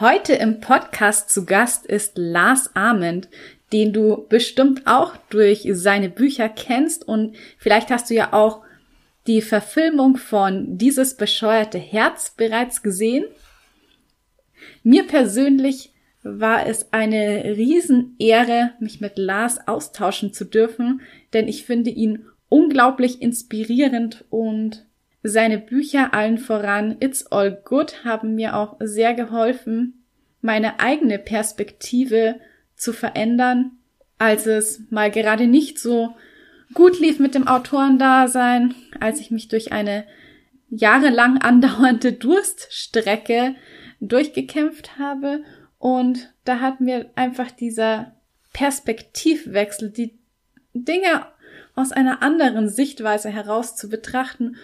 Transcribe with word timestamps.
Heute 0.00 0.32
im 0.32 0.60
Podcast 0.60 1.28
zu 1.28 1.44
Gast 1.44 1.84
ist 1.84 2.16
Lars 2.16 2.74
Ament, 2.74 3.28
den 3.70 3.92
du 3.92 4.26
bestimmt 4.30 4.86
auch 4.86 5.14
durch 5.28 5.68
seine 5.72 6.08
Bücher 6.08 6.48
kennst 6.48 7.06
und 7.06 7.36
vielleicht 7.58 7.90
hast 7.90 8.08
du 8.08 8.14
ja 8.14 8.32
auch 8.32 8.62
die 9.26 9.42
Verfilmung 9.42 10.16
von 10.16 10.78
Dieses 10.78 11.18
bescheuerte 11.18 11.76
Herz 11.76 12.30
bereits 12.34 12.82
gesehen. 12.82 13.26
Mir 14.82 15.06
persönlich 15.06 15.92
war 16.22 16.66
es 16.66 16.94
eine 16.94 17.44
Riesenehre, 17.44 18.72
mich 18.80 19.02
mit 19.02 19.18
Lars 19.18 19.68
austauschen 19.68 20.32
zu 20.32 20.46
dürfen, 20.46 21.02
denn 21.34 21.46
ich 21.46 21.66
finde 21.66 21.90
ihn 21.90 22.24
unglaublich 22.48 23.20
inspirierend 23.20 24.24
und 24.30 24.86
seine 25.22 25.58
Bücher 25.58 26.14
allen 26.14 26.38
voran 26.38 26.96
It's 27.00 27.26
All 27.26 27.52
Good 27.52 28.04
haben 28.04 28.34
mir 28.34 28.56
auch 28.56 28.76
sehr 28.80 29.14
geholfen, 29.14 30.04
meine 30.40 30.80
eigene 30.80 31.18
Perspektive 31.18 32.40
zu 32.74 32.92
verändern, 32.92 33.72
als 34.18 34.46
es 34.46 34.82
mal 34.90 35.10
gerade 35.10 35.46
nicht 35.46 35.78
so 35.78 36.14
gut 36.72 36.98
lief 37.00 37.18
mit 37.18 37.34
dem 37.34 37.46
Autorendasein, 37.48 38.74
als 38.98 39.20
ich 39.20 39.30
mich 39.30 39.48
durch 39.48 39.72
eine 39.72 40.04
jahrelang 40.70 41.38
andauernde 41.38 42.12
Durststrecke 42.14 43.56
durchgekämpft 44.00 44.98
habe. 44.98 45.42
Und 45.78 46.32
da 46.44 46.60
hat 46.60 46.80
mir 46.80 47.10
einfach 47.14 47.50
dieser 47.50 48.14
Perspektivwechsel, 48.52 49.90
die 49.90 50.18
Dinge 50.72 51.26
aus 51.74 51.92
einer 51.92 52.22
anderen 52.22 52.68
Sichtweise 52.68 53.30
heraus 53.30 53.76
zu 53.76 53.88
betrachten, 53.88 54.56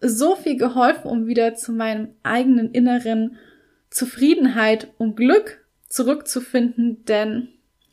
so 0.00 0.34
viel 0.34 0.56
geholfen, 0.56 1.08
um 1.08 1.26
wieder 1.26 1.54
zu 1.54 1.72
meinem 1.72 2.08
eigenen 2.22 2.72
inneren 2.72 3.36
Zufriedenheit 3.90 4.88
und 4.98 5.16
Glück 5.16 5.64
zurückzufinden, 5.88 7.04
denn 7.04 7.48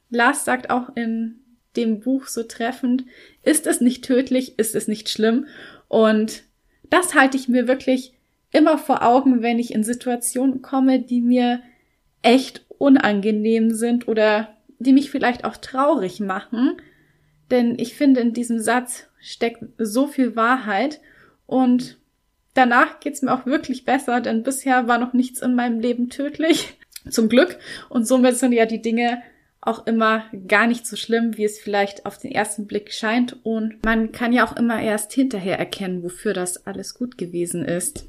Lars 0.09 0.45
sagt 0.45 0.69
auch 0.69 0.95
in 0.95 1.39
dem 1.75 1.99
Buch 1.99 2.27
so 2.27 2.43
treffend, 2.43 3.05
ist 3.43 3.67
es 3.67 3.81
nicht 3.81 4.05
tödlich, 4.05 4.57
ist 4.57 4.75
es 4.75 4.87
nicht 4.87 5.09
schlimm. 5.09 5.47
Und 5.87 6.43
das 6.89 7.15
halte 7.15 7.37
ich 7.37 7.47
mir 7.47 7.67
wirklich 7.67 8.13
immer 8.51 8.77
vor 8.77 9.03
Augen, 9.03 9.41
wenn 9.41 9.59
ich 9.59 9.73
in 9.73 9.83
Situationen 9.83 10.61
komme, 10.61 11.01
die 11.01 11.21
mir 11.21 11.61
echt 12.21 12.65
unangenehm 12.77 13.71
sind 13.71 14.07
oder 14.07 14.55
die 14.79 14.93
mich 14.93 15.11
vielleicht 15.11 15.43
auch 15.43 15.57
traurig 15.57 16.19
machen. 16.19 16.77
Denn 17.51 17.77
ich 17.79 17.95
finde, 17.95 18.21
in 18.21 18.33
diesem 18.33 18.59
Satz 18.59 19.07
steckt 19.19 19.63
so 19.77 20.07
viel 20.07 20.35
Wahrheit 20.35 20.99
und 21.47 21.97
danach 22.53 22.99
geht's 22.99 23.23
mir 23.23 23.33
auch 23.33 23.47
wirklich 23.47 23.85
besser, 23.85 24.21
denn 24.21 24.43
bisher 24.43 24.87
war 24.87 24.99
noch 24.99 25.13
nichts 25.13 25.41
in 25.41 25.55
meinem 25.55 25.79
Leben 25.79 26.09
tödlich. 26.09 26.77
Zum 27.09 27.29
Glück. 27.29 27.57
Und 27.89 28.05
somit 28.05 28.37
sind 28.37 28.51
ja 28.51 28.65
die 28.65 28.81
Dinge 28.81 29.23
auch 29.61 29.87
immer 29.87 30.25
gar 30.47 30.67
nicht 30.67 30.85
so 30.85 30.95
schlimm, 30.95 31.37
wie 31.37 31.45
es 31.45 31.59
vielleicht 31.59 32.05
auf 32.05 32.17
den 32.17 32.31
ersten 32.31 32.67
Blick 32.67 32.93
scheint. 32.93 33.37
Und 33.43 33.83
man 33.83 34.11
kann 34.11 34.33
ja 34.33 34.45
auch 34.45 34.55
immer 34.55 34.81
erst 34.81 35.13
hinterher 35.13 35.57
erkennen, 35.57 36.03
wofür 36.03 36.33
das 36.33 36.67
alles 36.67 36.93
gut 36.93 37.17
gewesen 37.17 37.65
ist. 37.65 38.07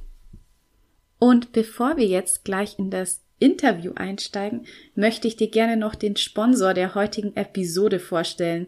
Und 1.18 1.52
bevor 1.52 1.96
wir 1.96 2.06
jetzt 2.06 2.44
gleich 2.44 2.78
in 2.78 2.90
das 2.90 3.22
Interview 3.38 3.92
einsteigen, 3.94 4.66
möchte 4.94 5.28
ich 5.28 5.36
dir 5.36 5.50
gerne 5.50 5.76
noch 5.76 5.94
den 5.94 6.16
Sponsor 6.16 6.74
der 6.74 6.94
heutigen 6.94 7.36
Episode 7.36 8.00
vorstellen. 8.00 8.66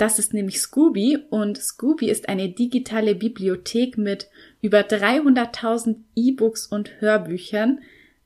Das 0.00 0.18
ist 0.18 0.32
nämlich 0.32 0.58
Scooby 0.62 1.18
und 1.28 1.58
Scooby 1.58 2.08
ist 2.08 2.30
eine 2.30 2.48
digitale 2.48 3.14
Bibliothek 3.14 3.98
mit 3.98 4.30
über 4.62 4.78
300.000 4.80 5.96
E-Books 6.16 6.66
und 6.66 7.02
Hörbüchern, 7.02 7.80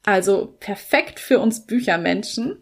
also 0.04 0.54
perfekt 0.60 1.18
für 1.18 1.40
uns 1.40 1.66
Büchermenschen. 1.66 2.58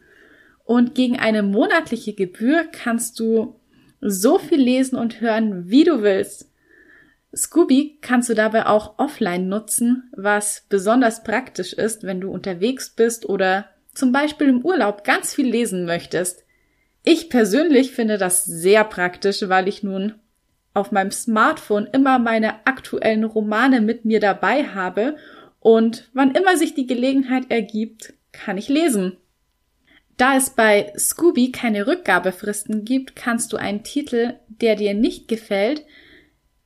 Und 0.64 0.94
gegen 0.94 1.18
eine 1.18 1.42
monatliche 1.42 2.14
Gebühr 2.14 2.64
kannst 2.72 3.20
du 3.20 3.60
so 4.00 4.38
viel 4.38 4.62
lesen 4.62 4.96
und 4.96 5.20
hören, 5.20 5.68
wie 5.68 5.84
du 5.84 6.00
willst. 6.00 6.50
Scooby 7.36 7.98
kannst 8.00 8.30
du 8.30 8.34
dabei 8.34 8.64
auch 8.64 8.98
offline 8.98 9.46
nutzen, 9.46 10.10
was 10.16 10.64
besonders 10.70 11.22
praktisch 11.22 11.74
ist, 11.74 12.04
wenn 12.04 12.22
du 12.22 12.30
unterwegs 12.30 12.88
bist 12.88 13.28
oder 13.28 13.66
zum 13.92 14.10
Beispiel 14.10 14.48
im 14.48 14.64
Urlaub 14.64 15.04
ganz 15.04 15.34
viel 15.34 15.50
lesen 15.50 15.84
möchtest. 15.84 16.46
Ich 17.04 17.30
persönlich 17.30 17.92
finde 17.92 18.18
das 18.18 18.44
sehr 18.44 18.84
praktisch, 18.84 19.48
weil 19.48 19.68
ich 19.68 19.82
nun 19.82 20.14
auf 20.74 20.92
meinem 20.92 21.10
Smartphone 21.10 21.86
immer 21.92 22.18
meine 22.18 22.66
aktuellen 22.66 23.24
Romane 23.24 23.80
mit 23.80 24.04
mir 24.04 24.20
dabei 24.20 24.64
habe 24.68 25.16
und 25.60 26.08
wann 26.12 26.34
immer 26.34 26.56
sich 26.56 26.74
die 26.74 26.86
Gelegenheit 26.86 27.50
ergibt, 27.50 28.14
kann 28.32 28.56
ich 28.56 28.68
lesen. 28.68 29.18
Da 30.16 30.36
es 30.36 30.50
bei 30.50 30.92
Scooby 30.96 31.52
keine 31.52 31.86
Rückgabefristen 31.86 32.84
gibt, 32.84 33.16
kannst 33.16 33.52
du 33.52 33.56
einen 33.56 33.82
Titel, 33.82 34.34
der 34.48 34.76
dir 34.76 34.94
nicht 34.94 35.28
gefällt, 35.28 35.84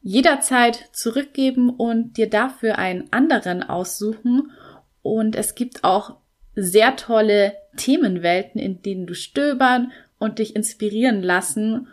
jederzeit 0.02 0.88
zurückgeben 0.92 1.70
und 1.70 2.16
dir 2.16 2.28
dafür 2.28 2.78
einen 2.78 3.12
anderen 3.12 3.62
aussuchen. 3.62 4.50
Und 5.02 5.36
es 5.36 5.54
gibt 5.54 5.84
auch 5.84 6.16
sehr 6.54 6.96
tolle 6.96 7.54
Themenwelten, 7.76 8.60
in 8.60 8.82
denen 8.82 9.06
du 9.06 9.14
stöbern 9.14 9.92
und 10.19 10.38
dich 10.38 10.56
inspirieren 10.56 11.22
lassen 11.22 11.88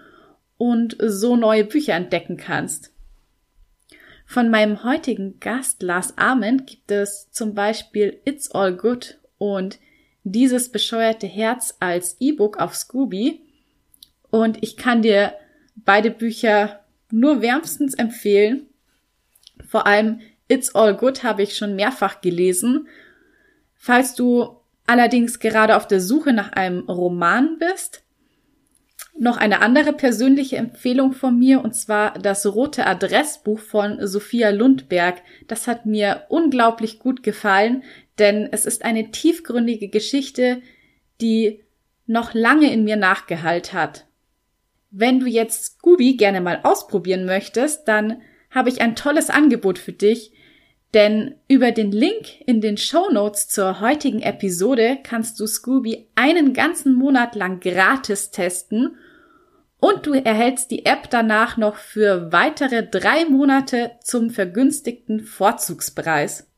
und 0.58 0.96
so 1.00 1.36
neue 1.36 1.66
Bücher 1.66 1.94
entdecken 1.94 2.38
kannst. 2.38 2.94
Von 4.26 4.50
meinem 4.50 4.84
heutigen 4.84 5.40
Gast 5.40 5.84
Lars 5.84 6.18
Arment 6.18 6.66
gibt 6.66 6.90
es 6.92 7.30
zum 7.32 7.54
Beispiel 7.54 8.20
It's 8.26 8.50
All 8.52 8.76
Good 8.76 9.20
und 9.38 9.80
dieses 10.24 10.72
bescheuerte 10.72 11.28
Herz 11.28 11.76
als 11.80 12.16
E-Book 12.20 12.58
auf 12.58 12.76
Scooby. 12.76 13.42
Und 14.32 14.64
ich 14.64 14.78
kann 14.78 15.02
dir 15.02 15.34
beide 15.76 16.10
Bücher 16.10 16.80
nur 17.12 17.42
wärmstens 17.42 17.94
empfehlen. 17.94 18.68
Vor 19.68 19.86
allem 19.86 20.22
It's 20.48 20.74
All 20.74 20.96
Good 20.96 21.24
habe 21.24 21.44
ich 21.44 21.58
schon 21.58 21.76
mehrfach 21.76 22.22
gelesen. 22.22 22.88
Falls 23.76 24.16
du 24.16 24.58
allerdings 24.86 25.40
gerade 25.40 25.76
auf 25.76 25.88
der 25.88 26.00
Suche 26.00 26.34
nach 26.34 26.54
einem 26.54 26.90
Roman 26.90 27.58
bist, 27.60 28.03
noch 29.18 29.38
eine 29.38 29.62
andere 29.62 29.94
persönliche 29.94 30.58
Empfehlung 30.58 31.14
von 31.14 31.38
mir, 31.38 31.64
und 31.64 31.76
zwar 31.76 32.14
das 32.20 32.46
rote 32.46 32.86
Adressbuch 32.86 33.60
von 33.60 34.06
Sophia 34.06 34.50
Lundberg. 34.50 35.22
Das 35.48 35.68
hat 35.68 35.86
mir 35.86 36.24
unglaublich 36.30 37.00
gut 37.00 37.24
gefallen, 37.24 37.84
denn 38.20 38.50
es 38.52 38.66
ist 38.66 38.84
eine 38.84 39.12
tiefgründige 39.12 39.90
Geschichte, 39.90 40.62
die 41.22 41.64
noch 42.06 42.34
lange 42.34 42.72
in 42.72 42.84
mir 42.84 42.96
nachgehalt 42.96 43.74
hat. 43.74 44.06
Wenn 44.92 45.20
du 45.20 45.28
jetzt 45.28 45.64
Scooby 45.64 46.16
gerne 46.18 46.42
mal 46.42 46.60
ausprobieren 46.64 47.26
möchtest, 47.26 47.88
dann 47.88 48.22
habe 48.52 48.70
ich 48.70 48.82
ein 48.82 48.96
tolles 48.96 49.30
Angebot 49.30 49.80
für 49.80 49.94
dich, 49.94 50.32
denn 50.94 51.36
über 51.48 51.72
den 51.72 51.92
Link 51.92 52.42
in 52.46 52.62
den 52.62 52.78
Show 52.78 53.10
Notes 53.12 53.48
zur 53.48 53.80
heutigen 53.80 54.22
Episode 54.22 55.00
kannst 55.02 55.40
du 55.40 55.48
Scooby 55.48 56.08
einen 56.14 56.54
ganzen 56.54 56.94
Monat 56.94 57.36
lang 57.36 57.60
gratis 57.60 58.30
testen 58.30 58.96
und 59.84 60.06
du 60.06 60.14
erhältst 60.14 60.72
die 60.72 60.86
App 60.86 61.10
danach 61.10 61.58
noch 61.58 61.76
für 61.76 62.32
weitere 62.32 62.88
drei 62.88 63.26
Monate 63.26 63.92
zum 64.02 64.30
vergünstigten 64.30 65.20
Vorzugspreis. 65.20 66.50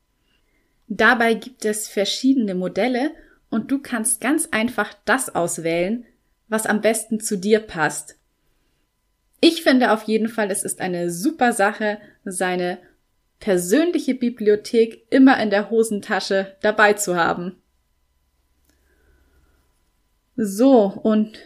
Dabei 0.88 1.34
gibt 1.34 1.66
es 1.66 1.88
verschiedene 1.88 2.54
Modelle 2.54 3.16
und 3.50 3.72
du 3.72 3.82
kannst 3.82 4.22
ganz 4.22 4.50
einfach 4.52 4.94
das 5.06 5.34
auswählen, 5.34 6.06
was 6.50 6.68
am 6.68 6.82
besten 6.82 7.20
zu 7.20 7.36
dir 7.36 7.62
passt. 7.62 8.20
Ich 9.42 9.64
finde 9.64 9.92
auf 9.92 10.04
jeden 10.04 10.30
Fall, 10.30 10.52
es 10.52 10.64
ist 10.64 10.80
eine 10.80 11.10
super 11.10 11.52
Sache, 11.52 11.98
seine 12.26 12.78
persönliche 13.40 14.14
Bibliothek 14.14 15.08
immer 15.10 15.42
in 15.42 15.50
der 15.50 15.72
Hosentasche 15.72 16.58
dabei 16.62 16.94
zu 16.94 17.16
haben. 17.16 17.60
So, 20.36 20.84
und 21.02 21.40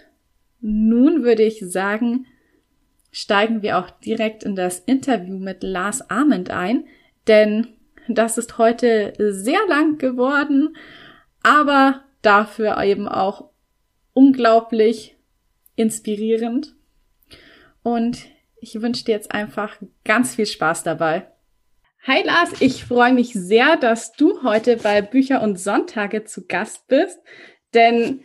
nun 0.62 1.24
würde 1.24 1.44
ich 1.44 1.60
sagen, 1.60 2.26
steigen 3.12 3.62
wir 3.62 3.80
auch 3.80 3.90
direkt 3.90 4.44
in 4.44 4.56
das 4.56 4.80
Interview 4.80 5.38
mit 5.38 5.64
Lars 5.64 6.10
Ament 6.10 6.50
ein, 6.50 6.86
denn 7.28 7.68
Das 8.10 8.40
ist 8.40 8.58
heute 8.58 9.14
sehr 9.20 9.60
lang 9.68 10.00
geworden, 10.00 10.76
aber 11.44 12.04
dafür 12.24 12.82
eben 12.84 13.08
auch 13.08 13.52
unglaublich 14.14 15.16
inspirierend. 15.76 16.76
Und 17.84 18.26
ich 18.60 18.82
wünsche 18.82 19.06
dir 19.06 19.12
jetzt 19.12 19.32
einfach 19.32 19.78
ganz 20.04 20.36
viel 20.36 20.48
Spaß 20.48 20.82
dabei. 20.84 21.28
Hi 22.08 22.24
Lars, 22.26 22.62
ich 22.62 22.84
freue 22.84 23.14
mich 23.14 23.34
sehr, 23.34 23.78
dass 23.78 24.14
du 24.14 24.42
heute 24.42 24.78
bei 24.78 25.04
Bücher 25.04 25.44
und 25.44 25.60
Sonntage 25.60 26.24
zu 26.26 26.48
Gast 26.48 26.88
bist, 26.88 27.20
denn 27.76 28.22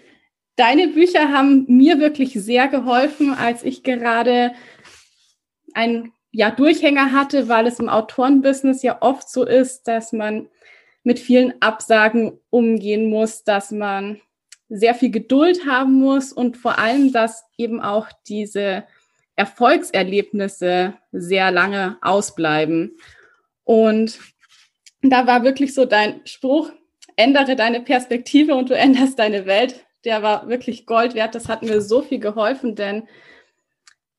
deine 0.56 0.88
Bücher 0.88 1.32
haben 1.32 1.64
mir 1.68 1.98
wirklich 1.98 2.32
sehr 2.34 2.68
geholfen, 2.68 3.34
als 3.34 3.62
ich 3.62 3.82
gerade 3.82 4.52
einen 5.74 6.12
ja, 6.30 6.50
Durchhänger 6.50 7.12
hatte, 7.12 7.48
weil 7.48 7.66
es 7.66 7.78
im 7.78 7.88
Autorenbusiness 7.88 8.82
ja 8.82 9.00
oft 9.00 9.28
so 9.28 9.44
ist, 9.44 9.86
dass 9.86 10.12
man 10.12 10.48
mit 11.04 11.18
vielen 11.18 11.54
Absagen 11.60 12.38
umgehen 12.50 13.08
muss, 13.08 13.44
dass 13.44 13.70
man 13.70 14.20
sehr 14.68 14.94
viel 14.94 15.10
Geduld 15.10 15.66
haben 15.66 15.92
muss 15.94 16.32
und 16.32 16.56
vor 16.56 16.78
allem, 16.78 17.12
dass 17.12 17.44
eben 17.58 17.80
auch 17.80 18.08
diese 18.26 18.84
Erfolgserlebnisse 19.36 20.94
sehr 21.12 21.50
lange 21.50 21.98
ausbleiben. 22.00 22.96
Und 23.64 24.18
da 25.02 25.26
war 25.26 25.44
wirklich 25.44 25.74
so 25.74 25.84
dein 25.84 26.20
Spruch, 26.26 26.70
ändere 27.16 27.56
deine 27.56 27.80
Perspektive 27.80 28.54
und 28.54 28.70
du 28.70 28.76
änderst 28.76 29.18
deine 29.18 29.46
Welt. 29.46 29.83
Der 30.04 30.22
war 30.22 30.48
wirklich 30.48 30.86
Gold 30.86 31.14
wert. 31.14 31.34
Das 31.34 31.48
hat 31.48 31.62
mir 31.62 31.80
so 31.80 32.02
viel 32.02 32.18
geholfen, 32.18 32.74
denn 32.74 33.08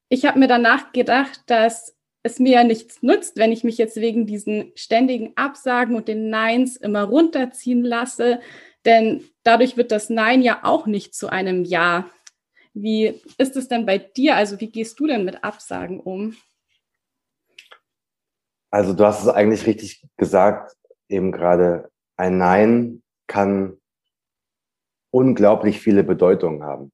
ich 0.09 0.25
habe 0.25 0.39
mir 0.39 0.47
danach 0.47 0.91
gedacht, 0.91 1.41
dass 1.47 1.95
es 2.23 2.39
mir 2.39 2.53
ja 2.53 2.63
nichts 2.63 3.03
nützt, 3.03 3.37
wenn 3.37 3.51
ich 3.51 3.63
mich 3.63 3.77
jetzt 3.77 3.97
wegen 3.97 4.25
diesen 4.25 4.71
ständigen 4.75 5.33
Absagen 5.35 5.95
und 5.95 6.07
den 6.07 6.29
Neins 6.29 6.75
immer 6.75 7.03
runterziehen 7.03 7.83
lasse, 7.83 8.39
denn 8.83 9.23
dadurch 9.43 9.77
wird 9.77 9.91
das 9.91 10.09
Nein 10.09 10.41
ja 10.41 10.59
auch 10.63 10.87
nicht 10.87 11.13
zu 11.13 11.29
einem 11.29 11.65
Ja. 11.65 12.09
Wie 12.73 13.21
ist 13.37 13.55
es 13.55 13.67
denn 13.67 13.85
bei 13.85 13.99
dir? 13.99 14.35
Also 14.35 14.59
wie 14.59 14.69
gehst 14.69 14.99
du 14.99 15.07
denn 15.07 15.23
mit 15.23 15.43
Absagen 15.43 15.99
um? 15.99 16.35
Also 18.71 18.93
du 18.93 19.05
hast 19.05 19.21
es 19.21 19.29
eigentlich 19.29 19.65
richtig 19.65 20.05
gesagt, 20.17 20.75
eben 21.07 21.31
gerade 21.31 21.89
ein 22.17 22.37
Nein 22.37 23.03
kann 23.27 23.77
unglaublich 25.15 25.79
viele 25.79 26.03
Bedeutungen 26.03 26.63
haben. 26.63 26.91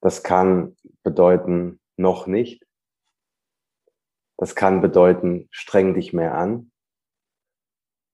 Das 0.00 0.22
kann 0.22 0.78
bedeuten 1.02 1.78
noch 1.98 2.26
nicht. 2.26 2.64
Das 4.38 4.54
kann 4.54 4.80
bedeuten 4.80 5.48
streng 5.50 5.92
dich 5.92 6.14
mehr 6.14 6.34
an. 6.34 6.72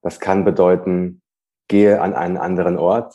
Das 0.03 0.19
kann 0.19 0.45
bedeuten 0.45 1.23
gehe 1.69 2.01
an 2.01 2.13
einen 2.13 2.37
anderen 2.37 2.77
Ort. 2.77 3.15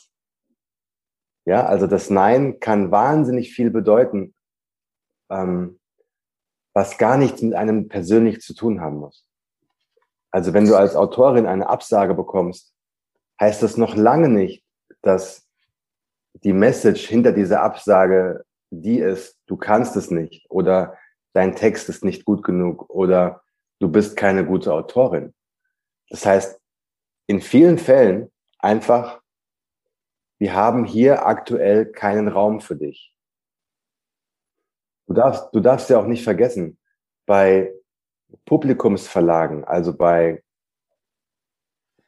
Ja, 1.44 1.66
also 1.66 1.86
das 1.86 2.08
Nein 2.08 2.58
kann 2.58 2.90
wahnsinnig 2.90 3.52
viel 3.52 3.70
bedeuten, 3.70 4.34
ähm, 5.28 5.78
was 6.72 6.96
gar 6.96 7.18
nichts 7.18 7.42
mit 7.42 7.52
einem 7.52 7.88
persönlich 7.88 8.40
zu 8.40 8.54
tun 8.54 8.80
haben 8.80 8.96
muss. 8.96 9.26
Also 10.30 10.54
wenn 10.54 10.64
du 10.64 10.76
als 10.76 10.96
Autorin 10.96 11.44
eine 11.44 11.68
Absage 11.68 12.14
bekommst, 12.14 12.74
heißt 13.38 13.62
das 13.62 13.76
noch 13.76 13.96
lange 13.96 14.30
nicht, 14.30 14.64
dass 15.02 15.46
die 16.44 16.52
Message 16.52 17.06
hinter 17.08 17.32
dieser 17.32 17.62
Absage 17.62 18.44
die 18.70 19.00
ist, 19.00 19.38
du 19.46 19.56
kannst 19.56 19.96
es 19.96 20.10
nicht 20.10 20.48
oder 20.48 20.96
dein 21.32 21.56
Text 21.56 21.88
ist 21.88 22.04
nicht 22.04 22.24
gut 22.24 22.42
genug 22.44 22.88
oder 22.88 23.42
du 23.80 23.88
bist 23.88 24.16
keine 24.16 24.44
gute 24.46 24.72
Autorin. 24.72 25.34
Das 26.08 26.24
heißt, 26.24 26.60
in 27.26 27.40
vielen 27.40 27.78
Fällen 27.78 28.30
einfach, 28.58 29.20
wir 30.38 30.54
haben 30.54 30.84
hier 30.84 31.26
aktuell 31.26 31.86
keinen 31.86 32.28
Raum 32.28 32.60
für 32.60 32.76
dich. 32.76 33.14
Du 35.06 35.14
darfst, 35.14 35.48
du 35.52 35.60
darfst 35.60 35.90
ja 35.90 35.98
auch 35.98 36.06
nicht 36.06 36.24
vergessen, 36.24 36.78
bei 37.26 37.72
Publikumsverlagen, 38.44 39.64
also 39.64 39.96
bei 39.96 40.42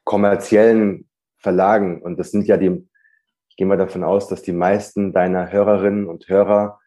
kommerziellen 0.05 1.09
Verlagen, 1.43 2.01
und 2.03 2.19
das 2.19 2.31
sind 2.31 2.47
ja 2.47 2.57
die, 2.57 2.89
ich 3.49 3.57
gehe 3.57 3.67
mal 3.67 3.77
davon 3.77 4.05
aus, 4.05 4.29
dass 4.29 4.43
die 4.43 4.53
meisten 4.53 5.13
deiner 5.13 5.51
Hörerinnen 5.51 6.07
und 6.07 6.29
Hörer, 6.29 6.81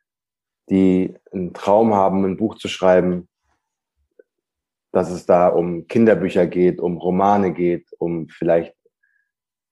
die 0.70 1.16
einen 1.32 1.54
Traum 1.54 1.94
haben, 1.94 2.26
ein 2.26 2.38
Buch 2.38 2.56
zu 2.56 2.68
schreiben, 2.68 3.28
dass 4.92 5.12
es 5.12 5.26
da 5.26 5.50
um 5.50 5.88
Kinderbücher 5.88 6.48
geht, 6.48 6.80
um 6.80 6.98
Romane 6.98 7.54
geht, 7.54 7.92
um 8.00 8.30
vielleicht 8.30 8.76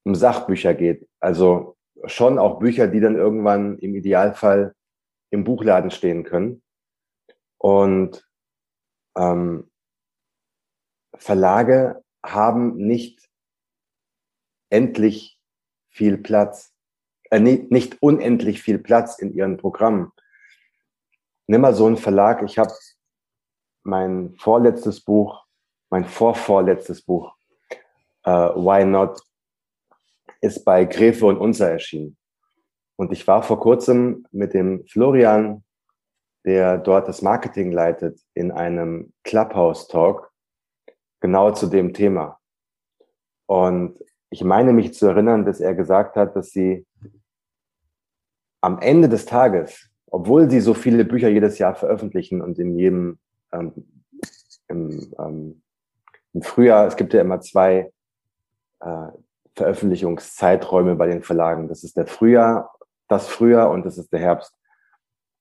um 0.03 0.15
Sachbücher 0.15 0.73
geht. 0.73 1.07
Also 1.19 1.77
schon 2.05 2.37
auch 2.37 2.59
Bücher, 2.59 2.87
die 2.87 2.99
dann 2.99 3.15
irgendwann 3.15 3.79
im 3.79 3.95
Idealfall 3.95 4.75
im 5.31 5.45
Buchladen 5.45 5.91
stehen 5.91 6.23
können. 6.23 6.61
Und 7.57 8.27
ähm, 9.17 9.71
Verlage 11.15 12.03
haben 12.25 12.75
nicht 12.75 13.29
endlich 14.73 15.39
viel 15.89 16.17
Platz, 16.17 16.73
äh, 17.29 17.39
nicht, 17.39 18.01
unendlich 18.01 18.61
viel 18.61 18.79
Platz 18.79 19.19
in 19.19 19.33
ihren 19.33 19.57
Programmen. 19.57 20.11
Nimm 21.47 21.61
mal 21.61 21.75
so 21.75 21.85
einen 21.85 21.97
Verlag, 21.97 22.41
ich 22.43 22.57
habe 22.57 22.73
mein 23.83 24.33
vorletztes 24.37 25.01
Buch, 25.01 25.45
mein 25.89 26.05
vorvorletztes 26.05 27.03
Buch, 27.03 27.35
uh, 28.25 28.55
Why 28.55 28.83
Not, 28.85 29.21
ist 30.41 30.65
bei 30.65 30.85
Gräfe 30.85 31.27
und 31.27 31.37
Unser 31.37 31.69
erschienen. 31.71 32.17
Und 32.95 33.11
ich 33.11 33.27
war 33.27 33.43
vor 33.43 33.59
kurzem 33.59 34.25
mit 34.31 34.53
dem 34.53 34.85
Florian, 34.87 35.63
der 36.45 36.77
dort 36.77 37.07
das 37.07 37.21
Marketing 37.21 37.71
leitet, 37.71 38.19
in 38.33 38.51
einem 38.51 39.13
Clubhouse-Talk 39.23 40.31
genau 41.19 41.51
zu 41.51 41.67
dem 41.67 41.93
Thema. 41.93 42.39
Und 43.45 43.99
ich 44.33 44.43
meine 44.43 44.73
mich 44.73 44.95
zu 44.95 45.05
erinnern, 45.05 45.45
dass 45.45 45.59
er 45.59 45.75
gesagt 45.75 46.15
hat, 46.15 46.35
dass 46.35 46.49
sie 46.49 46.87
am 48.61 48.79
Ende 48.79 49.07
des 49.07 49.25
Tages, 49.25 49.91
obwohl 50.07 50.49
sie 50.49 50.59
so 50.59 50.73
viele 50.73 51.05
Bücher 51.05 51.29
jedes 51.29 51.59
Jahr 51.59 51.75
veröffentlichen 51.75 52.41
und 52.41 52.57
in 52.57 52.75
jedem 52.75 53.19
ähm, 53.51 53.73
im, 54.67 55.13
ähm, 55.19 55.61
im 56.33 56.41
Frühjahr, 56.41 56.87
es 56.87 56.95
gibt 56.95 57.13
ja 57.13 57.21
immer 57.21 57.41
zwei 57.41 57.93
äh, 58.79 59.07
Veröffentlichungszeiträume 59.55 60.95
bei 60.95 61.05
den 61.05 61.21
Verlagen. 61.21 61.67
Das 61.67 61.83
ist 61.83 61.95
der 61.95 62.07
Frühjahr, 62.07 62.73
das 63.07 63.27
Frühjahr 63.27 63.69
und 63.69 63.85
das 63.85 63.99
ist 63.99 64.11
der 64.11 64.19
Herbst. 64.19 64.55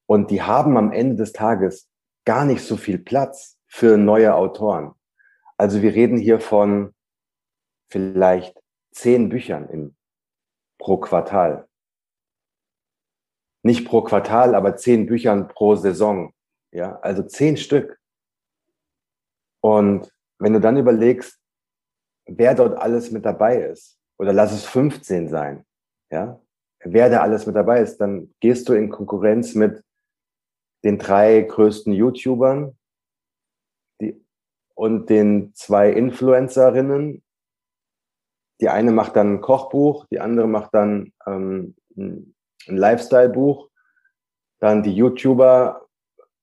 Und 0.05 0.31
die 0.31 0.43
haben 0.43 0.77
am 0.77 0.93
Ende 0.93 1.17
des 1.17 1.33
Tages 1.33 1.89
gar 2.27 2.45
nicht 2.45 2.63
so 2.63 2.77
viel 2.77 2.99
Platz 2.99 3.57
für 3.67 3.97
neue 3.97 4.35
Autoren. 4.35 4.93
Also 5.57 5.81
wir 5.81 5.95
reden 5.95 6.19
hier 6.19 6.41
von 6.41 6.93
vielleicht 7.89 8.62
zehn 8.93 9.29
Büchern 9.29 9.69
im, 9.69 9.97
pro 10.79 10.99
Quartal. 10.99 11.69
Nicht 13.65 13.87
pro 13.87 14.03
Quartal, 14.03 14.55
aber 14.55 14.77
zehn 14.77 15.07
Büchern 15.07 15.49
pro 15.49 15.77
Saison. 15.77 16.33
Ja, 16.73 16.99
also 17.01 17.23
zehn 17.23 17.57
Stück. 17.57 18.01
Und 19.61 20.13
wenn 20.39 20.53
du 20.53 20.61
dann 20.61 20.77
überlegst, 20.77 21.39
wer 22.27 22.55
dort 22.55 22.79
alles 22.79 23.11
mit 23.11 23.25
dabei 23.25 23.63
ist, 23.63 23.99
oder 24.19 24.33
lass 24.33 24.53
es 24.53 24.65
15 24.67 25.29
sein, 25.29 25.65
ja, 26.11 26.41
wer 26.81 27.11
da 27.11 27.23
alles 27.23 27.47
mit 27.47 27.57
dabei 27.57 27.81
ist, 27.81 27.99
dann 27.99 28.35
gehst 28.41 28.69
du 28.69 28.75
in 28.75 28.91
Konkurrenz 28.91 29.55
mit 29.55 29.83
den 30.85 30.99
drei 30.99 31.43
größten 31.43 31.93
YouTubern 31.93 32.77
die, 34.01 34.25
und 34.75 35.09
den 35.11 35.55
zwei 35.55 35.91
Influencerinnen. 35.91 37.23
Die 38.63 38.71
eine 38.71 38.93
macht 38.93 39.17
dann 39.17 39.35
ein 39.35 39.41
Kochbuch, 39.43 40.07
die 40.11 40.21
andere 40.21 40.47
macht 40.47 40.73
dann 40.73 41.13
ähm, 41.27 41.77
ein 41.97 42.35
Lifestyle-Buch. 42.67 43.69
Dann 44.61 44.83
die 44.83 44.95
YouTuber, 44.95 45.87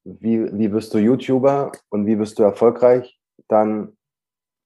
wie, 0.03 0.55
wie 0.55 0.67
bist 0.67 0.93
du 0.93 0.99
YouTuber 0.99 1.71
und 1.89 2.05
wie 2.05 2.17
bist 2.17 2.37
du 2.37 2.43
erfolgreich? 2.43 3.19
Dann 3.47 3.97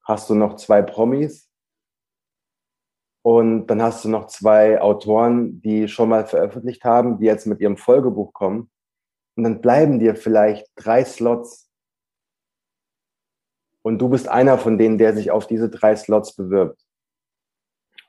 hast 0.03 0.29
du 0.29 0.35
noch 0.35 0.55
zwei 0.55 0.81
Promis, 0.81 1.53
und 3.23 3.67
dann 3.67 3.81
hast 3.81 4.03
du 4.03 4.09
noch 4.09 4.27
zwei 4.27 4.81
Autoren, 4.81 5.61
die 5.61 5.87
schon 5.87 6.09
mal 6.09 6.25
veröffentlicht 6.25 6.83
haben, 6.83 7.19
die 7.19 7.25
jetzt 7.25 7.47
mit 7.47 7.61
ihrem 7.61 7.77
Folgebuch 7.77 8.33
kommen. 8.33 8.69
Und 9.37 9.43
dann 9.45 9.61
bleiben 9.61 9.97
dir 9.99 10.15
vielleicht 10.15 10.69
drei 10.75 11.05
Slots. 11.05 11.71
Und 13.81 13.99
du 13.99 14.09
bist 14.09 14.27
einer 14.27 14.57
von 14.57 14.77
denen, 14.77 14.97
der 14.97 15.13
sich 15.13 15.31
auf 15.31 15.47
diese 15.47 15.69
drei 15.69 15.95
Slots 15.95 16.35
bewirbt. 16.35 16.82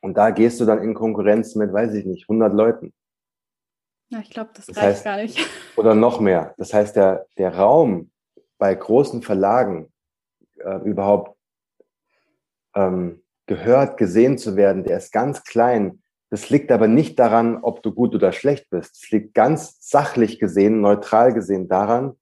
Und 0.05 0.19
da 0.19 0.29
gehst 0.29 0.61
du 0.61 0.67
dann 0.67 0.83
in 0.83 0.93
Konkurrenz 0.93 1.55
mit, 1.55 1.73
weiß 1.73 1.95
ich 1.95 2.05
nicht, 2.05 2.29
100 2.29 2.53
Leuten. 2.53 2.93
Ja, 4.11 4.19
ich 4.19 4.29
glaube, 4.29 4.51
das, 4.53 4.67
das 4.67 4.77
reicht 4.77 4.87
heißt, 4.87 5.05
gar 5.05 5.17
nicht. 5.17 5.39
Oder 5.77 5.95
noch 5.95 6.21
mehr. 6.21 6.55
Das 6.59 6.75
heißt, 6.75 6.95
der, 6.95 7.27
der 7.39 7.57
Raum 7.57 8.11
bei 8.59 8.75
großen 8.75 9.23
Verlagen 9.23 9.91
äh, 10.59 10.77
überhaupt 10.85 11.39
ähm, 12.75 13.23
gehört, 13.47 13.97
gesehen 13.97 14.37
zu 14.37 14.57
werden, 14.57 14.85
der 14.85 14.99
ist 14.99 15.11
ganz 15.11 15.43
klein. 15.43 16.03
Das 16.29 16.51
liegt 16.51 16.71
aber 16.71 16.87
nicht 16.87 17.19
daran, 17.19 17.57
ob 17.63 17.83
du 17.83 17.91
gut 17.95 18.15
oder 18.15 18.33
schlecht 18.33 18.69
bist. 18.69 19.03
Es 19.03 19.11
liegt 19.11 19.33
ganz 19.33 19.79
sachlich 19.89 20.39
gesehen, 20.39 20.83
neutral 20.83 21.33
gesehen 21.33 21.67
daran, 21.67 22.21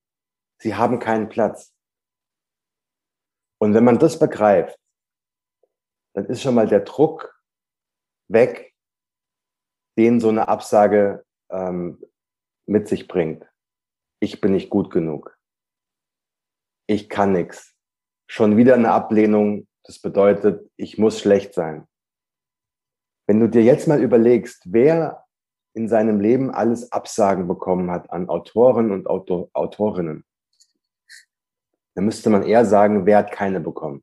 sie 0.59 0.77
haben 0.77 1.01
keinen 1.01 1.29
Platz. 1.29 1.75
Und 3.59 3.75
wenn 3.75 3.83
man 3.83 3.99
das 3.99 4.21
begreift, 4.21 4.79
dann 6.15 6.27
ist 6.27 6.43
schon 6.43 6.55
mal 6.55 6.69
der 6.69 6.81
Druck 6.81 7.42
weg, 8.33 8.75
den 9.99 10.21
so 10.21 10.29
eine 10.29 10.49
Absage 10.49 11.25
ähm, 11.51 12.03
mit 12.67 12.89
sich 12.89 13.09
bringt. 13.09 13.47
Ich 14.21 14.41
bin 14.41 14.53
nicht 14.53 14.71
gut 14.71 14.91
genug. 14.91 15.39
Ich 16.87 17.09
kann 17.09 17.33
nichts. 17.33 17.75
Schon 18.29 18.57
wieder 18.57 18.75
eine 18.75 18.93
Ablehnung, 18.93 19.67
das 19.85 19.99
bedeutet, 19.99 20.71
ich 20.77 20.99
muss 20.99 21.21
schlecht 21.21 21.55
sein. 21.55 21.87
Wenn 23.27 23.41
du 23.41 23.49
dir 23.49 23.63
jetzt 23.63 23.89
mal 23.89 24.03
überlegst, 24.03 24.63
wer 24.67 25.25
in 25.75 25.89
seinem 25.89 26.21
Leben 26.21 26.51
alles 26.51 26.93
Absagen 26.93 27.49
bekommen 27.49 27.91
hat 27.91 28.11
an 28.11 28.29
Autoren 28.29 28.91
und 28.91 29.07
Autor 29.07 29.49
Autorinnen, 29.53 30.25
dann 31.95 32.05
müsste 32.05 32.31
man 32.31 32.43
eher 32.43 32.65
sagen, 32.65 33.07
wer 33.07 33.19
hat 33.19 33.33
keine 33.33 33.61
bekommen. 33.61 34.03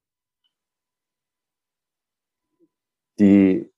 Die 3.19 3.71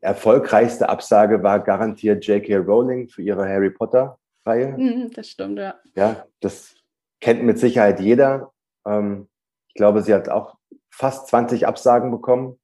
erfolgreichste 0.00 0.88
Absage 0.88 1.42
war 1.42 1.60
garantiert 1.60 2.24
J.K. 2.26 2.56
Rowling 2.56 3.08
für 3.08 3.22
ihre 3.22 3.48
Harry 3.48 3.70
Potter-Reihe. 3.70 4.76
Mhm, 4.76 5.10
das 5.12 5.28
stimmt, 5.28 5.58
ja. 5.58 5.74
Ja, 5.94 6.26
das 6.40 6.74
kennt 7.20 7.42
mit 7.42 7.58
Sicherheit 7.58 8.00
jeder. 8.00 8.52
Ähm, 8.86 9.28
ich 9.68 9.74
glaube, 9.74 10.02
sie 10.02 10.14
hat 10.14 10.28
auch 10.28 10.56
fast 10.90 11.28
20 11.28 11.66
Absagen 11.66 12.10
bekommen. 12.10 12.58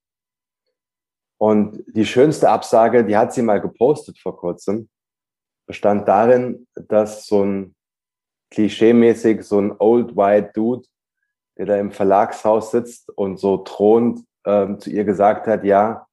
Und 1.39 1.83
die 1.89 2.07
schönste 2.07 2.51
Absage, 2.51 3.05
die 3.05 3.17
hat 3.17 3.33
sie 3.33 3.43
mal 3.43 3.61
gepostet 3.61 4.19
vor 4.19 4.37
kurzem, 4.37 4.89
bestand 5.67 6.07
darin, 6.07 6.69
dass 6.75 7.27
so 7.27 7.45
ein 7.45 7.75
klischeemäßig 8.51 9.43
so 9.43 9.61
ein 9.61 9.75
old 9.79 10.17
white 10.17 10.53
Dude, 10.55 10.87
der 11.59 11.67
da 11.67 11.77
im 11.77 11.91
Verlagshaus 11.91 12.71
sitzt 12.71 13.11
und 13.11 13.39
so 13.39 13.59
thront, 13.59 14.25
ähm, 14.45 14.79
zu 14.79 14.91
ihr 14.91 15.05
gesagt 15.05 15.47
hat, 15.47 15.65
ja, 15.65 16.07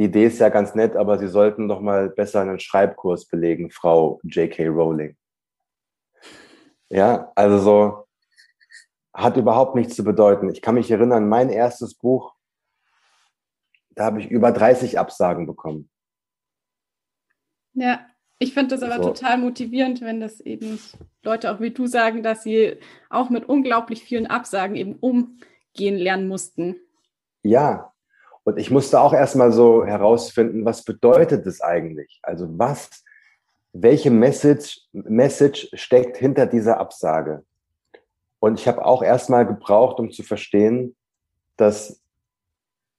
die 0.00 0.06
Idee 0.06 0.24
ist 0.24 0.38
ja 0.38 0.48
ganz 0.48 0.74
nett, 0.74 0.96
aber 0.96 1.18
Sie 1.18 1.28
sollten 1.28 1.68
doch 1.68 1.82
mal 1.82 2.08
besser 2.08 2.40
einen 2.40 2.58
Schreibkurs 2.58 3.26
belegen, 3.26 3.70
Frau 3.70 4.18
J.K. 4.22 4.68
Rowling. 4.68 5.14
Ja, 6.88 7.30
also 7.34 7.58
so 7.58 8.06
hat 9.12 9.36
überhaupt 9.36 9.74
nichts 9.74 9.96
zu 9.96 10.02
bedeuten. 10.02 10.48
Ich 10.48 10.62
kann 10.62 10.76
mich 10.76 10.90
erinnern, 10.90 11.28
mein 11.28 11.50
erstes 11.50 11.94
Buch, 11.94 12.34
da 13.90 14.06
habe 14.06 14.20
ich 14.20 14.30
über 14.30 14.52
30 14.52 14.98
Absagen 14.98 15.46
bekommen. 15.46 15.90
Ja, 17.74 18.06
ich 18.38 18.54
finde 18.54 18.76
das 18.76 18.82
aber 18.82 18.94
also, 18.94 19.10
total 19.10 19.36
motivierend, 19.36 20.00
wenn 20.00 20.18
das 20.18 20.40
eben 20.40 20.80
Leute 21.22 21.52
auch 21.52 21.60
wie 21.60 21.72
du 21.72 21.86
sagen, 21.86 22.22
dass 22.22 22.42
sie 22.42 22.78
auch 23.10 23.28
mit 23.28 23.46
unglaublich 23.50 24.02
vielen 24.02 24.28
Absagen 24.28 24.76
eben 24.76 24.94
umgehen 24.94 25.98
lernen 25.98 26.26
mussten. 26.26 26.76
Ja, 27.42 27.92
und 28.44 28.58
ich 28.58 28.70
musste 28.70 29.00
auch 29.00 29.12
erstmal 29.12 29.52
so 29.52 29.84
herausfinden, 29.84 30.64
was 30.64 30.84
bedeutet 30.84 31.46
das 31.46 31.60
eigentlich? 31.60 32.20
Also 32.22 32.46
was, 32.58 33.04
welche 33.72 34.10
Message, 34.10 34.80
Message 34.92 35.68
steckt 35.74 36.16
hinter 36.16 36.46
dieser 36.46 36.78
Absage? 36.78 37.44
Und 38.38 38.58
ich 38.58 38.66
habe 38.66 38.84
auch 38.84 39.02
erstmal 39.02 39.46
gebraucht, 39.46 40.00
um 40.00 40.10
zu 40.10 40.22
verstehen, 40.22 40.96
dass 41.56 42.00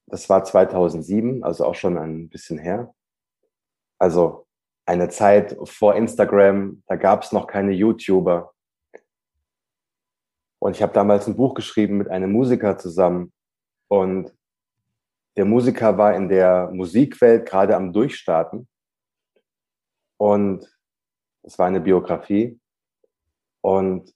das 0.06 0.28
war 0.28 0.44
2007, 0.44 1.42
also 1.42 1.64
auch 1.64 1.74
schon 1.74 1.96
ein 1.96 2.28
bisschen 2.28 2.58
her. 2.58 2.94
Also 3.98 4.46
eine 4.84 5.08
Zeit 5.08 5.56
vor 5.64 5.94
Instagram, 5.94 6.82
da 6.86 6.96
gab 6.96 7.22
es 7.22 7.32
noch 7.32 7.46
keine 7.46 7.72
YouTuber. 7.72 8.52
Und 10.58 10.76
ich 10.76 10.82
habe 10.82 10.92
damals 10.92 11.26
ein 11.26 11.36
Buch 11.36 11.54
geschrieben 11.54 11.98
mit 11.98 12.08
einem 12.08 12.30
Musiker 12.30 12.78
zusammen. 12.78 13.32
Und 13.88 14.32
der 15.36 15.44
Musiker 15.44 15.96
war 15.96 16.14
in 16.14 16.28
der 16.28 16.70
Musikwelt 16.72 17.46
gerade 17.46 17.76
am 17.76 17.92
Durchstarten. 17.92 18.68
Und 20.18 20.66
es 21.42 21.58
war 21.58 21.66
eine 21.66 21.80
Biografie. 21.80 22.60
Und 23.62 24.12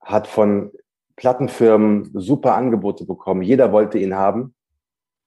hat 0.00 0.26
von 0.26 0.72
Plattenfirmen 1.16 2.10
super 2.14 2.54
Angebote 2.54 3.04
bekommen. 3.04 3.42
Jeder 3.42 3.72
wollte 3.72 3.98
ihn 3.98 4.14
haben. 4.14 4.54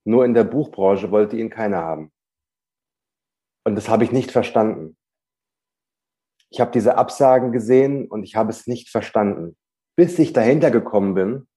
Nur 0.03 0.25
in 0.25 0.33
der 0.33 0.43
Buchbranche 0.43 1.11
wollte 1.11 1.37
ihn 1.37 1.49
keiner 1.49 1.83
haben. 1.83 2.11
Und 3.63 3.75
das 3.75 3.89
habe 3.89 4.03
ich 4.03 4.11
nicht 4.11 4.31
verstanden. 4.31 4.97
Ich 6.49 6.59
habe 6.59 6.71
diese 6.71 6.97
Absagen 6.97 7.51
gesehen 7.51 8.07
und 8.07 8.23
ich 8.23 8.35
habe 8.35 8.49
es 8.49 8.67
nicht 8.67 8.89
verstanden. 8.89 9.55
Bis 9.95 10.17
ich 10.17 10.33
dahinter 10.33 10.71
gekommen 10.71 11.13
bin, 11.13 11.47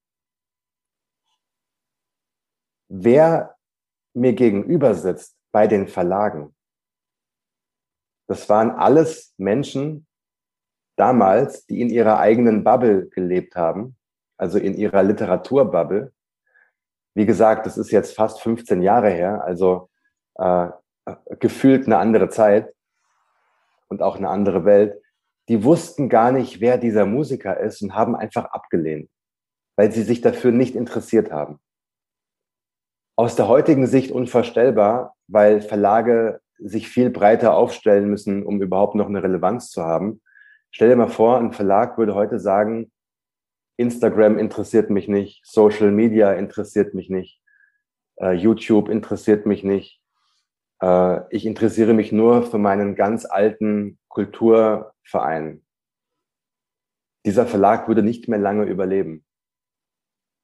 wer 3.02 3.56
mir 4.14 4.34
gegenüber 4.34 4.94
sitzt 4.94 5.36
bei 5.52 5.66
den 5.66 5.88
Verlagen. 5.88 6.54
Das 8.28 8.48
waren 8.48 8.70
alles 8.70 9.34
Menschen 9.36 10.06
damals, 10.96 11.66
die 11.66 11.80
in 11.80 11.90
ihrer 11.90 12.18
eigenen 12.20 12.62
Bubble 12.62 13.08
gelebt 13.08 13.56
haben, 13.56 13.96
also 14.36 14.58
in 14.58 14.74
ihrer 14.74 15.02
Literaturbubble. 15.02 16.12
Wie 17.14 17.26
gesagt, 17.26 17.66
das 17.66 17.76
ist 17.76 17.90
jetzt 17.90 18.14
fast 18.14 18.40
15 18.40 18.80
Jahre 18.80 19.10
her, 19.10 19.44
also 19.44 19.90
äh, 20.36 20.68
gefühlt 21.40 21.86
eine 21.86 21.98
andere 21.98 22.28
Zeit 22.28 22.72
und 23.88 24.02
auch 24.02 24.16
eine 24.16 24.28
andere 24.28 24.64
Welt, 24.64 25.02
die 25.48 25.64
wussten 25.64 26.08
gar 26.08 26.32
nicht, 26.32 26.60
wer 26.60 26.78
dieser 26.78 27.06
Musiker 27.06 27.58
ist 27.60 27.82
und 27.82 27.94
haben 27.94 28.16
einfach 28.16 28.46
abgelehnt, 28.46 29.10
weil 29.76 29.92
sie 29.92 30.02
sich 30.02 30.20
dafür 30.20 30.52
nicht 30.52 30.74
interessiert 30.74 31.30
haben. 31.30 31.60
Aus 33.16 33.36
der 33.36 33.48
heutigen 33.48 33.86
Sicht 33.86 34.10
unvorstellbar, 34.10 35.14
weil 35.28 35.60
Verlage 35.60 36.40
sich 36.58 36.88
viel 36.88 37.10
breiter 37.10 37.56
aufstellen 37.56 38.08
müssen, 38.08 38.44
um 38.44 38.60
überhaupt 38.60 38.94
noch 38.94 39.06
eine 39.06 39.22
Relevanz 39.22 39.70
zu 39.70 39.82
haben. 39.82 40.20
Stell 40.70 40.88
dir 40.88 40.96
mal 40.96 41.08
vor, 41.08 41.38
ein 41.38 41.52
Verlag 41.52 41.98
würde 41.98 42.14
heute 42.14 42.40
sagen, 42.40 42.90
Instagram 43.76 44.38
interessiert 44.38 44.90
mich 44.90 45.08
nicht, 45.08 45.44
Social 45.44 45.90
Media 45.90 46.32
interessiert 46.32 46.94
mich 46.94 47.10
nicht, 47.10 47.40
äh, 48.16 48.32
YouTube 48.32 48.88
interessiert 48.88 49.46
mich 49.46 49.64
nicht, 49.64 50.00
äh, 50.80 51.20
ich 51.30 51.46
interessiere 51.46 51.92
mich 51.92 52.12
nur 52.12 52.44
für 52.44 52.58
meinen 52.58 52.94
ganz 52.94 53.24
alten 53.24 53.98
Kulturverein. 54.08 55.64
Dieser 57.24 57.46
Verlag 57.46 57.88
würde 57.88 58.02
nicht 58.02 58.28
mehr 58.28 58.38
lange 58.38 58.64
überleben. 58.64 59.24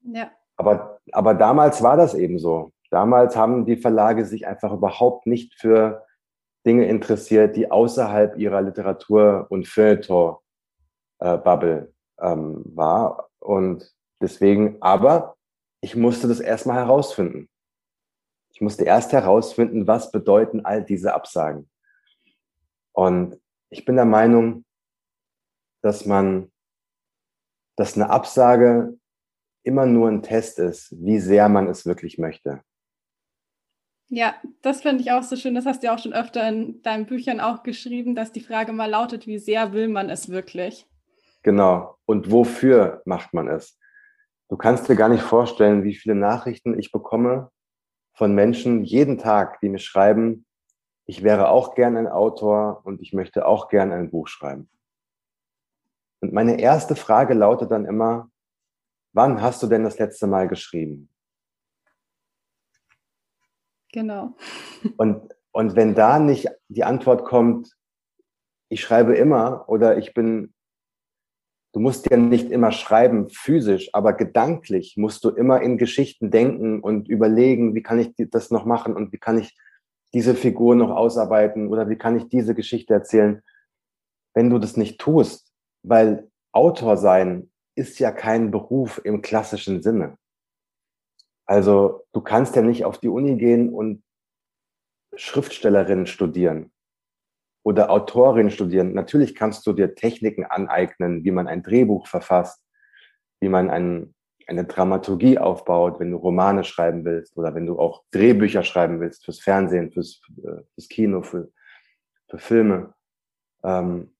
Ja. 0.01 0.31
Aber, 0.61 0.99
aber 1.11 1.33
damals 1.33 1.81
war 1.81 1.97
das 1.97 2.13
eben 2.13 2.37
so. 2.37 2.71
Damals 2.91 3.35
haben 3.35 3.65
die 3.65 3.77
Verlage 3.77 4.25
sich 4.25 4.45
einfach 4.45 4.71
überhaupt 4.71 5.25
nicht 5.25 5.55
für 5.55 6.05
Dinge 6.67 6.85
interessiert, 6.85 7.55
die 7.55 7.71
außerhalb 7.71 8.37
ihrer 8.37 8.61
Literatur- 8.61 9.47
und 9.49 9.67
Feuilleton-Bubble 9.67 11.91
äh, 12.19 12.31
ähm, 12.31 12.61
war. 12.75 13.31
Und 13.39 13.91
deswegen, 14.21 14.77
aber 14.81 15.35
ich 15.81 15.95
musste 15.95 16.27
das 16.27 16.39
erstmal 16.39 16.77
herausfinden. 16.77 17.49
Ich 18.53 18.61
musste 18.61 18.83
erst 18.83 19.13
herausfinden, 19.13 19.87
was 19.87 20.11
bedeuten 20.11 20.63
all 20.63 20.83
diese 20.83 21.15
Absagen. 21.15 21.67
Und 22.91 23.41
ich 23.71 23.83
bin 23.83 23.95
der 23.95 24.05
Meinung, 24.05 24.63
dass 25.81 26.05
man, 26.05 26.51
dass 27.75 27.95
eine 27.95 28.11
Absage 28.11 28.99
immer 29.63 29.85
nur 29.85 30.09
ein 30.09 30.23
Test 30.23 30.59
ist, 30.59 30.93
wie 30.97 31.19
sehr 31.19 31.49
man 31.49 31.67
es 31.67 31.85
wirklich 31.85 32.17
möchte. 32.17 32.61
Ja, 34.09 34.35
das 34.61 34.81
finde 34.81 35.01
ich 35.01 35.11
auch 35.11 35.23
so 35.23 35.35
schön. 35.37 35.55
Das 35.55 35.65
hast 35.65 35.81
du 35.81 35.87
ja 35.87 35.95
auch 35.95 35.99
schon 35.99 36.13
öfter 36.13 36.47
in 36.47 36.81
deinen 36.81 37.05
Büchern 37.05 37.39
auch 37.39 37.63
geschrieben, 37.63 38.13
dass 38.13 38.33
die 38.33 38.41
Frage 38.41 38.73
mal 38.73 38.89
lautet, 38.89 39.25
wie 39.25 39.39
sehr 39.39 39.71
will 39.71 39.87
man 39.87 40.09
es 40.09 40.27
wirklich? 40.27 40.85
Genau. 41.43 41.95
Und 42.05 42.29
wofür 42.29 43.01
macht 43.05 43.33
man 43.33 43.47
es? 43.47 43.79
Du 44.49 44.57
kannst 44.57 44.89
dir 44.89 44.97
gar 44.97 45.07
nicht 45.07 45.23
vorstellen, 45.23 45.85
wie 45.85 45.95
viele 45.95 46.15
Nachrichten 46.15 46.77
ich 46.77 46.91
bekomme 46.91 47.51
von 48.13 48.35
Menschen 48.35 48.83
jeden 48.83 49.17
Tag, 49.17 49.61
die 49.61 49.69
mir 49.69 49.79
schreiben, 49.79 50.45
ich 51.05 51.23
wäre 51.23 51.49
auch 51.49 51.73
gern 51.73 51.97
ein 51.97 52.07
Autor 52.07 52.81
und 52.83 53.01
ich 53.01 53.13
möchte 53.13 53.45
auch 53.45 53.69
gern 53.69 53.91
ein 53.91 54.11
Buch 54.11 54.27
schreiben. 54.27 54.69
Und 56.19 56.33
meine 56.33 56.59
erste 56.59 56.95
Frage 56.95 57.33
lautet 57.33 57.71
dann 57.71 57.85
immer, 57.85 58.29
wann 59.13 59.41
hast 59.41 59.61
du 59.63 59.67
denn 59.67 59.83
das 59.83 59.99
letzte 59.99 60.27
Mal 60.27 60.47
geschrieben? 60.47 61.09
Genau. 63.93 64.35
Und, 64.97 65.33
und 65.51 65.75
wenn 65.75 65.95
da 65.95 66.19
nicht 66.19 66.47
die 66.69 66.83
Antwort 66.83 67.25
kommt, 67.25 67.75
ich 68.69 68.81
schreibe 68.81 69.15
immer 69.15 69.65
oder 69.67 69.97
ich 69.97 70.13
bin 70.13 70.53
du 71.73 71.79
musst 71.79 72.09
ja 72.09 72.17
nicht 72.17 72.51
immer 72.51 72.71
schreiben 72.71 73.29
physisch, 73.29 73.89
aber 73.93 74.13
gedanklich 74.13 74.95
musst 74.97 75.23
du 75.23 75.29
immer 75.29 75.61
in 75.61 75.77
Geschichten 75.77 76.31
denken 76.31 76.81
und 76.81 77.07
überlegen, 77.07 77.75
wie 77.75 77.83
kann 77.83 77.99
ich 77.99 78.13
das 78.17 78.51
noch 78.51 78.65
machen 78.65 78.95
und 78.95 79.13
wie 79.13 79.17
kann 79.17 79.39
ich 79.39 79.57
diese 80.13 80.35
Figur 80.35 80.75
noch 80.75 80.89
ausarbeiten 80.89 81.67
oder 81.67 81.89
wie 81.89 81.97
kann 81.97 82.17
ich 82.17 82.27
diese 82.27 82.53
Geschichte 82.53 82.93
erzählen. 82.93 83.41
Wenn 84.33 84.49
du 84.49 84.59
das 84.59 84.75
nicht 84.75 84.99
tust, 84.99 85.53
weil 85.83 86.29
Autor 86.51 86.97
sein 86.97 87.50
ist 87.75 87.99
ja 87.99 88.11
kein 88.11 88.51
Beruf 88.51 89.01
im 89.03 89.21
klassischen 89.21 89.81
Sinne. 89.81 90.17
Also 91.45 92.05
du 92.13 92.21
kannst 92.21 92.55
ja 92.55 92.61
nicht 92.61 92.85
auf 92.85 92.97
die 92.97 93.09
Uni 93.09 93.35
gehen 93.37 93.73
und 93.73 94.03
Schriftstellerin 95.15 96.05
studieren 96.05 96.71
oder 97.63 97.89
Autorin 97.89 98.49
studieren. 98.49 98.93
Natürlich 98.93 99.35
kannst 99.35 99.65
du 99.67 99.73
dir 99.73 99.95
Techniken 99.95 100.45
aneignen, 100.45 101.23
wie 101.23 101.31
man 101.31 101.47
ein 101.47 101.63
Drehbuch 101.63 102.07
verfasst, 102.07 102.63
wie 103.39 103.49
man 103.49 103.69
ein, 103.69 104.15
eine 104.47 104.65
Dramaturgie 104.65 105.37
aufbaut, 105.37 105.99
wenn 105.99 106.11
du 106.11 106.17
Romane 106.17 106.63
schreiben 106.63 107.05
willst 107.05 107.37
oder 107.37 107.53
wenn 107.53 107.65
du 107.65 107.79
auch 107.79 108.03
Drehbücher 108.11 108.63
schreiben 108.63 108.99
willst 108.99 109.25
fürs 109.25 109.39
Fernsehen, 109.39 109.91
fürs, 109.91 110.21
äh, 110.43 110.63
fürs 110.73 110.87
Kino, 110.87 111.21
für, 111.21 111.51
für 112.29 112.37
Filme. 112.37 112.93
Ähm, 113.63 114.15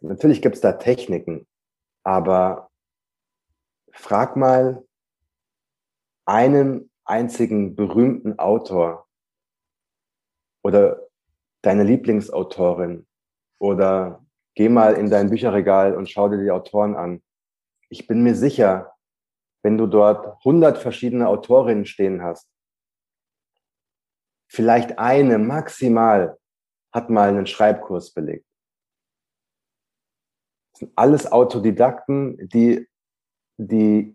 natürlich 0.00 0.40
gibt 0.40 0.54
es 0.54 0.60
da 0.60 0.72
Techniken, 0.72 1.46
aber 2.08 2.70
frag 3.92 4.34
mal 4.34 4.82
einen 6.24 6.90
einzigen 7.04 7.76
berühmten 7.76 8.38
Autor 8.38 9.06
oder 10.62 11.06
deine 11.60 11.82
Lieblingsautorin 11.82 13.06
oder 13.58 14.24
geh 14.54 14.70
mal 14.70 14.94
in 14.94 15.10
dein 15.10 15.28
Bücherregal 15.28 15.94
und 15.94 16.08
schau 16.08 16.30
dir 16.30 16.38
die 16.38 16.50
Autoren 16.50 16.96
an. 16.96 17.22
Ich 17.90 18.06
bin 18.06 18.22
mir 18.22 18.34
sicher, 18.34 18.94
wenn 19.62 19.76
du 19.76 19.86
dort 19.86 20.38
100 20.46 20.78
verschiedene 20.78 21.28
Autorinnen 21.28 21.84
stehen 21.84 22.22
hast, 22.22 22.50
vielleicht 24.50 24.98
eine 24.98 25.36
maximal 25.36 26.38
hat 26.90 27.10
mal 27.10 27.28
einen 27.28 27.46
Schreibkurs 27.46 28.14
belegt. 28.14 28.47
Das 30.78 30.86
sind 30.86 30.92
alles 30.94 31.32
Autodidakten, 31.32 32.48
die, 32.52 32.86
die 33.56 34.14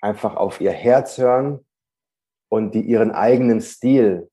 einfach 0.00 0.34
auf 0.34 0.60
ihr 0.60 0.72
Herz 0.72 1.16
hören 1.16 1.64
und 2.48 2.74
die 2.74 2.80
ihren 2.80 3.12
eigenen 3.12 3.60
Stil 3.60 4.28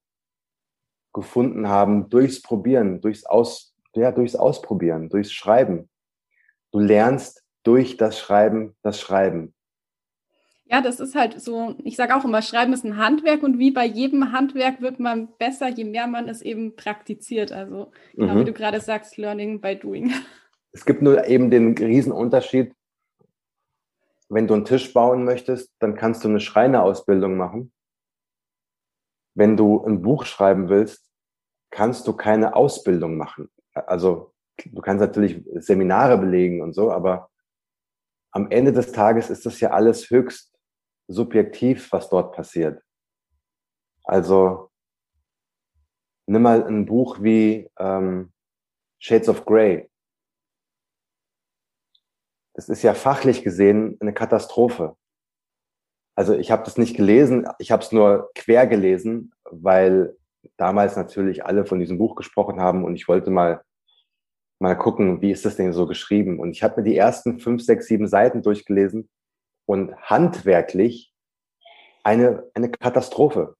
gefunden 1.13 1.67
haben 1.69 2.09
durchs 2.09 2.41
Probieren, 2.41 3.01
durchs, 3.01 3.23
Aus, 3.27 3.75
ja, 3.93 4.11
durchs 4.11 4.35
Ausprobieren, 4.35 5.09
durchs 5.09 5.31
Schreiben. 5.31 5.91
Du 6.71 6.79
lernst 6.79 7.43
durch 7.61 7.97
das 7.97 8.17
Schreiben 8.17 8.75
das 8.81 8.99
Schreiben. 8.99 9.53
Ja, 10.65 10.81
das 10.81 10.99
ist 10.99 11.13
halt 11.13 11.39
so, 11.39 11.75
ich 11.83 11.97
sage 11.97 12.15
auch 12.15 12.25
immer, 12.25 12.41
Schreiben 12.41 12.73
ist 12.73 12.83
ein 12.83 12.97
Handwerk 12.97 13.43
und 13.43 13.59
wie 13.59 13.69
bei 13.69 13.85
jedem 13.85 14.31
Handwerk 14.31 14.81
wird 14.81 14.99
man 14.99 15.27
besser, 15.37 15.67
je 15.69 15.83
mehr 15.83 16.07
man 16.07 16.27
es 16.27 16.41
eben 16.41 16.75
praktiziert. 16.75 17.51
Also 17.51 17.91
genau 18.15 18.33
mhm. 18.33 18.39
wie 18.39 18.45
du 18.45 18.53
gerade 18.53 18.79
sagst, 18.79 19.17
Learning 19.17 19.61
by 19.61 19.75
Doing. 19.75 20.11
Es 20.73 20.85
gibt 20.85 21.01
nur 21.01 21.25
eben 21.27 21.49
den 21.49 21.77
Riesenunterschied, 21.77 22.75
wenn 24.29 24.47
du 24.47 24.55
einen 24.55 24.65
Tisch 24.65 24.91
bauen 24.93 25.23
möchtest, 25.23 25.71
dann 25.79 25.95
kannst 25.95 26.23
du 26.23 26.29
eine 26.29 26.39
Schreinerausbildung 26.39 27.37
machen 27.37 27.71
wenn 29.35 29.57
du 29.57 29.83
ein 29.85 30.01
Buch 30.01 30.25
schreiben 30.25 30.69
willst, 30.69 31.09
kannst 31.71 32.07
du 32.07 32.13
keine 32.13 32.55
Ausbildung 32.55 33.17
machen. 33.17 33.49
Also 33.73 34.33
du 34.65 34.81
kannst 34.81 35.01
natürlich 35.01 35.43
Seminare 35.55 36.17
belegen 36.17 36.61
und 36.61 36.73
so, 36.73 36.91
aber 36.91 37.29
am 38.31 38.49
Ende 38.51 38.71
des 38.71 38.91
Tages 38.91 39.29
ist 39.29 39.45
das 39.45 39.59
ja 39.59 39.71
alles 39.71 40.09
höchst 40.09 40.53
subjektiv, 41.07 41.91
was 41.91 42.09
dort 42.09 42.35
passiert. 42.35 42.81
Also 44.03 44.69
nimm 46.27 46.41
mal 46.41 46.65
ein 46.65 46.85
Buch 46.85 47.21
wie 47.21 47.69
ähm, 47.77 48.31
Shades 48.99 49.29
of 49.29 49.45
Grey. 49.45 49.89
Das 52.53 52.69
ist 52.69 52.83
ja 52.83 52.93
fachlich 52.93 53.43
gesehen 53.43 53.97
eine 53.99 54.13
Katastrophe. 54.13 54.95
Also 56.15 56.35
ich 56.35 56.51
habe 56.51 56.63
das 56.63 56.77
nicht 56.77 56.95
gelesen, 56.95 57.47
ich 57.57 57.71
habe 57.71 57.83
es 57.83 57.91
nur 57.91 58.29
quer 58.35 58.67
gelesen, 58.67 59.33
weil 59.49 60.15
damals 60.57 60.95
natürlich 60.95 61.45
alle 61.45 61.65
von 61.65 61.79
diesem 61.79 61.97
Buch 61.97 62.15
gesprochen 62.15 62.59
haben 62.59 62.83
und 62.83 62.95
ich 62.95 63.07
wollte 63.07 63.31
mal 63.31 63.63
mal 64.63 64.75
gucken, 64.75 65.21
wie 65.21 65.31
ist 65.31 65.45
das 65.45 65.57
denn 65.57 65.73
so 65.73 65.87
geschrieben. 65.87 66.39
Und 66.39 66.51
ich 66.51 66.63
habe 66.63 66.77
mir 66.77 66.83
die 66.83 66.95
ersten 66.95 67.39
fünf, 67.39 67.61
sechs, 67.61 67.87
sieben 67.87 68.07
Seiten 68.07 68.41
durchgelesen 68.41 69.09
und 69.65 69.93
handwerklich 69.97 71.13
eine, 72.03 72.49
eine 72.53 72.71
Katastrophe. 72.71 73.55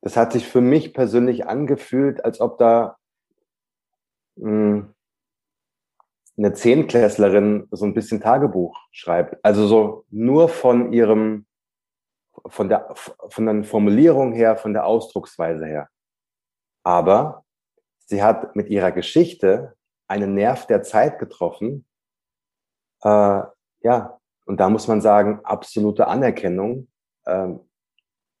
Das 0.00 0.16
hat 0.16 0.32
sich 0.32 0.46
für 0.46 0.60
mich 0.60 0.94
persönlich 0.94 1.46
angefühlt, 1.48 2.24
als 2.24 2.40
ob 2.40 2.58
da 2.58 2.96
mh, 4.36 4.50
hm, 4.50 4.94
eine 6.38 6.52
Zehnklässlerin 6.52 7.66
so 7.72 7.84
ein 7.84 7.94
bisschen 7.94 8.20
Tagebuch 8.20 8.78
schreibt. 8.92 9.44
Also 9.44 9.66
so 9.66 10.04
nur 10.10 10.48
von 10.48 10.92
ihrem, 10.92 11.46
von 12.46 12.68
der, 12.68 12.94
von 12.94 13.46
der 13.46 13.64
Formulierung 13.64 14.32
her, 14.32 14.56
von 14.56 14.72
der 14.72 14.86
Ausdrucksweise 14.86 15.66
her. 15.66 15.88
Aber 16.84 17.44
sie 17.98 18.22
hat 18.22 18.54
mit 18.54 18.70
ihrer 18.70 18.92
Geschichte 18.92 19.76
einen 20.06 20.34
Nerv 20.34 20.66
der 20.66 20.82
Zeit 20.82 21.18
getroffen. 21.18 21.86
Äh, 23.02 23.42
ja, 23.80 24.18
und 24.46 24.60
da 24.60 24.70
muss 24.70 24.86
man 24.86 25.00
sagen, 25.00 25.40
absolute 25.42 26.06
Anerkennung. 26.06 26.88
Ähm, 27.26 27.68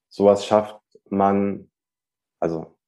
sowas 0.08 0.46
schafft 0.46 0.80
man, 1.10 1.70
also 2.40 2.78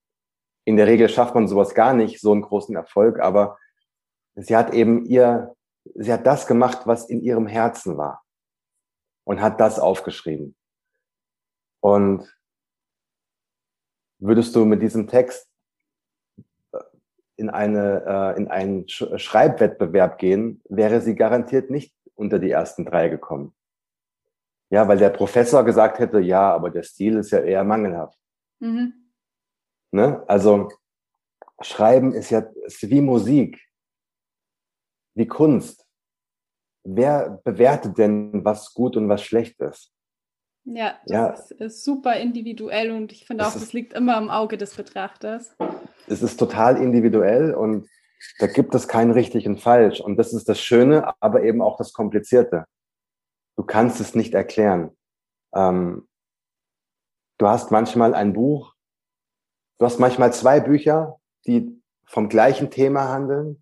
in 0.64 0.76
der 0.76 0.86
Regel 0.86 1.08
schafft 1.08 1.34
man 1.34 1.48
sowas 1.48 1.74
gar 1.74 1.94
nicht, 1.94 2.20
so 2.20 2.32
einen 2.32 2.42
großen 2.42 2.76
Erfolg, 2.76 3.18
aber 3.18 3.58
sie 4.44 4.56
hat 4.56 4.72
eben 4.72 5.04
ihr, 5.06 5.54
sie 5.94 6.12
hat 6.12 6.26
das 6.26 6.46
gemacht, 6.46 6.86
was 6.86 7.08
in 7.08 7.20
ihrem 7.20 7.46
Herzen 7.46 7.96
war 7.96 8.22
und 9.24 9.40
hat 9.40 9.60
das 9.60 9.78
aufgeschrieben. 9.78 10.56
Und 11.80 12.28
würdest 14.18 14.54
du 14.54 14.64
mit 14.64 14.82
diesem 14.82 15.06
Text 15.06 15.48
äh, 16.72 16.78
in, 17.36 17.50
eine, 17.50 18.04
äh, 18.06 18.38
in 18.38 18.48
einen 18.48 18.88
Schreibwettbewerb 18.88 20.18
gehen, 20.18 20.62
wäre 20.68 21.00
sie 21.00 21.14
garantiert 21.14 21.70
nicht 21.70 21.94
unter 22.14 22.38
die 22.38 22.50
ersten 22.50 22.84
drei 22.84 23.08
gekommen. 23.08 23.54
Ja, 24.68 24.86
weil 24.86 24.98
der 24.98 25.10
Professor 25.10 25.64
gesagt 25.64 25.98
hätte, 25.98 26.20
ja, 26.20 26.52
aber 26.52 26.70
der 26.70 26.82
Stil 26.82 27.16
ist 27.16 27.32
ja 27.32 27.40
eher 27.40 27.64
mangelhaft. 27.64 28.18
Mhm. 28.60 28.92
Ne? 29.90 30.22
Also 30.28 30.70
Schreiben 31.60 32.12
ist 32.14 32.30
ja 32.30 32.40
ist 32.64 32.88
wie 32.88 33.00
Musik 33.00 33.69
wie 35.14 35.26
Kunst. 35.26 35.86
Wer 36.84 37.40
bewertet 37.44 37.98
denn, 37.98 38.44
was 38.44 38.72
gut 38.72 38.96
und 38.96 39.08
was 39.08 39.22
schlecht 39.22 39.60
ist? 39.60 39.92
Ja, 40.64 40.98
das 41.04 41.12
ja. 41.12 41.26
Ist, 41.28 41.50
ist, 41.52 41.84
super 41.84 42.16
individuell 42.16 42.90
und 42.90 43.12
ich 43.12 43.26
finde 43.26 43.46
auch, 43.46 43.52
das 43.52 43.72
liegt 43.72 43.92
immer 43.92 44.18
im 44.18 44.30
Auge 44.30 44.56
des 44.56 44.74
Betrachters. 44.74 45.56
Es 46.06 46.22
ist 46.22 46.36
total 46.38 46.76
individuell 46.76 47.54
und 47.54 47.88
da 48.38 48.46
gibt 48.46 48.74
es 48.74 48.88
kein 48.88 49.10
richtig 49.10 49.46
und 49.46 49.60
falsch. 49.60 50.00
Und 50.00 50.16
das 50.16 50.32
ist 50.32 50.48
das 50.48 50.60
Schöne, 50.60 51.14
aber 51.20 51.42
eben 51.42 51.62
auch 51.62 51.76
das 51.76 51.92
Komplizierte. 51.92 52.66
Du 53.56 53.64
kannst 53.64 54.00
es 54.00 54.14
nicht 54.14 54.34
erklären. 54.34 54.96
Ähm, 55.54 56.08
du 57.38 57.48
hast 57.48 57.70
manchmal 57.70 58.14
ein 58.14 58.32
Buch, 58.32 58.74
du 59.78 59.86
hast 59.86 59.98
manchmal 59.98 60.32
zwei 60.32 60.60
Bücher, 60.60 61.18
die 61.46 61.82
vom 62.06 62.28
gleichen 62.28 62.70
Thema 62.70 63.08
handeln, 63.08 63.59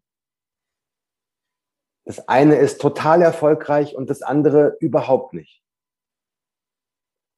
das 2.08 2.26
eine 2.26 2.56
ist 2.56 2.80
total 2.80 3.20
erfolgreich 3.20 3.94
und 3.94 4.08
das 4.08 4.22
andere 4.22 4.78
überhaupt 4.80 5.34
nicht. 5.34 5.62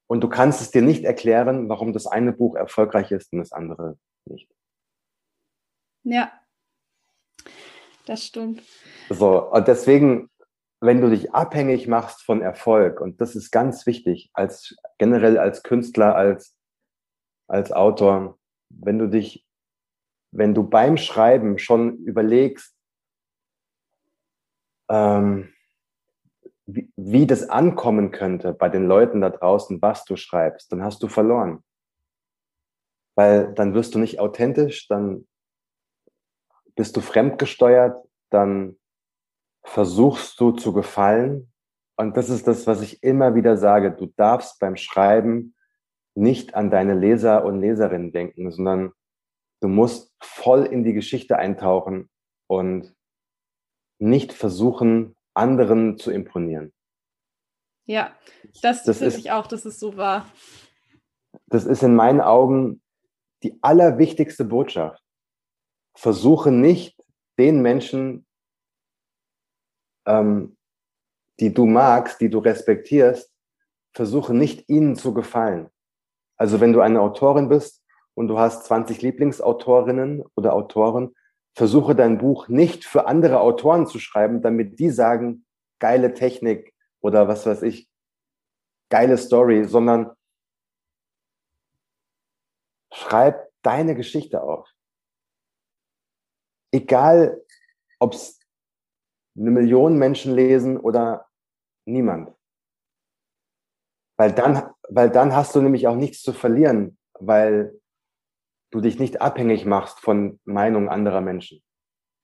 Und 0.07 0.21
du 0.21 0.29
kannst 0.29 0.61
es 0.61 0.71
dir 0.71 0.81
nicht 0.81 1.03
erklären, 1.03 1.69
warum 1.69 1.93
das 1.93 2.07
eine 2.07 2.33
Buch 2.33 2.55
erfolgreich 2.55 3.11
ist 3.11 3.33
und 3.33 3.41
das 3.41 3.51
andere 3.51 3.99
nicht. 4.27 4.49
Ja, 6.05 6.31
das 8.07 8.25
stimmt. 8.25 8.63
So, 9.09 9.51
und 9.51 9.67
deswegen, 9.67 10.31
wenn 10.81 11.01
du 11.01 11.11
dich 11.11 11.35
abhängig 11.35 11.89
machst 11.89 12.23
von 12.23 12.41
Erfolg, 12.41 13.01
und 13.01 13.21
das 13.21 13.35
ist 13.35 13.51
ganz 13.51 13.87
wichtig, 13.87 14.31
als 14.35 14.77
generell 14.99 15.37
als 15.37 15.65
Künstler, 15.65 16.15
als, 16.15 16.57
als 17.49 17.73
Autor, 17.73 18.39
wenn 18.69 19.01
du 19.01 19.09
dich, 19.09 19.45
wenn 20.31 20.55
du 20.55 20.63
beim 20.63 20.97
Schreiben 20.97 21.59
schon 21.59 21.97
überlegst, 22.05 22.77
ähm, 24.90 25.53
wie, 26.66 26.92
wie 26.96 27.26
das 27.26 27.48
ankommen 27.48 28.11
könnte 28.11 28.53
bei 28.53 28.68
den 28.68 28.87
Leuten 28.87 29.20
da 29.20 29.31
draußen, 29.31 29.81
was 29.81 30.05
du 30.05 30.16
schreibst, 30.16 30.70
dann 30.72 30.83
hast 30.83 31.03
du 31.03 31.09
verloren. 31.09 31.64
Weil 33.14 33.53
dann 33.55 33.74
wirst 33.74 33.94
du 33.94 33.98
nicht 33.98 34.20
authentisch, 34.20 34.88
dann 34.88 35.26
bist 36.74 36.96
du 36.96 37.00
fremdgesteuert, 37.00 38.05
dann 38.31 38.76
versuchst 39.62 40.40
du 40.40 40.53
zu 40.53 40.72
gefallen. 40.72 41.53
Und 41.96 42.16
das 42.16 42.31
ist 42.31 42.46
das, 42.46 42.66
was 42.66 42.81
ich 42.81 43.03
immer 43.03 43.35
wieder 43.35 43.57
sage. 43.57 43.92
Du 43.92 44.07
darfst 44.07 44.59
beim 44.59 44.76
Schreiben 44.76 45.55
nicht 46.14 46.55
an 46.55 46.70
deine 46.70 46.94
Leser 46.94 47.44
und 47.44 47.61
Leserinnen 47.61 48.12
denken, 48.12 48.50
sondern 48.50 48.92
du 49.61 49.68
musst 49.68 50.14
voll 50.20 50.64
in 50.64 50.85
die 50.85 50.94
Geschichte 50.94 51.37
eintauchen 51.37 52.09
und 52.46 52.94
nicht 54.01 54.33
versuchen, 54.33 55.15
anderen 55.35 55.99
zu 55.99 56.11
imponieren. 56.11 56.73
Ja, 57.85 58.15
das, 58.63 58.85
das 58.85 58.99
finde 58.99 59.17
ich 59.17 59.31
auch, 59.31 59.47
das 59.47 59.65
ist 59.65 59.81
so 59.81 59.97
wahr. 59.97 60.31
Das 61.47 61.65
ist 61.65 61.83
in 61.83 61.95
meinen 61.95 62.21
Augen 62.21 62.83
die 63.43 63.59
allerwichtigste 63.63 64.45
Botschaft. 64.45 65.03
Versuche 65.97 66.51
nicht, 66.51 66.97
den 67.39 67.63
Menschen, 67.63 68.27
ähm, 70.07 70.57
die 71.41 71.53
du 71.53 71.67
magst, 71.67 72.21
die 72.21 72.31
du 72.31 72.39
respektierst, 72.39 73.33
versuche 73.93 74.35
nicht 74.35 74.69
ihnen 74.69 74.95
zu 74.95 75.15
gefallen. 75.15 75.71
Also 76.37 76.61
wenn 76.61 76.73
du 76.73 76.81
eine 76.81 77.01
Autorin 77.01 77.49
bist 77.49 77.83
und 78.15 78.29
du 78.29 78.39
hast 78.39 78.65
20 78.67 79.03
Lieblingsautorinnen 79.03 80.25
oder 80.37 80.55
Autoren, 80.55 81.15
versuche 81.55 81.95
dein 81.95 82.19
Buch 82.19 82.49
nicht 82.49 82.85
für 82.85 83.07
andere 83.07 83.41
Autoren 83.41 83.87
zu 83.87 83.99
schreiben, 83.99 84.43
damit 84.43 84.79
die 84.79 84.91
sagen, 84.91 85.47
geile 85.79 86.15
Technik 86.15 86.75
oder 87.01 87.29
was 87.29 87.47
weiß 87.47 87.63
ich, 87.63 87.89
geile 88.91 89.17
Story, 89.19 89.65
sondern 89.65 90.15
schreib 92.93 93.51
deine 93.63 93.95
Geschichte 93.95 94.43
auf. 94.43 94.69
Egal, 96.73 97.43
ob 97.99 98.15
es 98.15 98.41
eine 99.37 99.51
Million 99.51 99.99
Menschen 99.99 100.35
lesen 100.35 100.77
oder 100.77 101.29
niemand. 101.87 102.35
Weil 104.17 104.33
dann, 104.33 104.73
weil 104.89 105.11
dann 105.11 105.35
hast 105.35 105.55
du 105.55 105.63
nämlich 105.63 105.87
auch 105.89 105.97
nichts 105.97 106.23
zu 106.23 106.33
verlieren, 106.33 106.99
weil 107.15 107.80
du 108.71 108.81
dich 108.81 108.99
nicht 108.99 109.21
abhängig 109.21 109.65
machst 109.65 110.01
von 110.01 110.41
Meinungen 110.45 110.89
anderer 110.89 111.21
Menschen. 111.21 111.63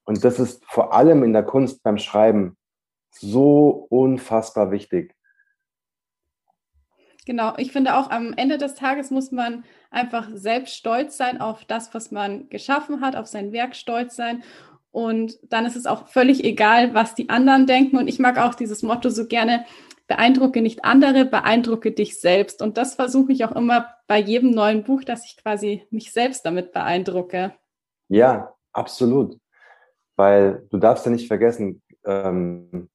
Und 0.05 0.25
das 0.25 0.39
ist 0.39 0.65
vor 0.67 0.95
allem 0.95 1.23
in 1.25 1.33
der 1.33 1.43
Kunst 1.43 1.83
beim 1.83 1.99
Schreiben 1.99 2.57
so 3.11 3.87
unfassbar 3.91 4.71
wichtig. 4.71 5.15
Genau, 7.25 7.55
ich 7.57 7.73
finde 7.73 7.97
auch 7.97 8.11
am 8.11 8.33
Ende 8.35 8.57
des 8.57 8.77
Tages 8.77 9.11
muss 9.11 9.33
man 9.33 9.65
einfach 9.91 10.29
selbst 10.33 10.77
stolz 10.77 11.17
sein 11.17 11.41
auf 11.41 11.65
das, 11.65 11.93
was 11.93 12.13
man 12.13 12.49
geschaffen 12.51 13.01
hat, 13.01 13.17
auf 13.17 13.27
sein 13.27 13.53
Werk 13.53 13.75
stolz 13.75 14.15
sein. 14.15 14.45
Und 14.91 15.39
dann 15.43 15.67
ist 15.67 15.77
es 15.77 15.87
auch 15.87 16.09
völlig 16.09 16.45
egal, 16.45 16.95
was 16.95 17.15
die 17.15 17.29
anderen 17.29 17.67
denken. 17.67 17.99
Und 17.99 18.09
ich 18.09 18.19
mag 18.19 18.39
auch 18.39 18.55
dieses 18.55 18.83
Motto 18.83 19.11
so 19.11 19.27
gerne, 19.27 19.67
beeindrucke 20.07 20.63
nicht 20.63 20.85
andere, 20.85 21.25
beeindrucke 21.25 21.93
dich 21.93 22.21
selbst. 22.21 22.63
Und 22.63 22.79
das 22.79 22.95
versuche 22.95 23.33
ich 23.33 23.45
auch 23.45 23.53
immer 23.53 23.95
bei 24.07 24.19
jedem 24.19 24.51
neuen 24.51 24.85
Buch, 24.85 25.05
dass 25.05 25.25
ich 25.27 25.37
quasi 25.37 25.87
mich 25.91 26.13
selbst 26.13 26.47
damit 26.47 26.73
beeindrucke. 26.73 27.55
Ja, 28.09 28.55
absolut. 28.73 29.39
Weil 30.17 30.67
du 30.71 30.79
darfst 30.79 31.05
ja 31.05 31.13
nicht 31.13 31.27
vergessen, 31.27 31.83
ähm, 32.05 32.89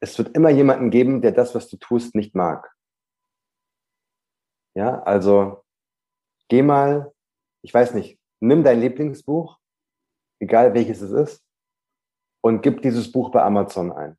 es 0.00 0.18
wird 0.18 0.36
immer 0.36 0.50
jemanden 0.50 0.90
geben, 0.90 1.22
der 1.22 1.32
das, 1.32 1.54
was 1.54 1.68
du 1.68 1.76
tust, 1.76 2.14
nicht 2.14 2.34
mag. 2.34 2.72
Ja, 4.74 5.02
also 5.02 5.64
geh 6.48 6.62
mal, 6.62 7.12
ich 7.62 7.72
weiß 7.72 7.94
nicht, 7.94 8.18
nimm 8.40 8.62
dein 8.62 8.80
Lieblingsbuch, 8.80 9.58
egal 10.40 10.74
welches 10.74 11.00
es 11.00 11.10
ist, 11.10 11.44
und 12.40 12.62
gib 12.62 12.82
dieses 12.82 13.10
Buch 13.10 13.30
bei 13.30 13.42
Amazon 13.42 13.92
ein. 13.92 14.16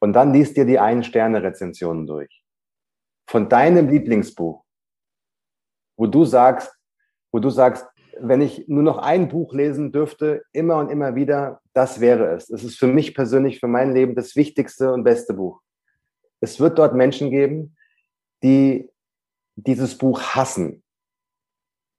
Und 0.00 0.14
dann 0.14 0.32
liest 0.32 0.56
dir 0.56 0.64
die 0.64 0.78
Ein-Sterne-Rezensionen 0.78 2.06
durch. 2.06 2.44
Von 3.28 3.48
deinem 3.48 3.88
Lieblingsbuch, 3.88 4.64
wo 5.96 6.06
du 6.06 6.24
sagst, 6.24 6.76
wo 7.30 7.38
du 7.38 7.50
sagst, 7.50 7.86
wenn 8.18 8.40
ich 8.40 8.68
nur 8.68 8.82
noch 8.82 8.98
ein 8.98 9.28
Buch 9.28 9.54
lesen 9.54 9.92
dürfte, 9.92 10.42
immer 10.52 10.76
und 10.76 10.90
immer 10.90 11.14
wieder, 11.14 11.60
das 11.72 12.00
wäre 12.00 12.34
es. 12.34 12.50
Es 12.50 12.62
ist 12.64 12.78
für 12.78 12.88
mich 12.88 13.14
persönlich, 13.14 13.60
für 13.60 13.68
mein 13.68 13.94
Leben 13.94 14.14
das 14.14 14.36
wichtigste 14.36 14.92
und 14.92 15.04
beste 15.04 15.34
Buch. 15.34 15.62
Es 16.40 16.60
wird 16.60 16.78
dort 16.78 16.94
Menschen 16.94 17.30
geben, 17.30 17.76
die 18.42 18.90
dieses 19.54 19.96
Buch 19.96 20.20
hassen, 20.20 20.81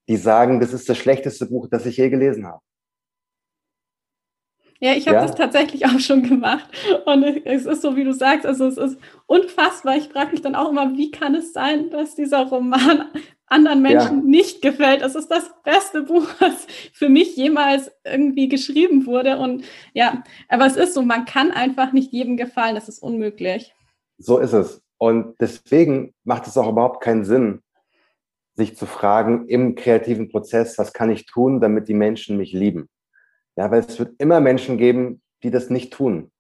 die 0.08 0.18
sagen, 0.18 0.60
das 0.60 0.74
ist 0.74 0.90
das 0.90 0.98
schlechteste 0.98 1.46
Buch, 1.46 1.68
das 1.70 1.86
ich 1.86 1.98
je 1.98 2.10
gelesen 2.10 2.46
habe. 2.46 2.60
Ja, 4.84 4.92
ich 4.92 5.08
habe 5.08 5.16
ja. 5.16 5.22
das 5.22 5.36
tatsächlich 5.36 5.86
auch 5.86 6.00
schon 6.00 6.24
gemacht. 6.24 6.70
Und 7.06 7.24
es 7.46 7.66
ist 7.66 7.82
so, 7.82 7.96
wie 7.96 8.04
du 8.04 8.14
sagst, 8.14 8.46
also 8.46 8.68
es 8.68 8.76
ist 8.76 8.98
unfassbar. 9.28 9.96
Ich 9.96 10.10
frage 10.10 10.32
mich 10.32 10.42
dann 10.42 10.56
auch 10.56 10.72
immer, 10.72 10.98
wie 10.98 11.10
kann 11.10 11.36
es 11.36 11.54
sein, 11.54 11.90
dass 11.90 12.16
dieser 12.16 12.48
Roman 12.48 13.06
anderen 13.48 13.82
Menschen 13.82 14.18
ja. 14.18 14.26
nicht 14.26 14.62
gefällt? 14.62 15.02
Es 15.02 15.16
ist 15.16 15.30
das 15.32 15.54
beste 15.64 16.02
Buch, 16.02 16.28
was 16.40 16.68
für 16.92 17.08
mich 17.08 17.38
jemals 17.38 17.92
irgendwie 18.04 18.50
geschrieben 18.50 19.06
wurde. 19.06 19.38
Und 19.38 19.64
ja, 19.94 20.22
aber 20.50 20.66
es 20.66 20.76
ist 20.76 20.96
so, 20.96 21.02
man 21.02 21.24
kann 21.24 21.52
einfach 21.52 21.94
nicht 21.94 22.12
jedem 22.12 22.36
gefallen. 22.36 22.76
Das 22.76 22.90
ist 22.90 23.02
unmöglich. 23.02 23.74
So 24.18 24.38
ist 24.38 24.52
es. 24.52 24.82
Und 24.98 25.36
deswegen 25.40 26.14
macht 26.26 26.46
es 26.46 26.58
auch 26.58 26.70
überhaupt 26.70 27.02
keinen 27.02 27.24
Sinn, 27.24 27.63
sich 28.56 28.78
zu 28.78 28.86
fragen 28.86 29.48
im 29.48 29.76
kreativen 29.76 30.30
Prozess, 30.30 30.78
was 30.78 30.94
kann 30.94 31.10
ich 31.10 31.26
tun, 31.26 31.60
damit 31.60 31.88
die 31.88 31.94
Menschen 31.94 32.38
mich 32.38 32.54
lieben? 32.54 32.90
Ja, 33.56 33.72
weil 33.72 33.80
es 33.80 34.00
wird 34.00 34.16
immer 34.20 34.40
Menschen 34.40 34.78
geben, 34.78 35.22
die 35.44 35.52
das 35.52 35.70
nicht 35.70 35.94
tun. 35.94 36.32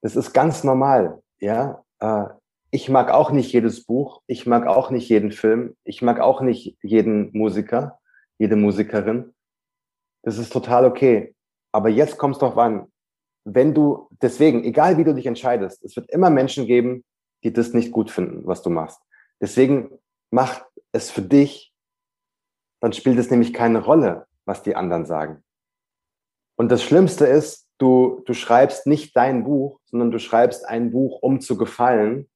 Das 0.00 0.16
ist 0.16 0.32
ganz 0.32 0.64
normal. 0.64 1.22
Ja, 1.40 1.84
äh, 2.00 2.24
ich 2.70 2.88
mag 2.88 3.10
auch 3.10 3.30
nicht 3.30 3.52
jedes 3.52 3.84
Buch. 3.84 4.22
Ich 4.26 4.46
mag 4.46 4.66
auch 4.66 4.90
nicht 4.90 5.08
jeden 5.08 5.32
Film. 5.32 5.76
Ich 5.84 6.02
mag 6.02 6.20
auch 6.20 6.40
nicht 6.40 6.76
jeden 6.82 7.30
Musiker, 7.32 7.98
jede 8.38 8.56
Musikerin. 8.56 9.32
Das 10.22 10.38
ist 10.38 10.52
total 10.52 10.84
okay. 10.84 11.34
Aber 11.72 11.88
jetzt 11.88 12.18
kommt 12.18 12.34
es 12.34 12.40
doch 12.40 12.56
an, 12.56 12.86
wenn 13.44 13.74
du, 13.74 14.08
deswegen, 14.22 14.64
egal 14.64 14.98
wie 14.98 15.04
du 15.04 15.14
dich 15.14 15.26
entscheidest, 15.26 15.82
es 15.84 15.96
wird 15.96 16.10
immer 16.10 16.30
Menschen 16.30 16.66
geben, 16.66 17.04
die 17.44 17.52
das 17.52 17.72
nicht 17.72 17.92
gut 17.92 18.10
finden, 18.10 18.46
was 18.46 18.62
du 18.62 18.70
machst. 18.70 19.00
Deswegen 19.40 19.90
mach 20.30 20.62
es 20.92 21.10
für 21.10 21.22
dich, 21.22 21.74
dann 22.80 22.92
spielt 22.92 23.18
es 23.18 23.30
nämlich 23.30 23.52
keine 23.52 23.80
Rolle, 23.80 24.26
was 24.44 24.62
die 24.62 24.76
anderen 24.76 25.06
sagen. 25.06 25.42
Und 26.56 26.70
das 26.70 26.82
Schlimmste 26.82 27.26
ist, 27.26 27.68
du, 27.78 28.22
du 28.26 28.34
schreibst 28.34 28.86
nicht 28.86 29.16
dein 29.16 29.44
Buch, 29.44 29.80
sondern 29.84 30.10
du 30.10 30.18
schreibst 30.18 30.66
ein 30.66 30.90
Buch, 30.90 31.20
um 31.22 31.40
zu 31.40 31.56
gefallen. 31.56 32.28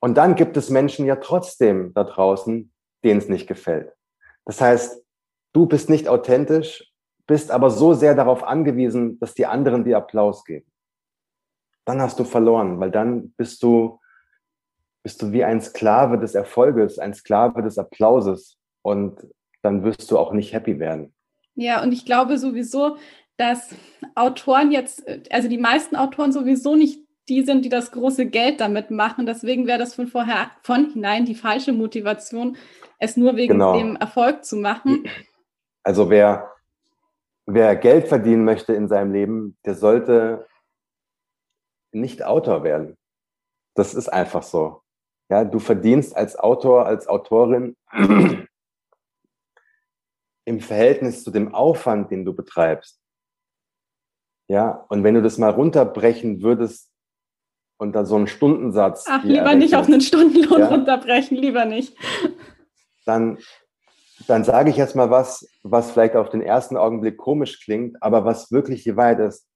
Und 0.00 0.16
dann 0.16 0.34
gibt 0.34 0.56
es 0.56 0.70
Menschen 0.70 1.06
ja 1.06 1.16
trotzdem 1.16 1.92
da 1.94 2.04
draußen, 2.04 2.72
denen 3.04 3.18
es 3.18 3.28
nicht 3.28 3.46
gefällt. 3.46 3.94
Das 4.44 4.60
heißt, 4.60 5.02
du 5.52 5.66
bist 5.66 5.88
nicht 5.88 6.08
authentisch, 6.08 6.92
bist 7.26 7.50
aber 7.50 7.70
so 7.70 7.94
sehr 7.94 8.14
darauf 8.14 8.42
angewiesen, 8.42 9.18
dass 9.20 9.34
die 9.34 9.46
anderen 9.46 9.84
dir 9.84 9.98
Applaus 9.98 10.44
geben. 10.44 10.70
Dann 11.84 12.02
hast 12.02 12.18
du 12.18 12.24
verloren, 12.24 12.80
weil 12.80 12.90
dann 12.90 13.32
bist 13.32 13.62
du, 13.62 13.99
bist 15.02 15.22
du 15.22 15.32
wie 15.32 15.44
ein 15.44 15.60
Sklave 15.60 16.18
des 16.18 16.34
Erfolges, 16.34 16.98
ein 16.98 17.14
Sklave 17.14 17.62
des 17.62 17.78
Applauses 17.78 18.58
und 18.82 19.26
dann 19.62 19.82
wirst 19.82 20.10
du 20.10 20.18
auch 20.18 20.32
nicht 20.32 20.52
happy 20.52 20.78
werden. 20.78 21.14
Ja, 21.54 21.82
und 21.82 21.92
ich 21.92 22.04
glaube 22.04 22.38
sowieso, 22.38 22.96
dass 23.36 23.74
Autoren 24.14 24.70
jetzt, 24.70 25.04
also 25.30 25.48
die 25.48 25.58
meisten 25.58 25.96
Autoren 25.96 26.32
sowieso 26.32 26.76
nicht 26.76 27.00
die 27.28 27.42
sind, 27.42 27.64
die 27.64 27.68
das 27.68 27.92
große 27.92 28.26
Geld 28.26 28.60
damit 28.60 28.90
machen. 28.90 29.24
Deswegen 29.24 29.66
wäre 29.66 29.78
das 29.78 29.94
von 29.94 30.08
vorher 30.08 30.50
von 30.62 30.90
hinein 30.90 31.24
die 31.24 31.34
falsche 31.34 31.72
Motivation, 31.72 32.56
es 32.98 33.16
nur 33.16 33.36
wegen 33.36 33.54
genau. 33.54 33.78
dem 33.78 33.96
Erfolg 33.96 34.44
zu 34.44 34.56
machen. 34.56 35.08
Also 35.82 36.10
wer, 36.10 36.52
wer 37.46 37.74
Geld 37.76 38.08
verdienen 38.08 38.44
möchte 38.44 38.74
in 38.74 38.88
seinem 38.88 39.12
Leben, 39.12 39.56
der 39.64 39.74
sollte 39.74 40.46
nicht 41.92 42.22
Autor 42.22 42.64
werden. 42.64 42.98
Das 43.74 43.94
ist 43.94 44.08
einfach 44.08 44.42
so. 44.42 44.79
Ja, 45.30 45.44
du 45.44 45.60
verdienst 45.60 46.16
als 46.16 46.36
Autor, 46.36 46.86
als 46.86 47.06
Autorin 47.06 47.76
im 50.44 50.60
Verhältnis 50.60 51.22
zu 51.22 51.30
dem 51.30 51.54
Aufwand, 51.54 52.10
den 52.10 52.24
du 52.24 52.34
betreibst. 52.34 53.00
Ja, 54.48 54.84
und 54.88 55.04
wenn 55.04 55.14
du 55.14 55.22
das 55.22 55.38
mal 55.38 55.50
runterbrechen 55.50 56.42
würdest 56.42 56.90
unter 57.78 58.04
so 58.04 58.16
einen 58.16 58.26
Stundensatz. 58.26 59.06
Ach, 59.08 59.22
lieber 59.22 59.54
nicht 59.54 59.76
auf 59.76 59.86
einen 59.86 60.00
Stundenlohn 60.00 60.60
ja, 60.60 60.68
runterbrechen, 60.68 61.36
lieber 61.36 61.64
nicht. 61.64 61.96
Dann, 63.06 63.38
dann 64.26 64.42
sage 64.42 64.70
ich 64.70 64.76
jetzt 64.76 64.96
mal 64.96 65.10
was, 65.10 65.48
was 65.62 65.92
vielleicht 65.92 66.16
auf 66.16 66.28
den 66.28 66.42
ersten 66.42 66.76
Augenblick 66.76 67.16
komisch 67.16 67.64
klingt, 67.64 68.02
aber 68.02 68.24
was 68.24 68.50
wirklich 68.50 68.82
die 68.82 68.96
Wahrheit 68.96 69.20
ist. 69.20 69.48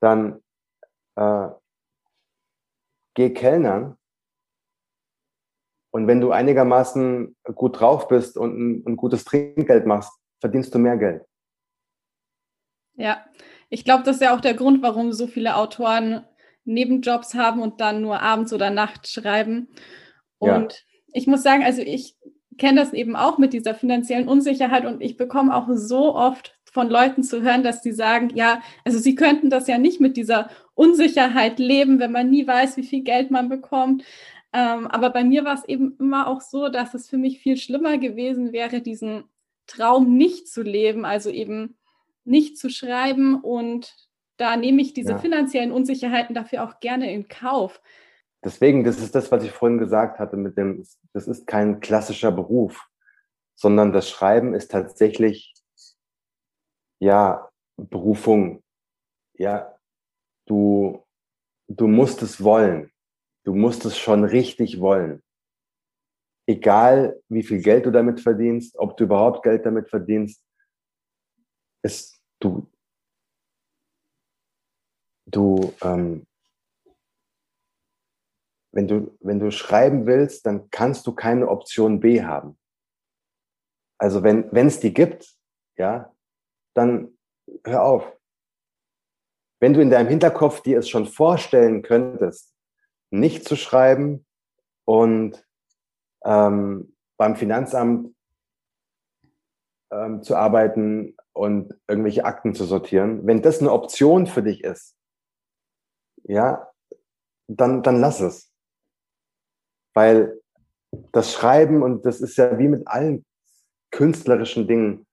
Dann 0.00 0.42
äh, 1.16 1.48
geh 3.14 3.30
Kellnern 3.34 3.98
und 5.90 6.06
wenn 6.06 6.20
du 6.20 6.30
einigermaßen 6.30 7.36
gut 7.54 7.80
drauf 7.80 8.08
bist 8.08 8.36
und 8.36 8.58
ein, 8.58 8.84
ein 8.86 8.96
gutes 8.96 9.24
Trinkgeld 9.24 9.86
machst, 9.86 10.12
verdienst 10.40 10.74
du 10.74 10.78
mehr 10.78 10.96
Geld. 10.96 11.22
Ja, 12.94 13.24
ich 13.68 13.84
glaube, 13.84 14.04
das 14.04 14.16
ist 14.16 14.22
ja 14.22 14.34
auch 14.34 14.40
der 14.40 14.54
Grund, 14.54 14.82
warum 14.82 15.12
so 15.12 15.26
viele 15.26 15.56
Autoren 15.56 16.24
Nebenjobs 16.64 17.34
haben 17.34 17.62
und 17.62 17.80
dann 17.80 18.02
nur 18.02 18.20
abends 18.20 18.52
oder 18.52 18.70
nachts 18.70 19.12
schreiben. 19.12 19.68
Und 20.38 20.72
ja. 20.72 20.78
ich 21.12 21.26
muss 21.26 21.42
sagen, 21.42 21.64
also 21.64 21.82
ich 21.82 22.16
kenne 22.58 22.80
das 22.80 22.92
eben 22.92 23.16
auch 23.16 23.38
mit 23.38 23.52
dieser 23.52 23.74
finanziellen 23.74 24.28
Unsicherheit 24.28 24.84
und 24.84 25.00
ich 25.00 25.16
bekomme 25.16 25.54
auch 25.54 25.66
so 25.72 26.14
oft 26.14 26.58
von 26.70 26.88
Leuten 26.88 27.22
zu 27.22 27.42
hören, 27.42 27.64
dass 27.64 27.80
die 27.82 27.92
sagen, 27.92 28.30
ja, 28.34 28.60
also 28.84 28.98
sie 28.98 29.14
könnten 29.14 29.50
das 29.50 29.66
ja 29.66 29.78
nicht 29.78 30.00
mit 30.00 30.16
dieser 30.16 30.50
Unsicherheit 30.74 31.58
leben, 31.58 31.98
wenn 31.98 32.12
man 32.12 32.30
nie 32.30 32.46
weiß, 32.46 32.76
wie 32.76 32.84
viel 32.84 33.02
Geld 33.02 33.30
man 33.30 33.48
bekommt. 33.48 34.04
Ähm, 34.52 34.86
aber 34.88 35.10
bei 35.10 35.22
mir 35.24 35.44
war 35.44 35.54
es 35.54 35.64
eben 35.64 35.96
immer 35.98 36.26
auch 36.26 36.40
so, 36.40 36.68
dass 36.68 36.94
es 36.94 37.08
für 37.08 37.18
mich 37.18 37.40
viel 37.40 37.56
schlimmer 37.56 37.98
gewesen 37.98 38.52
wäre, 38.52 38.80
diesen 38.80 39.24
Traum 39.66 40.16
nicht 40.16 40.48
zu 40.48 40.62
leben, 40.62 41.04
also 41.04 41.30
eben 41.30 41.78
nicht 42.24 42.58
zu 42.58 42.68
schreiben. 42.70 43.40
Und 43.40 43.94
da 44.36 44.56
nehme 44.56 44.82
ich 44.82 44.92
diese 44.92 45.12
ja. 45.12 45.18
finanziellen 45.18 45.72
Unsicherheiten 45.72 46.34
dafür 46.34 46.64
auch 46.64 46.80
gerne 46.80 47.12
in 47.12 47.28
Kauf. 47.28 47.80
Deswegen, 48.42 48.84
das 48.84 48.98
ist 48.98 49.14
das, 49.14 49.30
was 49.30 49.44
ich 49.44 49.50
vorhin 49.50 49.78
gesagt 49.78 50.18
hatte, 50.18 50.36
mit 50.36 50.56
dem, 50.56 50.84
das 51.12 51.28
ist 51.28 51.46
kein 51.46 51.80
klassischer 51.80 52.32
Beruf, 52.32 52.88
sondern 53.54 53.92
das 53.92 54.08
Schreiben 54.08 54.54
ist 54.54 54.70
tatsächlich, 54.70 55.52
ja, 56.98 57.50
Berufung. 57.76 58.62
Ja, 59.34 59.74
du, 60.46 61.04
du 61.68 61.86
musst 61.86 62.22
es 62.22 62.42
wollen. 62.42 62.90
Du 63.44 63.54
musst 63.54 63.84
es 63.84 63.98
schon 63.98 64.24
richtig 64.24 64.80
wollen. 64.80 65.22
Egal, 66.46 67.20
wie 67.28 67.42
viel 67.42 67.62
Geld 67.62 67.86
du 67.86 67.90
damit 67.90 68.20
verdienst, 68.20 68.76
ob 68.76 68.96
du 68.96 69.04
überhaupt 69.04 69.42
Geld 69.42 69.64
damit 69.64 69.88
verdienst, 69.88 70.44
es, 71.82 72.20
du, 72.40 72.70
du, 75.26 75.72
ähm, 75.82 76.26
wenn 78.72 78.88
du, 78.88 79.16
wenn 79.20 79.38
du 79.38 79.50
schreiben 79.50 80.06
willst, 80.06 80.46
dann 80.46 80.70
kannst 80.70 81.06
du 81.06 81.14
keine 81.14 81.48
Option 81.48 82.00
B 82.00 82.22
haben. 82.22 82.58
Also 83.98 84.22
wenn, 84.22 84.50
wenn 84.52 84.66
es 84.66 84.80
die 84.80 84.94
gibt, 84.94 85.36
ja, 85.76 86.14
dann 86.74 87.18
hör 87.64 87.84
auf. 87.84 88.16
Wenn 89.60 89.74
du 89.74 89.82
in 89.82 89.90
deinem 89.90 90.08
Hinterkopf 90.08 90.62
dir 90.62 90.78
es 90.78 90.88
schon 90.88 91.06
vorstellen 91.06 91.82
könntest, 91.82 92.54
nicht 93.10 93.46
zu 93.46 93.56
schreiben 93.56 94.26
und 94.84 95.46
ähm, 96.24 96.96
beim 97.16 97.36
Finanzamt 97.36 98.14
ähm, 99.90 100.22
zu 100.22 100.36
arbeiten 100.36 101.16
und 101.32 101.74
irgendwelche 101.88 102.24
Akten 102.24 102.54
zu 102.54 102.64
sortieren, 102.64 103.26
wenn 103.26 103.42
das 103.42 103.60
eine 103.60 103.72
Option 103.72 104.26
für 104.26 104.42
dich 104.42 104.64
ist, 104.64 104.96
ja, 106.24 106.70
dann, 107.48 107.82
dann 107.82 108.00
lass 108.00 108.20
es. 108.20 108.52
Weil 109.94 110.40
das 111.12 111.32
Schreiben, 111.32 111.82
und 111.82 112.04
das 112.04 112.20
ist 112.20 112.36
ja 112.36 112.58
wie 112.58 112.68
mit 112.68 112.86
allen 112.86 113.24
künstlerischen 113.90 114.68
Dingen, 114.68 115.06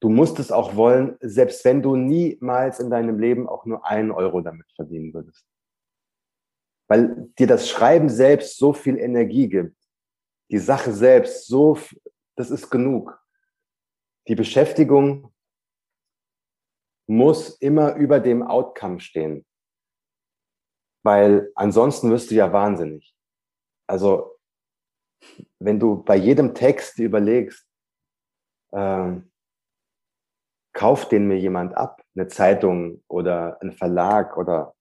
du 0.00 0.08
musst 0.08 0.38
es 0.38 0.50
auch 0.50 0.76
wollen, 0.76 1.16
selbst 1.20 1.64
wenn 1.64 1.82
du 1.82 1.96
niemals 1.96 2.80
in 2.80 2.90
deinem 2.90 3.18
Leben 3.18 3.48
auch 3.48 3.66
nur 3.66 3.84
einen 3.86 4.10
Euro 4.10 4.40
damit 4.40 4.66
verdienen 4.74 5.12
würdest. 5.12 5.44
Weil 6.90 7.28
dir 7.38 7.46
das 7.46 7.68
Schreiben 7.68 8.08
selbst 8.08 8.58
so 8.58 8.72
viel 8.72 8.98
Energie 8.98 9.48
gibt. 9.48 9.76
Die 10.50 10.58
Sache 10.58 10.92
selbst 10.92 11.46
so, 11.46 11.78
das 12.36 12.50
ist 12.50 12.68
genug. 12.68 13.16
Die 14.26 14.34
Beschäftigung 14.34 15.32
muss 17.08 17.50
immer 17.60 17.94
über 17.94 18.18
dem 18.18 18.42
Outcome 18.42 18.98
stehen. 18.98 19.46
Weil 21.04 21.52
ansonsten 21.54 22.10
wirst 22.10 22.32
du 22.32 22.34
ja 22.34 22.52
wahnsinnig. 22.52 23.14
Also, 23.86 24.36
wenn 25.60 25.78
du 25.78 26.02
bei 26.02 26.16
jedem 26.16 26.54
Text 26.54 26.98
überlegst, 26.98 27.66
ähm, 28.72 29.30
kauft 30.72 31.12
den 31.12 31.28
mir 31.28 31.38
jemand 31.38 31.76
ab, 31.76 32.02
eine 32.16 32.26
Zeitung 32.26 33.04
oder 33.06 33.60
ein 33.62 33.72
Verlag 33.72 34.36
oder, 34.36 34.74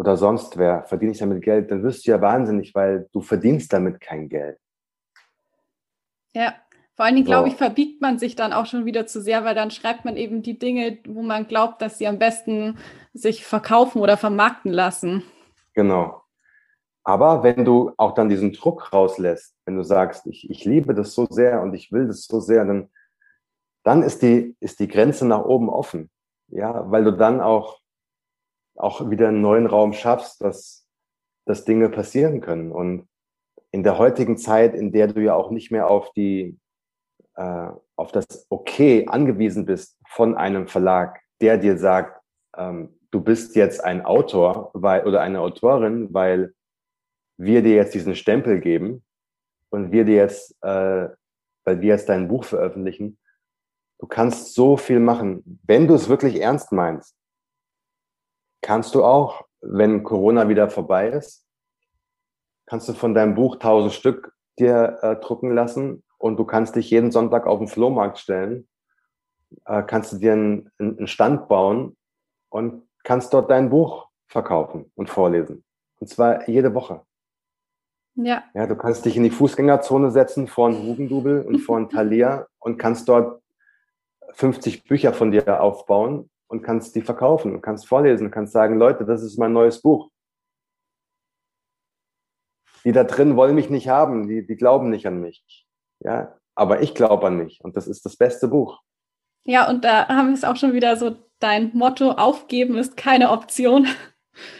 oder 0.00 0.16
sonst 0.16 0.56
wer, 0.56 0.84
verdiene 0.84 1.12
ich 1.12 1.18
damit 1.18 1.42
Geld, 1.42 1.70
dann 1.70 1.82
wirst 1.82 2.06
du 2.06 2.10
ja 2.12 2.22
wahnsinnig, 2.22 2.74
weil 2.74 3.06
du 3.12 3.20
verdienst 3.20 3.70
damit 3.70 4.00
kein 4.00 4.30
Geld. 4.30 4.56
Ja, 6.32 6.54
vor 6.96 7.04
allen 7.04 7.16
Dingen, 7.16 7.26
so. 7.26 7.32
glaube 7.32 7.48
ich, 7.48 7.56
verbiegt 7.56 8.00
man 8.00 8.18
sich 8.18 8.34
dann 8.34 8.54
auch 8.54 8.64
schon 8.64 8.86
wieder 8.86 9.06
zu 9.06 9.20
sehr, 9.20 9.44
weil 9.44 9.54
dann 9.54 9.70
schreibt 9.70 10.06
man 10.06 10.16
eben 10.16 10.40
die 10.40 10.58
Dinge, 10.58 11.00
wo 11.06 11.20
man 11.20 11.46
glaubt, 11.46 11.82
dass 11.82 11.98
sie 11.98 12.06
am 12.06 12.18
besten 12.18 12.78
sich 13.12 13.44
verkaufen 13.44 14.00
oder 14.00 14.16
vermarkten 14.16 14.72
lassen. 14.72 15.22
Genau. 15.74 16.22
Aber 17.04 17.42
wenn 17.42 17.66
du 17.66 17.92
auch 17.98 18.14
dann 18.14 18.30
diesen 18.30 18.54
Druck 18.54 18.94
rauslässt, 18.94 19.54
wenn 19.66 19.76
du 19.76 19.82
sagst, 19.82 20.26
ich, 20.26 20.48
ich 20.48 20.64
liebe 20.64 20.94
das 20.94 21.12
so 21.12 21.26
sehr 21.28 21.60
und 21.60 21.74
ich 21.74 21.92
will 21.92 22.06
das 22.06 22.24
so 22.24 22.40
sehr, 22.40 22.64
dann, 22.64 22.88
dann 23.82 24.02
ist, 24.02 24.22
die, 24.22 24.56
ist 24.60 24.80
die 24.80 24.88
Grenze 24.88 25.26
nach 25.26 25.44
oben 25.44 25.68
offen. 25.68 26.08
Ja, 26.48 26.90
weil 26.90 27.04
du 27.04 27.12
dann 27.12 27.42
auch, 27.42 27.79
auch 28.82 29.10
wieder 29.10 29.28
einen 29.28 29.40
neuen 29.40 29.66
Raum 29.66 29.92
schaffst, 29.92 30.42
dass, 30.42 30.86
dass 31.46 31.64
Dinge 31.64 31.88
passieren 31.88 32.40
können. 32.40 32.72
Und 32.72 33.08
in 33.70 33.82
der 33.82 33.98
heutigen 33.98 34.36
Zeit, 34.36 34.74
in 34.74 34.92
der 34.92 35.08
du 35.08 35.20
ja 35.20 35.34
auch 35.34 35.50
nicht 35.50 35.70
mehr 35.70 35.88
auf 35.88 36.12
die, 36.12 36.58
äh, 37.36 37.68
auf 37.96 38.12
das 38.12 38.46
Okay 38.48 39.06
angewiesen 39.06 39.66
bist 39.66 39.98
von 40.08 40.34
einem 40.36 40.66
Verlag, 40.66 41.20
der 41.40 41.58
dir 41.58 41.78
sagt, 41.78 42.20
ähm, 42.56 42.98
du 43.10 43.20
bist 43.20 43.54
jetzt 43.56 43.84
ein 43.84 44.04
Autor 44.04 44.70
weil, 44.74 45.06
oder 45.06 45.20
eine 45.20 45.40
Autorin, 45.40 46.12
weil 46.12 46.54
wir 47.36 47.62
dir 47.62 47.74
jetzt 47.74 47.94
diesen 47.94 48.14
Stempel 48.14 48.60
geben 48.60 49.02
und 49.70 49.92
wir 49.92 50.04
dir 50.04 50.16
jetzt, 50.16 50.56
äh, 50.62 51.08
weil 51.64 51.80
wir 51.80 51.88
jetzt 51.88 52.08
dein 52.08 52.28
Buch 52.28 52.44
veröffentlichen, 52.44 53.18
du 53.98 54.06
kannst 54.06 54.54
so 54.54 54.76
viel 54.76 55.00
machen. 55.00 55.60
Wenn 55.64 55.86
du 55.86 55.94
es 55.94 56.08
wirklich 56.08 56.40
ernst 56.40 56.72
meinst, 56.72 57.14
kannst 58.62 58.94
du 58.94 59.04
auch, 59.04 59.46
wenn 59.60 60.02
Corona 60.02 60.48
wieder 60.48 60.70
vorbei 60.70 61.08
ist, 61.08 61.46
kannst 62.66 62.88
du 62.88 62.92
von 62.92 63.14
deinem 63.14 63.34
Buch 63.34 63.56
tausend 63.56 63.92
Stück 63.92 64.32
dir 64.58 64.98
äh, 65.02 65.16
drucken 65.16 65.54
lassen 65.54 66.02
und 66.18 66.36
du 66.38 66.44
kannst 66.44 66.76
dich 66.76 66.90
jeden 66.90 67.10
Sonntag 67.10 67.46
auf 67.46 67.58
den 67.58 67.68
Flohmarkt 67.68 68.18
stellen, 68.18 68.68
äh, 69.64 69.82
kannst 69.82 70.12
du 70.12 70.18
dir 70.18 70.32
einen, 70.32 70.70
einen 70.78 71.06
Stand 71.06 71.48
bauen 71.48 71.96
und 72.48 72.86
kannst 73.02 73.32
dort 73.34 73.50
dein 73.50 73.70
Buch 73.70 74.08
verkaufen 74.28 74.90
und 74.94 75.10
vorlesen. 75.10 75.64
Und 75.98 76.08
zwar 76.08 76.48
jede 76.48 76.74
Woche. 76.74 77.02
Ja. 78.14 78.44
Ja, 78.54 78.66
du 78.66 78.76
kannst 78.76 79.04
dich 79.04 79.16
in 79.16 79.22
die 79.22 79.30
Fußgängerzone 79.30 80.10
setzen 80.10 80.46
vor 80.46 80.68
ein 80.68 80.82
Hugendubel 80.82 81.42
und 81.42 81.58
vor 81.60 81.78
ein 81.78 81.88
Thalia 81.90 82.46
und 82.58 82.78
kannst 82.78 83.08
dort 83.08 83.42
50 84.32 84.84
Bücher 84.84 85.12
von 85.12 85.30
dir 85.30 85.62
aufbauen 85.62 86.30
und 86.50 86.62
kannst 86.62 86.96
die 86.96 87.00
verkaufen 87.00 87.62
kannst 87.62 87.86
vorlesen 87.86 88.30
kannst 88.30 88.52
sagen, 88.52 88.76
Leute, 88.76 89.04
das 89.04 89.22
ist 89.22 89.38
mein 89.38 89.52
neues 89.52 89.80
Buch. 89.80 90.10
Die 92.84 92.92
da 92.92 93.04
drin 93.04 93.36
wollen 93.36 93.54
mich 93.54 93.70
nicht 93.70 93.88
haben, 93.88 94.26
die, 94.26 94.46
die 94.46 94.56
glauben 94.56 94.90
nicht 94.90 95.06
an 95.06 95.20
mich. 95.20 95.66
Ja, 96.00 96.38
aber 96.54 96.82
ich 96.82 96.94
glaube 96.94 97.28
an 97.28 97.36
mich 97.36 97.60
und 97.62 97.76
das 97.76 97.86
ist 97.86 98.04
das 98.04 98.16
beste 98.16 98.48
Buch. 98.48 98.80
Ja, 99.44 99.68
und 99.68 99.84
da 99.84 100.08
haben 100.08 100.28
wir 100.28 100.34
es 100.34 100.44
auch 100.44 100.56
schon 100.56 100.72
wieder 100.72 100.96
so, 100.96 101.16
dein 101.38 101.70
Motto, 101.72 102.12
aufgeben 102.12 102.76
ist 102.76 102.96
keine 102.96 103.30
Option. 103.30 103.86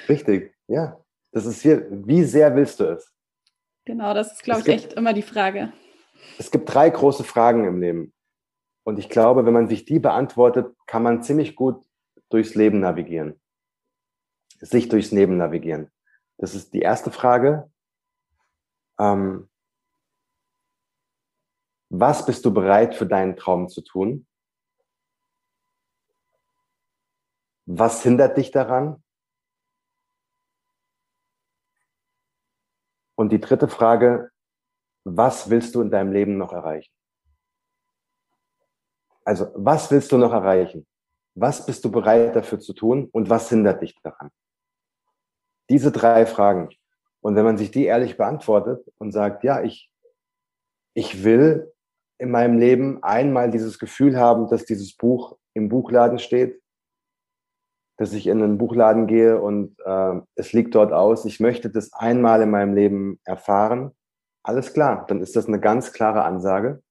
Richtig, 0.09 0.55
ja. 0.68 0.98
Das 1.33 1.46
ist 1.46 1.62
hier, 1.62 1.87
wie 1.90 2.24
sehr 2.24 2.55
willst 2.57 2.81
du 2.81 2.85
es? 2.85 3.12
Genau, 3.85 4.14
das 4.14 4.33
ist, 4.33 4.42
glaube 4.42 4.61
ich, 4.61 4.66
gibt, 4.66 4.79
echt 4.79 4.92
immer 4.94 5.12
die 5.12 5.22
Frage. 5.22 5.72
Es 6.38 6.50
gibt 6.50 6.72
drei 6.72 6.90
große 6.90 7.24
Fragen 7.24 7.64
im 7.64 7.81
Leben. 7.81 8.12
Und 8.84 8.98
ich 8.98 9.08
glaube, 9.08 9.44
wenn 9.46 9.52
man 9.52 9.68
sich 9.68 9.84
die 9.84 9.98
beantwortet, 9.98 10.74
kann 10.86 11.02
man 11.02 11.22
ziemlich 11.22 11.54
gut 11.54 11.84
durchs 12.30 12.54
Leben 12.54 12.80
navigieren. 12.80 13.40
Sich 14.60 14.88
durchs 14.88 15.10
Leben 15.10 15.36
navigieren. 15.36 15.90
Das 16.38 16.54
ist 16.54 16.72
die 16.72 16.80
erste 16.80 17.10
Frage. 17.10 17.70
Ähm, 18.98 19.48
was 21.90 22.24
bist 22.24 22.44
du 22.44 22.54
bereit 22.54 22.94
für 22.94 23.06
deinen 23.06 23.36
Traum 23.36 23.68
zu 23.68 23.82
tun? 23.82 24.26
Was 27.66 28.02
hindert 28.02 28.36
dich 28.36 28.50
daran? 28.50 29.02
Und 33.16 33.30
die 33.30 33.40
dritte 33.40 33.68
Frage, 33.68 34.30
was 35.04 35.50
willst 35.50 35.74
du 35.74 35.82
in 35.82 35.90
deinem 35.90 36.12
Leben 36.12 36.38
noch 36.38 36.52
erreichen? 36.52 36.92
Also, 39.24 39.48
was 39.54 39.90
willst 39.90 40.11
du 40.12 40.18
noch 40.18 40.33
erreichen? 40.33 40.87
Was 41.35 41.64
bist 41.64 41.85
du 41.85 41.90
bereit 41.90 42.35
dafür 42.35 42.61
zu 42.61 42.72
tun 42.72 43.09
und 43.12 43.30
was 43.30 43.48
hindert 43.48 43.83
dich 43.83 43.94
daran? 44.02 44.30
Diese 45.68 45.92
drei 45.92 46.26
Fragen. 46.26 46.70
Und 47.20 47.37
wenn 47.37 47.44
man 47.44 47.59
sich 47.59 47.70
die 47.70 47.85
ehrlich 47.85 48.16
beantwortet 48.16 48.85
und 48.98 49.12
sagt, 49.12 49.44
ja, 49.44 49.62
ich, 49.62 49.90
ich 50.94 51.22
will 51.22 51.72
in 52.18 52.30
meinem 52.30 52.59
Leben 52.59 53.02
einmal 53.02 53.50
dieses 53.50 53.78
Gefühl 53.78 54.18
haben, 54.18 54.48
dass 54.48 54.64
dieses 54.64 54.96
Buch 54.96 55.38
im 55.54 55.68
Buchladen 55.68 56.18
steht, 56.18 56.61
dass 57.96 58.12
ich 58.12 58.26
in 58.26 58.42
einen 58.42 58.59
Buchladen 58.59 59.06
gehe 59.06 59.40
und 59.40 59.78
äh, 59.85 60.20
es 60.35 60.52
liegt 60.52 60.74
dort 60.74 60.92
aus. 60.92 61.24
Ich 61.26 61.40
möchte 61.40 61.70
das 61.70 61.92
einmal 61.92 62.42
in 62.42 62.50
meinem 62.50 62.74
Leben 62.74 63.20
erfahren. 63.24 63.92
Alles 64.42 64.72
klar, 64.72 65.04
dann 65.06 65.20
ist 65.20 65.37
das 65.37 65.46
eine 65.46 65.61
ganz 65.61 65.92
klare 65.92 66.24
Ansage 66.24 66.83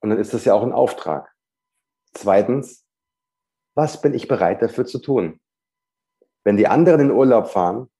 und 0.00 0.10
dann 0.10 0.18
ist 0.18 0.34
das 0.34 0.44
ja 0.44 0.52
auch 0.52 0.62
ein 0.62 0.72
Auftrag. 0.72 1.35
Zweitens, 2.16 2.86
was 3.74 4.00
bin 4.00 4.14
ich 4.14 4.26
bereit 4.26 4.62
dafür 4.62 4.86
zu 4.86 5.00
tun? 5.00 5.38
Wenn 6.44 6.56
die 6.56 6.66
anderen 6.66 7.00
in 7.00 7.10
Urlaub 7.10 7.48
fahren, 7.48 7.90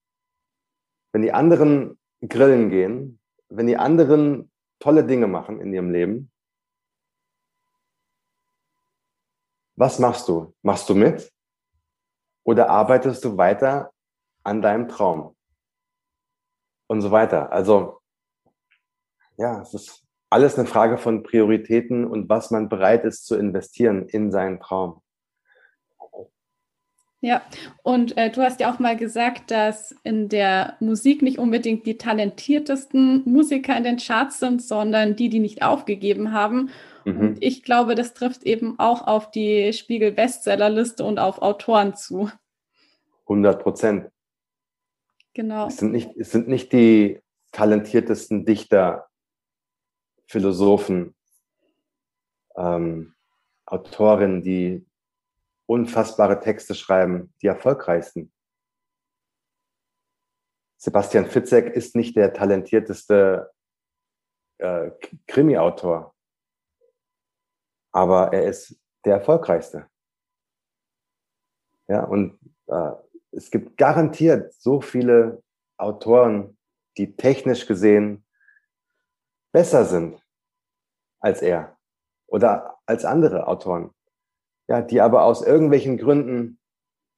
wenn 1.12 1.20
die 1.20 1.32
anderen 1.32 1.98
grillen 2.26 2.70
gehen, 2.70 3.20
wenn 3.48 3.66
die 3.66 3.76
anderen 3.76 4.50
tolle 4.78 5.04
Dinge 5.04 5.26
machen 5.26 5.60
in 5.60 5.72
ihrem 5.72 5.90
Leben, 5.90 6.32
was 9.76 9.98
machst 9.98 10.28
du? 10.28 10.54
Machst 10.62 10.88
du 10.88 10.94
mit? 10.94 11.30
Oder 12.44 12.70
arbeitest 12.70 13.22
du 13.22 13.36
weiter 13.36 13.92
an 14.44 14.62
deinem 14.62 14.88
Traum? 14.88 15.36
Und 16.86 17.02
so 17.02 17.10
weiter. 17.10 17.52
Also, 17.52 18.00
ja, 19.36 19.60
es 19.60 19.74
ist 19.74 20.05
alles 20.30 20.58
eine 20.58 20.66
Frage 20.66 20.98
von 20.98 21.22
Prioritäten 21.22 22.04
und 22.04 22.28
was 22.28 22.50
man 22.50 22.68
bereit 22.68 23.04
ist 23.04 23.26
zu 23.26 23.36
investieren 23.36 24.08
in 24.08 24.30
seinen 24.30 24.60
Traum. 24.60 25.00
Ja, 27.20 27.42
und 27.82 28.16
äh, 28.16 28.30
du 28.30 28.42
hast 28.42 28.60
ja 28.60 28.72
auch 28.72 28.78
mal 28.78 28.96
gesagt, 28.96 29.50
dass 29.50 29.94
in 30.04 30.28
der 30.28 30.76
Musik 30.80 31.22
nicht 31.22 31.38
unbedingt 31.38 31.86
die 31.86 31.96
talentiertesten 31.96 33.22
Musiker 33.24 33.76
in 33.76 33.84
den 33.84 33.96
Charts 33.96 34.38
sind, 34.38 34.62
sondern 34.62 35.16
die, 35.16 35.28
die 35.28 35.38
nicht 35.40 35.62
aufgegeben 35.62 36.32
haben. 36.32 36.70
Mhm. 37.04 37.20
Und 37.20 37.42
ich 37.42 37.62
glaube, 37.62 37.94
das 37.94 38.14
trifft 38.14 38.44
eben 38.44 38.78
auch 38.78 39.06
auf 39.06 39.30
die 39.30 39.72
Spiegel-Bestsellerliste 39.72 41.02
und 41.04 41.18
auf 41.18 41.40
Autoren 41.40 41.94
zu. 41.94 42.30
100 43.24 43.62
Prozent. 43.62 44.10
Genau. 45.32 45.66
Es 45.66 45.78
sind, 45.78 45.92
nicht, 45.92 46.10
es 46.16 46.30
sind 46.30 46.48
nicht 46.48 46.72
die 46.72 47.20
talentiertesten 47.50 48.44
Dichter, 48.44 49.05
Philosophen, 50.28 51.14
ähm, 52.56 53.14
Autorinnen, 53.66 54.42
die 54.42 54.86
unfassbare 55.66 56.40
Texte 56.40 56.74
schreiben, 56.74 57.32
die 57.42 57.46
erfolgreichsten. 57.46 58.32
Sebastian 60.76 61.26
Fitzek 61.26 61.74
ist 61.74 61.96
nicht 61.96 62.16
der 62.16 62.32
talentierteste 62.32 63.50
äh, 64.58 64.90
Krimi-Autor 65.26 66.16
aber 67.96 68.30
er 68.30 68.44
ist 68.44 68.78
der 69.06 69.14
erfolgreichste. 69.14 69.88
Ja, 71.88 72.04
und 72.04 72.38
äh, 72.66 72.92
es 73.30 73.50
gibt 73.50 73.78
garantiert 73.78 74.52
so 74.52 74.82
viele 74.82 75.42
Autoren, 75.78 76.58
die 76.98 77.16
technisch 77.16 77.66
gesehen 77.66 78.25
besser 79.56 79.86
sind 79.86 80.22
als 81.18 81.40
er 81.40 81.78
oder 82.26 82.76
als 82.84 83.06
andere 83.06 83.48
Autoren. 83.48 83.90
Ja, 84.68 84.82
die 84.82 85.00
aber 85.00 85.22
aus 85.22 85.40
irgendwelchen 85.40 85.96
Gründen, 85.96 86.58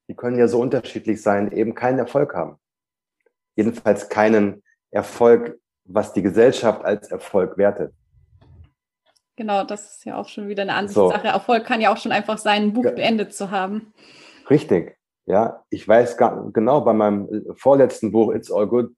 die 0.09 0.14
können 0.14 0.38
ja 0.38 0.46
so 0.46 0.61
unterschiedlich 0.61 1.20
sein, 1.20 1.51
eben 1.51 1.74
keinen 1.74 1.98
Erfolg 1.98 2.37
haben. 2.37 2.61
Jedenfalls 3.57 4.09
keinen 4.09 4.62
Erfolg, 4.92 5.59
was 5.83 6.12
die 6.12 6.22
Gesellschaft 6.22 6.85
als 6.85 7.11
Erfolg 7.11 7.59
wertet. 7.59 7.92
Genau, 9.35 9.64
das 9.64 9.96
ist 9.96 10.05
ja 10.05 10.16
auch 10.16 10.29
schon 10.29 10.46
wieder 10.46 10.62
eine 10.62 10.74
Ansichtssache. 10.74 11.27
So. 11.27 11.35
Erfolg 11.35 11.64
kann 11.64 11.81
ja 11.81 11.92
auch 11.92 11.96
schon 11.96 12.12
einfach 12.12 12.38
sein, 12.38 12.62
ein 12.62 12.72
Buch 12.72 12.85
ja. 12.85 12.92
beendet 12.92 13.35
zu 13.35 13.51
haben. 13.51 13.92
Richtig, 14.48 14.96
ja. 15.27 15.64
Ich 15.70 15.88
weiß 15.88 16.16
gar, 16.16 16.53
genau, 16.53 16.83
bei 16.83 16.92
meinem 16.92 17.53
vorletzten 17.57 18.12
Buch, 18.12 18.33
It's 18.33 18.53
All 18.53 18.68
Good, 18.68 18.94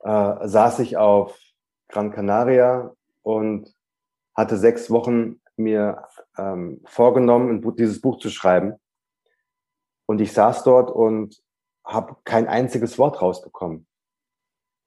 äh, 0.00 0.48
saß 0.48 0.80
ich 0.80 0.96
auf 0.96 1.45
Gran 1.88 2.10
Canaria 2.10 2.94
und 3.22 3.74
hatte 4.34 4.56
sechs 4.56 4.90
Wochen 4.90 5.40
mir 5.56 6.06
ähm, 6.36 6.80
vorgenommen, 6.84 7.60
Buch, 7.60 7.74
dieses 7.74 8.00
Buch 8.00 8.18
zu 8.18 8.30
schreiben. 8.30 8.74
Und 10.06 10.20
ich 10.20 10.32
saß 10.32 10.64
dort 10.64 10.90
und 10.90 11.42
habe 11.84 12.16
kein 12.24 12.48
einziges 12.48 12.98
Wort 12.98 13.22
rausbekommen. 13.22 13.86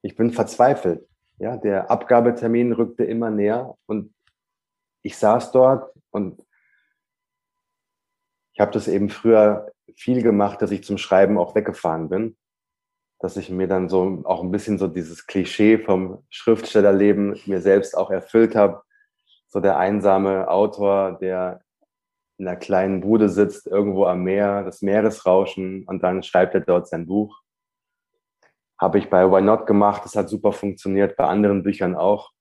Ich 0.02 0.16
bin 0.16 0.32
verzweifelt. 0.32 1.08
Ja, 1.38 1.58
der 1.58 1.90
Abgabetermin 1.90 2.74
rückte 2.74 3.06
immer 3.06 3.30
näher 3.30 3.78
und 3.86 4.14
ich 5.02 5.18
saß 5.18 5.52
dort 5.52 5.94
und 6.12 6.46
ich 8.54 8.60
habe 8.60 8.72
das 8.72 8.90
eben 8.90 9.10
früher 9.10 9.72
viel 9.96 10.22
gemacht, 10.22 10.62
dass 10.62 10.72
ich 10.72 10.84
zum 10.84 10.98
Schreiben 10.98 11.38
auch 11.38 11.56
weggefahren 11.56 12.10
bin, 12.10 12.38
dass 13.20 13.38
ich 13.38 13.50
mir 13.50 13.68
dann 13.68 13.90
so 13.90 14.22
auch 14.24 14.42
ein 14.42 14.52
bisschen 14.52 14.78
so 14.78 14.88
dieses 14.88 15.28
Klischee 15.28 15.78
vom 15.78 16.24
Schriftstellerleben 16.30 17.40
mir 17.46 17.62
selbst 17.62 17.98
auch 17.98 18.12
erfüllt 18.12 18.56
habe, 18.56 18.82
so 19.48 19.60
der 19.60 19.78
einsame 19.78 20.48
Autor, 20.48 21.18
der 21.20 21.62
in 22.38 22.48
einer 22.48 22.58
kleinen 22.58 23.02
Bude 23.02 23.28
sitzt, 23.28 23.68
irgendwo 23.68 24.06
am 24.06 24.24
Meer, 24.24 24.64
das 24.64 24.82
Meeresrauschen 24.82 25.84
und 25.86 26.02
dann 26.02 26.24
schreibt 26.24 26.56
er 26.56 26.62
dort 26.62 26.88
sein 26.88 27.06
Buch. 27.06 27.42
Habe 28.80 28.98
ich 28.98 29.10
bei 29.10 29.30
Why 29.30 29.42
Not 29.42 29.68
gemacht, 29.68 30.06
das 30.06 30.16
hat 30.16 30.30
super 30.30 30.54
funktioniert, 30.54 31.18
bei 31.18 31.26
anderen 31.26 31.64
Büchern 31.64 31.96
auch. 31.96 32.32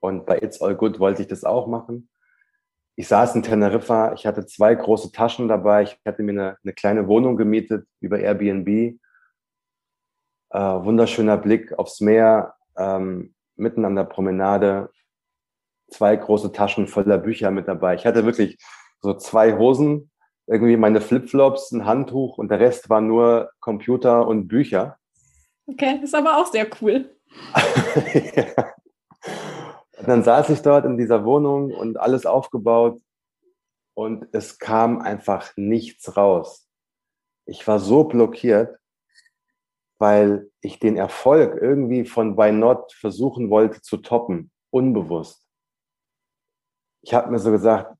Und 0.00 0.26
bei 0.26 0.38
It's 0.38 0.60
All 0.60 0.74
Good 0.74 0.98
wollte 0.98 1.22
ich 1.22 1.28
das 1.28 1.44
auch 1.44 1.68
machen. 1.68 2.08
Ich 2.96 3.06
saß 3.06 3.36
in 3.36 3.44
Teneriffa, 3.44 4.12
ich 4.14 4.26
hatte 4.26 4.44
zwei 4.44 4.74
große 4.74 5.12
Taschen 5.12 5.46
dabei, 5.46 5.84
ich 5.84 5.98
hatte 6.04 6.24
mir 6.24 6.32
eine, 6.32 6.56
eine 6.64 6.72
kleine 6.72 7.06
Wohnung 7.06 7.36
gemietet 7.36 7.86
über 8.00 8.18
Airbnb. 8.18 8.98
Äh, 10.52 10.58
wunderschöner 10.58 11.38
Blick 11.38 11.78
aufs 11.78 12.00
Meer, 12.00 12.54
ähm, 12.76 13.34
mitten 13.56 13.86
an 13.86 13.96
der 13.96 14.04
Promenade, 14.04 14.90
zwei 15.90 16.14
große 16.14 16.52
Taschen 16.52 16.86
voller 16.86 17.16
Bücher 17.16 17.50
mit 17.50 17.68
dabei. 17.68 17.94
Ich 17.94 18.04
hatte 18.04 18.26
wirklich 18.26 18.58
so 19.00 19.14
zwei 19.14 19.56
Hosen, 19.56 20.10
irgendwie 20.46 20.76
meine 20.76 21.00
Flipflops, 21.00 21.72
ein 21.72 21.86
Handtuch 21.86 22.36
und 22.36 22.50
der 22.50 22.60
Rest 22.60 22.90
war 22.90 23.00
nur 23.00 23.50
Computer 23.60 24.26
und 24.26 24.48
Bücher. 24.48 24.98
Okay, 25.66 26.00
ist 26.02 26.14
aber 26.14 26.36
auch 26.36 26.46
sehr 26.46 26.66
cool. 26.82 27.16
ja. 28.34 28.72
Und 29.98 30.08
dann 30.08 30.22
saß 30.22 30.50
ich 30.50 30.60
dort 30.60 30.84
in 30.84 30.98
dieser 30.98 31.24
Wohnung 31.24 31.72
und 31.72 31.98
alles 31.98 32.26
aufgebaut 32.26 33.00
und 33.94 34.26
es 34.32 34.58
kam 34.58 35.00
einfach 35.00 35.52
nichts 35.56 36.16
raus. 36.16 36.68
Ich 37.46 37.66
war 37.66 37.78
so 37.78 38.04
blockiert, 38.04 38.78
weil 40.02 40.50
ich 40.60 40.80
den 40.80 40.96
Erfolg 40.96 41.62
irgendwie 41.62 42.04
von 42.04 42.36
Why 42.36 42.50
Not 42.50 42.92
versuchen 42.92 43.50
wollte 43.50 43.82
zu 43.82 43.98
toppen, 43.98 44.50
unbewusst. 44.70 45.46
Ich 47.02 47.14
habe 47.14 47.30
mir 47.30 47.38
so 47.38 47.52
gesagt, 47.52 47.96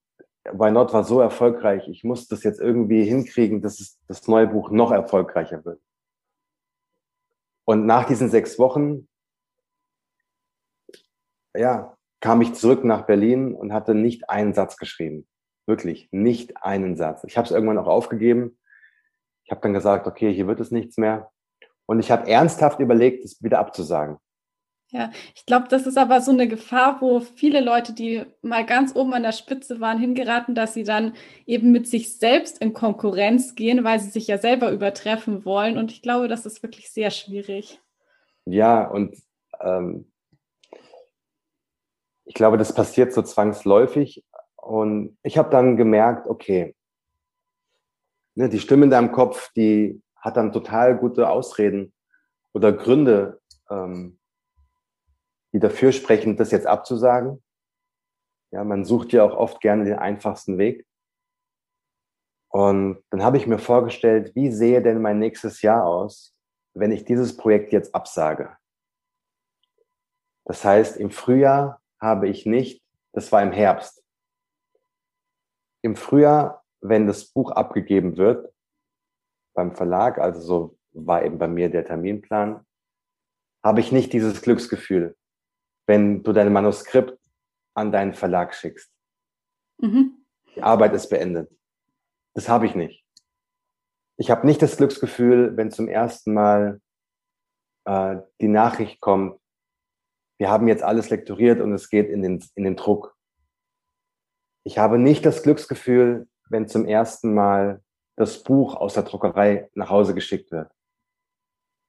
Why 0.50 0.72
Not 0.72 0.92
war 0.92 1.04
so 1.04 1.20
erfolgreich, 1.20 1.86
ich 1.86 2.02
muss 2.02 2.26
das 2.26 2.42
jetzt 2.42 2.60
irgendwie 2.60 3.04
hinkriegen, 3.04 3.62
dass 3.62 4.00
das 4.08 4.26
neue 4.26 4.48
Buch 4.48 4.72
noch 4.72 4.90
erfolgreicher 4.90 5.64
wird. 5.64 5.80
Und 7.64 7.86
nach 7.86 8.04
diesen 8.08 8.28
sechs 8.30 8.58
Wochen, 8.58 9.06
ja, 11.54 11.96
kam 12.18 12.42
ich 12.42 12.54
zurück 12.54 12.82
nach 12.82 13.02
Berlin 13.02 13.54
und 13.54 13.72
hatte 13.72 13.94
nicht 13.94 14.28
einen 14.28 14.54
Satz 14.54 14.76
geschrieben. 14.76 15.28
Wirklich, 15.66 16.08
nicht 16.10 16.64
einen 16.64 16.96
Satz. 16.96 17.22
Ich 17.22 17.36
habe 17.38 17.46
es 17.46 17.52
irgendwann 17.52 17.78
auch 17.78 17.86
aufgegeben. 17.86 18.58
Ich 19.44 19.52
habe 19.52 19.60
dann 19.60 19.72
gesagt, 19.72 20.08
okay, 20.08 20.34
hier 20.34 20.48
wird 20.48 20.58
es 20.58 20.72
nichts 20.72 20.96
mehr. 20.96 21.31
Und 21.92 22.00
ich 22.00 22.10
habe 22.10 22.26
ernsthaft 22.26 22.80
überlegt, 22.80 23.22
es 23.22 23.42
wieder 23.42 23.58
abzusagen. 23.58 24.16
Ja, 24.92 25.10
ich 25.34 25.44
glaube, 25.44 25.68
das 25.68 25.86
ist 25.86 25.98
aber 25.98 26.22
so 26.22 26.30
eine 26.30 26.48
Gefahr, 26.48 27.02
wo 27.02 27.20
viele 27.20 27.60
Leute, 27.60 27.92
die 27.92 28.24
mal 28.40 28.64
ganz 28.64 28.96
oben 28.96 29.12
an 29.12 29.22
der 29.22 29.32
Spitze 29.32 29.78
waren, 29.78 29.98
hingeraten, 29.98 30.54
dass 30.54 30.72
sie 30.72 30.84
dann 30.84 31.12
eben 31.44 31.70
mit 31.70 31.86
sich 31.86 32.16
selbst 32.18 32.62
in 32.62 32.72
Konkurrenz 32.72 33.54
gehen, 33.54 33.84
weil 33.84 34.00
sie 34.00 34.08
sich 34.08 34.26
ja 34.26 34.38
selber 34.38 34.72
übertreffen 34.72 35.44
wollen. 35.44 35.76
Und 35.76 35.92
ich 35.92 36.00
glaube, 36.00 36.28
das 36.28 36.46
ist 36.46 36.62
wirklich 36.62 36.90
sehr 36.90 37.10
schwierig. 37.10 37.78
Ja, 38.46 38.88
und 38.88 39.14
ähm, 39.60 40.10
ich 42.24 42.32
glaube, 42.32 42.56
das 42.56 42.74
passiert 42.74 43.12
so 43.12 43.20
zwangsläufig. 43.20 44.24
Und 44.56 45.18
ich 45.22 45.36
habe 45.36 45.50
dann 45.50 45.76
gemerkt, 45.76 46.26
okay, 46.26 46.74
ne, 48.34 48.48
die 48.48 48.60
Stimme 48.60 48.84
in 48.84 48.90
deinem 48.90 49.12
Kopf, 49.12 49.52
die 49.52 50.01
hat 50.22 50.38
dann 50.38 50.52
total 50.52 50.96
gute 50.96 51.28
Ausreden 51.28 51.92
oder 52.54 52.72
Gründe. 52.72 53.40
Ähm, 53.68 54.18
die 55.52 55.58
dafür 55.58 55.92
sprechen, 55.92 56.36
das 56.36 56.50
jetzt 56.50 56.66
abzusagen. 56.66 57.42
Ja, 58.52 58.64
man 58.64 58.84
sucht 58.84 59.12
ja 59.12 59.22
auch 59.24 59.36
oft 59.36 59.60
gerne 59.60 59.84
den 59.84 59.98
einfachsten 59.98 60.58
Weg. 60.58 60.86
Und 62.48 63.02
dann 63.10 63.22
habe 63.22 63.38
ich 63.38 63.46
mir 63.46 63.58
vorgestellt, 63.58 64.34
wie 64.34 64.50
sehe 64.50 64.82
denn 64.82 65.00
mein 65.00 65.18
nächstes 65.18 65.62
Jahr 65.62 65.86
aus, 65.86 66.34
wenn 66.74 66.92
ich 66.92 67.04
dieses 67.04 67.36
Projekt 67.36 67.72
jetzt 67.72 67.94
absage? 67.94 68.56
Das 70.44 70.64
heißt, 70.64 70.96
im 70.96 71.10
Frühjahr 71.10 71.80
habe 72.00 72.28
ich 72.28 72.44
nicht, 72.44 72.82
das 73.12 73.30
war 73.32 73.42
im 73.42 73.52
Herbst. 73.52 74.04
Im 75.82 75.96
Frühjahr, 75.96 76.64
wenn 76.80 77.06
das 77.06 77.26
Buch 77.26 77.52
abgegeben 77.52 78.16
wird 78.16 78.52
beim 79.54 79.74
Verlag, 79.74 80.18
also 80.18 80.40
so 80.40 80.78
war 80.92 81.24
eben 81.24 81.38
bei 81.38 81.48
mir 81.48 81.70
der 81.70 81.84
Terminplan, 81.84 82.64
habe 83.64 83.80
ich 83.80 83.92
nicht 83.92 84.12
dieses 84.12 84.42
Glücksgefühl, 84.42 85.16
wenn 85.86 86.22
du 86.22 86.32
dein 86.32 86.52
Manuskript 86.52 87.18
an 87.74 87.92
deinen 87.92 88.14
Verlag 88.14 88.54
schickst. 88.54 88.92
Mhm. 89.78 90.24
Die 90.54 90.62
Arbeit 90.62 90.92
ist 90.94 91.08
beendet. 91.08 91.50
Das 92.34 92.48
habe 92.48 92.66
ich 92.66 92.74
nicht. 92.74 93.04
Ich 94.18 94.30
habe 94.30 94.46
nicht 94.46 94.60
das 94.60 94.76
Glücksgefühl, 94.76 95.56
wenn 95.56 95.70
zum 95.70 95.88
ersten 95.88 96.34
Mal 96.34 96.80
äh, 97.84 98.16
die 98.40 98.48
Nachricht 98.48 99.00
kommt, 99.00 99.40
wir 100.38 100.50
haben 100.50 100.66
jetzt 100.66 100.82
alles 100.82 101.10
lektoriert 101.10 101.60
und 101.60 101.72
es 101.72 101.88
geht 101.88 102.08
in 102.08 102.20
den, 102.22 102.44
in 102.56 102.64
den 102.64 102.74
Druck. 102.74 103.16
Ich 104.64 104.76
habe 104.78 104.98
nicht 104.98 105.24
das 105.24 105.42
Glücksgefühl, 105.44 106.28
wenn 106.48 106.66
zum 106.66 106.84
ersten 106.84 107.32
Mal 107.32 107.80
das 108.16 108.42
Buch 108.42 108.74
aus 108.74 108.94
der 108.94 109.04
Druckerei 109.04 109.70
nach 109.74 109.90
Hause 109.90 110.14
geschickt 110.14 110.50
wird. 110.50 110.70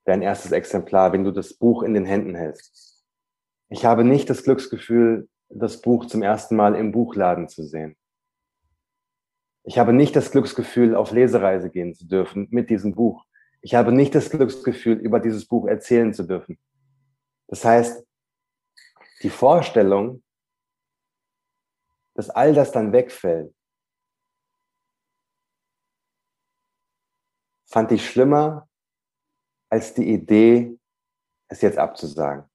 Dein 0.05 0.21
erstes 0.21 0.51
Exemplar, 0.51 1.13
wenn 1.13 1.23
du 1.23 1.31
das 1.31 1.53
Buch 1.53 1.83
in 1.83 1.93
den 1.93 2.05
Händen 2.05 2.35
hältst. 2.35 3.03
Ich 3.69 3.85
habe 3.85 4.03
nicht 4.03 4.29
das 4.29 4.43
Glücksgefühl, 4.43 5.29
das 5.49 5.81
Buch 5.81 6.05
zum 6.05 6.23
ersten 6.23 6.55
Mal 6.55 6.75
im 6.75 6.91
Buchladen 6.91 7.47
zu 7.47 7.63
sehen. 7.63 7.95
Ich 9.63 9.79
habe 9.79 9.93
nicht 9.93 10.15
das 10.15 10.31
Glücksgefühl, 10.31 10.95
auf 10.95 11.11
Lesereise 11.11 11.69
gehen 11.69 11.93
zu 11.93 12.05
dürfen 12.05 12.47
mit 12.51 12.69
diesem 12.69 12.93
Buch. 12.93 13.25
Ich 13.61 13.75
habe 13.75 13.93
nicht 13.93 14.13
das 14.13 14.29
Glücksgefühl, 14.29 14.97
über 14.97 15.21
dieses 15.21 15.47
Buch 15.47 15.67
erzählen 15.67 16.13
zu 16.13 16.23
dürfen. 16.23 16.59
Das 17.47 17.63
heißt, 17.63 18.05
die 19.21 19.29
Vorstellung, 19.29 20.21
dass 22.13 22.29
all 22.29 22.53
das 22.53 22.73
dann 22.73 22.91
wegfällt, 22.91 23.53
fand 27.73 27.91
ich 27.91 28.07
schlimmer 28.07 28.69
als 29.71 29.95
die 29.95 30.13
Idee, 30.13 30.79
es 31.49 31.61
jetzt 31.61 31.79
abzusagen. 31.79 32.47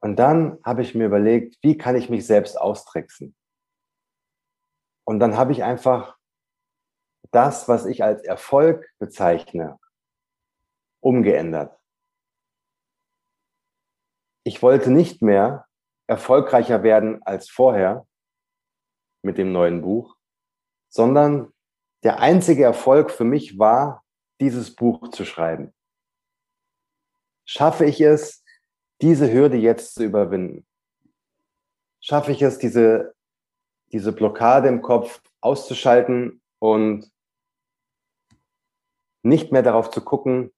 Und 0.00 0.14
dann 0.20 0.60
habe 0.62 0.82
ich 0.82 0.94
mir 0.94 1.06
überlegt, 1.06 1.58
wie 1.62 1.76
kann 1.76 1.96
ich 1.96 2.10
mich 2.10 2.24
selbst 2.24 2.56
austricksen? 2.56 3.34
Und 5.04 5.18
dann 5.18 5.36
habe 5.36 5.50
ich 5.50 5.64
einfach 5.64 6.16
das, 7.32 7.66
was 7.66 7.86
ich 7.86 8.04
als 8.04 8.22
Erfolg 8.22 8.88
bezeichne, 9.00 9.80
umgeändert. 11.00 11.76
Ich 14.44 14.62
wollte 14.62 14.92
nicht 14.92 15.22
mehr 15.22 15.66
erfolgreicher 16.06 16.84
werden 16.84 17.20
als 17.24 17.50
vorher 17.50 18.06
mit 19.22 19.38
dem 19.38 19.50
neuen 19.50 19.82
Buch, 19.82 20.16
sondern 20.88 21.52
der 22.04 22.20
einzige 22.20 22.62
Erfolg 22.62 23.10
für 23.10 23.24
mich 23.24 23.58
war, 23.58 24.03
dieses 24.40 24.74
Buch 24.74 25.08
zu 25.10 25.24
schreiben. 25.24 25.72
Schaffe 27.46 27.84
ich 27.84 28.00
es, 28.00 28.44
diese 29.00 29.32
Hürde 29.32 29.56
jetzt 29.56 29.94
zu 29.94 30.04
überwinden? 30.04 30.66
Schaffe 32.00 32.32
ich 32.32 32.42
es, 32.42 32.58
diese, 32.58 33.14
diese 33.92 34.12
Blockade 34.12 34.68
im 34.68 34.82
Kopf 34.82 35.22
auszuschalten 35.40 36.42
und 36.58 37.10
nicht 39.22 39.52
mehr 39.52 39.62
darauf 39.62 39.90
zu 39.90 40.02
gucken, 40.02 40.52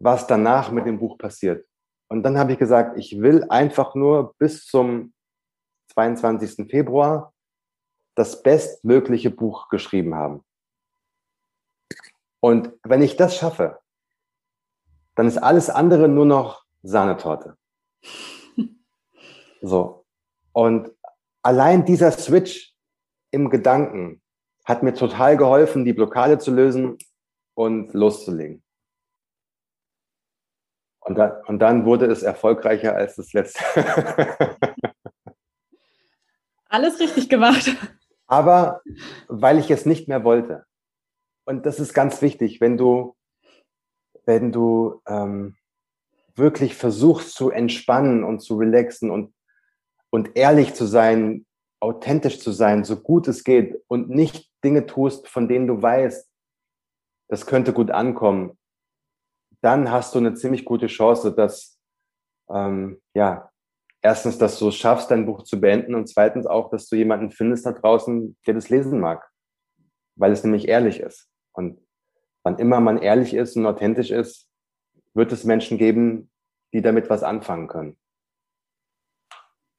was 0.00 0.26
danach 0.26 0.70
mit 0.70 0.86
dem 0.86 0.98
Buch 0.98 1.18
passiert. 1.18 1.66
Und 2.08 2.22
dann 2.22 2.38
habe 2.38 2.52
ich 2.52 2.58
gesagt, 2.58 2.98
ich 2.98 3.20
will 3.20 3.44
einfach 3.48 3.94
nur 3.94 4.34
bis 4.38 4.64
zum 4.64 5.12
22. 5.92 6.68
Februar 6.68 7.32
das 8.14 8.42
bestmögliche 8.42 9.30
Buch 9.30 9.68
geschrieben 9.68 10.14
haben. 10.14 10.44
Und 12.40 12.72
wenn 12.82 13.02
ich 13.02 13.16
das 13.16 13.36
schaffe, 13.36 13.78
dann 15.14 15.26
ist 15.26 15.38
alles 15.38 15.70
andere 15.70 16.08
nur 16.08 16.26
noch 16.26 16.64
Sahnetorte. 16.82 17.56
So. 19.62 20.06
Und 20.52 20.90
allein 21.42 21.84
dieser 21.84 22.10
Switch 22.12 22.74
im 23.30 23.50
Gedanken 23.50 24.22
hat 24.64 24.82
mir 24.82 24.94
total 24.94 25.36
geholfen, 25.36 25.84
die 25.84 25.92
Blockade 25.92 26.38
zu 26.38 26.50
lösen 26.50 26.96
und 27.52 27.92
loszulegen. 27.92 28.62
Und, 31.00 31.16
da, 31.16 31.42
und 31.46 31.58
dann 31.58 31.84
wurde 31.84 32.06
es 32.06 32.22
erfolgreicher 32.22 32.94
als 32.94 33.16
das 33.16 33.34
letzte. 33.34 33.62
Alles 36.70 37.00
richtig 37.00 37.28
gemacht. 37.28 37.76
Aber 38.26 38.80
weil 39.28 39.58
ich 39.58 39.70
es 39.70 39.84
nicht 39.84 40.08
mehr 40.08 40.24
wollte. 40.24 40.64
Und 41.50 41.66
das 41.66 41.80
ist 41.80 41.94
ganz 41.94 42.22
wichtig, 42.22 42.60
wenn 42.60 42.76
du, 42.76 43.16
wenn 44.24 44.52
du 44.52 45.02
ähm, 45.08 45.56
wirklich 46.36 46.76
versuchst 46.76 47.34
zu 47.34 47.50
entspannen 47.50 48.22
und 48.22 48.38
zu 48.38 48.56
relaxen 48.56 49.10
und, 49.10 49.34
und 50.10 50.36
ehrlich 50.36 50.74
zu 50.74 50.86
sein, 50.86 51.44
authentisch 51.80 52.38
zu 52.38 52.52
sein, 52.52 52.84
so 52.84 53.00
gut 53.00 53.26
es 53.26 53.42
geht 53.42 53.82
und 53.88 54.10
nicht 54.10 54.48
Dinge 54.62 54.86
tust, 54.86 55.26
von 55.26 55.48
denen 55.48 55.66
du 55.66 55.82
weißt, 55.82 56.30
das 57.26 57.46
könnte 57.46 57.72
gut 57.72 57.90
ankommen, 57.90 58.56
dann 59.60 59.90
hast 59.90 60.14
du 60.14 60.20
eine 60.20 60.34
ziemlich 60.34 60.64
gute 60.64 60.86
Chance, 60.86 61.34
dass, 61.34 61.80
ähm, 62.48 63.02
ja, 63.12 63.50
erstens, 64.02 64.38
dass 64.38 64.56
du 64.56 64.68
es 64.68 64.76
schaffst, 64.76 65.10
dein 65.10 65.26
Buch 65.26 65.42
zu 65.42 65.60
beenden 65.60 65.96
und 65.96 66.08
zweitens 66.08 66.46
auch, 66.46 66.70
dass 66.70 66.86
du 66.88 66.94
jemanden 66.94 67.32
findest 67.32 67.66
da 67.66 67.72
draußen, 67.72 68.36
der 68.46 68.54
das 68.54 68.68
lesen 68.68 69.00
mag, 69.00 69.28
weil 70.14 70.30
es 70.30 70.44
nämlich 70.44 70.68
ehrlich 70.68 71.00
ist. 71.00 71.29
Und 71.52 71.80
wann 72.42 72.58
immer 72.58 72.80
man 72.80 72.98
ehrlich 72.98 73.34
ist 73.34 73.56
und 73.56 73.66
authentisch 73.66 74.10
ist, 74.10 74.48
wird 75.14 75.32
es 75.32 75.44
Menschen 75.44 75.78
geben, 75.78 76.30
die 76.72 76.82
damit 76.82 77.10
was 77.10 77.22
anfangen 77.22 77.68
können. 77.68 77.96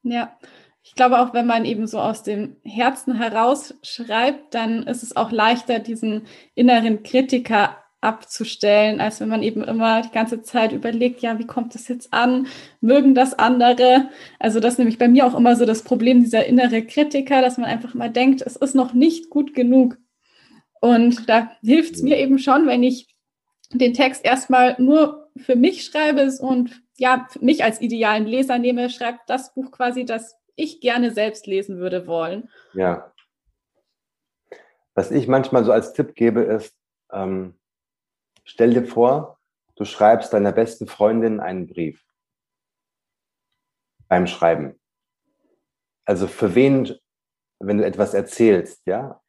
Ja, 0.03 0.37
ich 0.83 0.95
glaube 0.95 1.19
auch, 1.19 1.33
wenn 1.33 1.45
man 1.45 1.65
eben 1.65 1.87
so 1.87 1.99
aus 1.99 2.23
dem 2.23 2.57
Herzen 2.63 3.15
heraus 3.15 3.75
schreibt, 3.83 4.55
dann 4.55 4.83
ist 4.83 5.03
es 5.03 5.15
auch 5.15 5.31
leichter, 5.31 5.79
diesen 5.79 6.25
inneren 6.55 7.03
Kritiker 7.03 7.77
abzustellen, 8.01 8.99
als 8.99 9.21
wenn 9.21 9.29
man 9.29 9.43
eben 9.43 9.63
immer 9.63 10.01
die 10.01 10.11
ganze 10.11 10.41
Zeit 10.41 10.71
überlegt, 10.71 11.21
ja, 11.21 11.37
wie 11.37 11.45
kommt 11.45 11.75
das 11.75 11.87
jetzt 11.87 12.11
an? 12.11 12.47
Mögen 12.81 13.13
das 13.13 13.37
andere? 13.37 14.09
Also 14.39 14.59
das 14.59 14.73
ist 14.73 14.79
nämlich 14.79 14.97
bei 14.97 15.07
mir 15.07 15.27
auch 15.27 15.37
immer 15.37 15.55
so 15.55 15.65
das 15.67 15.83
Problem, 15.83 16.23
dieser 16.23 16.47
innere 16.47 16.81
Kritiker, 16.81 17.41
dass 17.41 17.59
man 17.59 17.69
einfach 17.69 17.93
mal 17.93 18.09
denkt, 18.09 18.41
es 18.41 18.55
ist 18.55 18.73
noch 18.73 18.93
nicht 18.93 19.29
gut 19.29 19.53
genug. 19.53 19.99
Und 20.81 21.29
da 21.29 21.51
hilft 21.61 21.95
es 21.95 22.01
mir 22.01 22.17
eben 22.17 22.37
schon, 22.37 22.67
wenn 22.67 22.83
ich 22.83 23.15
den 23.71 23.93
Text 23.93 24.25
erstmal 24.25 24.75
nur 24.81 25.29
für 25.37 25.55
mich 25.55 25.85
schreibe 25.85 26.29
und 26.41 26.83
ja, 26.97 27.27
mich 27.39 27.63
als 27.63 27.79
idealen 27.79 28.25
Leser 28.25 28.59
nehme, 28.59 28.89
schreibt 28.89 29.29
das 29.29 29.53
Buch 29.53 29.71
quasi, 29.71 30.03
das 30.03 30.35
ich 30.55 30.81
gerne 30.81 31.11
selbst 31.11 31.47
lesen 31.47 31.77
würde 31.77 32.05
wollen. 32.05 32.49
Ja. 32.73 33.13
Was 34.93 35.09
ich 35.11 35.29
manchmal 35.29 35.63
so 35.63 35.71
als 35.71 35.93
Tipp 35.93 36.15
gebe, 36.15 36.41
ist, 36.41 36.75
ähm, 37.13 37.55
Stell 38.43 38.73
dir 38.73 38.85
vor, 38.85 39.39
du 39.75 39.85
schreibst 39.85 40.33
deiner 40.33 40.51
besten 40.51 40.87
Freundin 40.87 41.39
einen 41.39 41.67
Brief 41.67 42.05
beim 44.09 44.27
Schreiben. 44.27 44.79
Also 46.05 46.27
für 46.27 46.55
wen, 46.55 46.93
wenn 47.59 47.77
du 47.77 47.85
etwas 47.85 48.13
erzählst, 48.13 48.85
ja? 48.85 49.20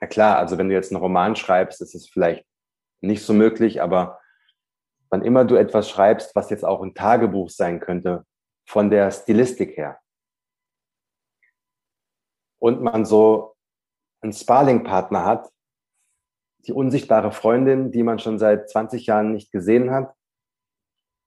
Na 0.00 0.06
klar, 0.06 0.38
also 0.38 0.58
wenn 0.58 0.68
du 0.68 0.74
jetzt 0.74 0.92
einen 0.92 1.00
Roman 1.00 1.36
schreibst, 1.36 1.80
ist 1.80 1.94
es 1.94 2.08
vielleicht 2.08 2.46
nicht 3.00 3.24
so 3.24 3.32
möglich, 3.32 3.82
aber 3.82 4.20
wann 5.10 5.22
immer 5.22 5.44
du 5.44 5.56
etwas 5.56 5.88
schreibst, 5.88 6.34
was 6.34 6.50
jetzt 6.50 6.64
auch 6.64 6.82
ein 6.82 6.94
Tagebuch 6.94 7.50
sein 7.50 7.80
könnte, 7.80 8.24
von 8.66 8.90
der 8.90 9.10
Stilistik 9.10 9.76
her, 9.76 9.98
und 12.58 12.82
man 12.82 13.04
so 13.04 13.54
einen 14.20 14.32
Sparling-Partner 14.32 15.24
hat, 15.24 15.48
die 16.66 16.72
unsichtbare 16.72 17.32
Freundin, 17.32 17.92
die 17.92 18.02
man 18.02 18.18
schon 18.18 18.38
seit 18.38 18.68
20 18.68 19.06
Jahren 19.06 19.32
nicht 19.32 19.52
gesehen 19.52 19.90
hat. 19.90 20.14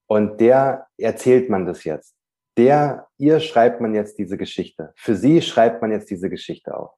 Und 0.07 0.41
der 0.41 0.88
erzählt 0.97 1.49
man 1.49 1.65
das 1.65 1.84
jetzt. 1.86 2.15
Der, 2.57 3.07
ihr 3.17 3.39
schreibt 3.39 3.80
man 3.80 3.95
jetzt 3.95 4.17
diese 4.17 4.38
Geschichte. 4.38 4.91
Für 4.97 5.15
sie 5.15 5.41
schreibt 5.41 5.82
man 5.82 5.91
jetzt 5.91 6.09
diese 6.09 6.30
Geschichte 6.30 6.78
auf. 6.78 6.93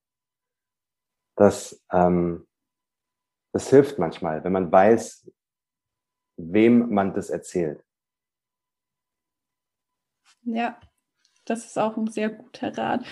Das, 1.36 1.82
ähm, 1.92 2.48
das 3.54 3.70
hilft 3.70 4.00
manchmal, 4.00 4.44
wenn 4.44 4.52
man 4.52 4.72
weiß, 4.72 5.32
wem 6.38 6.94
man 6.94 7.14
das 7.14 7.30
erzählt. 7.30 7.84
Ja, 10.44 10.80
das 11.46 11.66
ist 11.66 11.78
auch 11.78 11.98
ein 11.98 12.08
sehr 12.08 12.30
guter 12.30 12.78
Rat. 12.78 13.06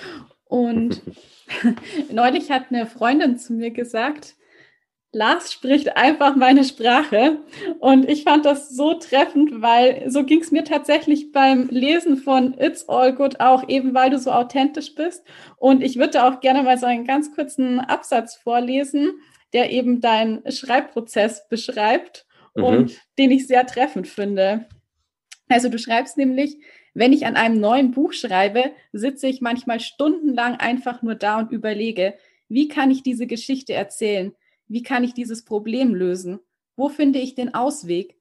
Und 0.43 1.01
neulich 2.11 2.51
hat 2.51 2.67
eine 2.69 2.86
Freundin 2.86 3.38
zu 3.38 3.53
mir 3.53 3.72
gesagt, 3.72 4.36
Lars 5.14 5.51
spricht 5.51 5.97
einfach 5.97 6.36
meine 6.36 6.64
Sprache. 6.64 7.39
Und 7.80 8.09
ich 8.09 8.24
fand 8.24 8.45
das 8.45 8.70
so 8.70 8.93
treffend, 8.93 9.62
weil 9.62 10.09
so 10.09 10.24
ging 10.24 10.39
es 10.39 10.51
mir 10.51 10.64
tatsächlich 10.64 11.32
beim 11.32 11.68
Lesen 11.70 12.18
von 12.18 12.55
It's 12.57 12.88
All 12.88 13.14
Good 13.14 13.39
auch, 13.39 13.68
eben 13.68 13.93
weil 13.93 14.09
du 14.09 14.20
so 14.20 14.32
authentisch 14.32 14.95
bist. 14.95 15.26
Und 15.57 15.84
ich 15.84 15.97
würde 15.97 16.24
auch 16.24 16.39
gerne 16.39 16.64
mal 16.64 16.78
so 16.78 16.86
einen 16.86 17.05
ganz 17.05 17.34
kurzen 17.36 17.80
Absatz 17.80 18.36
vorlesen, 18.36 19.12
der 19.53 19.72
eben 19.72 19.99
deinen 19.99 20.49
Schreibprozess 20.49 21.47
beschreibt 21.49 22.26
mhm. 22.55 22.64
und 22.64 23.01
den 23.18 23.32
ich 23.32 23.47
sehr 23.47 23.66
treffend 23.66 24.07
finde. 24.07 24.68
Also 25.49 25.68
du 25.68 25.78
schreibst 25.78 26.18
nämlich, 26.18 26.57
wenn 26.93 27.12
ich 27.12 27.26
an 27.26 27.36
einem 27.36 27.59
neuen 27.59 27.91
Buch 27.91 28.14
schreibe, 28.14 28.72
sitze 28.93 29.28
ich 29.28 29.41
manchmal 29.41 29.82
stundenlang 29.82 30.55
einfach 30.55 31.01
nur 31.01 31.16
da 31.16 31.39
und 31.39 31.51
überlege, 31.51 32.16
wie 32.47 32.70
kann 32.70 32.91
ich 32.91 33.03
diese 33.03 33.28
Geschichte 33.28 33.74
erzählen? 33.74 34.34
Wie 34.72 34.84
kann 34.84 35.03
ich 35.03 35.13
dieses 35.13 35.43
Problem 35.43 35.93
lösen? 35.93 36.39
Wo 36.78 36.88
finde 36.88 37.19
ich 37.19 37.36
den 37.36 37.53
Ausweg? 37.53 38.15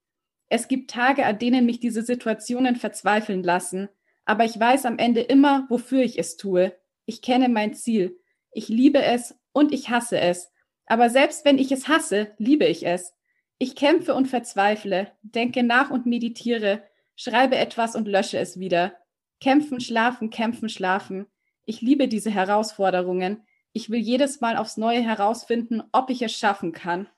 Es 0.49 0.67
gibt 0.67 0.91
Tage, 0.91 1.25
an 1.25 1.39
denen 1.39 1.65
mich 1.65 1.79
diese 1.79 2.03
Situationen 2.03 2.75
verzweifeln 2.75 3.45
lassen, 3.45 3.89
aber 4.25 4.45
ich 4.45 4.59
weiß 4.59 4.85
am 4.87 4.99
Ende 4.99 5.21
immer, 5.21 5.67
wofür 5.69 6.03
ich 6.03 6.19
es 6.19 6.37
tue. 6.37 6.77
Ich 7.07 7.23
kenne 7.23 7.49
mein 7.49 7.75
Ziel. 7.75 8.19
Ich 8.51 8.67
liebe 8.67 9.01
es 9.01 9.39
und 9.53 9.73
ich 9.73 9.91
hasse 9.91 10.19
es. 10.19 10.51
Aber 10.87 11.09
selbst 11.09 11.45
wenn 11.45 11.57
ich 11.57 11.71
es 11.71 11.87
hasse, 11.87 12.33
liebe 12.37 12.67
ich 12.67 12.85
es. 12.85 13.15
Ich 13.59 13.77
kämpfe 13.77 14.17
und 14.17 14.27
verzweifle, 14.27 15.13
denke 15.23 15.63
nach 15.63 15.93
und 15.93 16.05
meditiere, 16.05 16.83
schreibe 17.15 17.59
etwas 17.59 17.95
und 17.95 18.09
lösche 18.09 18.39
es 18.39 18.59
wieder. 18.59 18.97
Kämpfen, 19.39 19.81
schlafen, 19.81 20.31
kämpfen, 20.31 20.69
schlafen. 20.69 21.27
Ich 21.65 21.81
liebe 21.81 22.09
diese 22.09 22.33
Herausforderungen 22.33 23.45
ich 23.73 23.91
will 23.91 24.01
jedes 24.01 24.41
Mal 24.41 24.57
aufs 24.57 24.77
Neue 24.77 25.01
herausfinden, 25.01 25.83
ob 25.93 26.11
ich 26.11 26.23
es 26.23 26.33
schaffen 26.33 26.73
kann. 26.73 27.09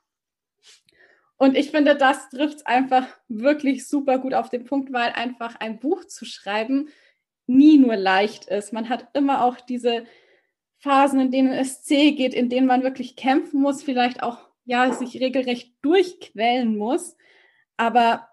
Und 1.37 1.57
ich 1.57 1.71
finde, 1.71 1.97
das 1.97 2.29
trifft 2.29 2.67
einfach 2.67 3.07
wirklich 3.29 3.89
super 3.89 4.19
gut 4.19 4.35
auf 4.35 4.49
den 4.49 4.65
Punkt, 4.65 4.93
weil 4.93 5.13
einfach 5.13 5.57
ein 5.57 5.81
Buch 5.81 6.05
zu 6.05 6.25
schreiben 6.25 6.89
nie 7.47 7.79
nur 7.79 7.97
leicht 7.97 8.47
ist. 8.47 8.73
Man 8.73 8.89
hat 8.89 9.09
immer 9.15 9.45
auch 9.45 9.61
diese 9.61 10.07
Phasen, 10.79 11.21
in 11.21 11.31
denen 11.31 11.53
es 11.53 11.83
zäh 11.83 12.13
geht, 12.13 12.35
in 12.35 12.49
denen 12.49 12.67
man 12.67 12.83
wirklich 12.83 13.17
kämpfen 13.17 13.61
muss, 13.61 13.83
vielleicht 13.83 14.23
auch 14.23 14.49
ja 14.65 14.93
sich 14.93 15.21
regelrecht 15.21 15.75
durchquellen 15.83 16.77
muss. 16.77 17.17
Aber 17.77 18.29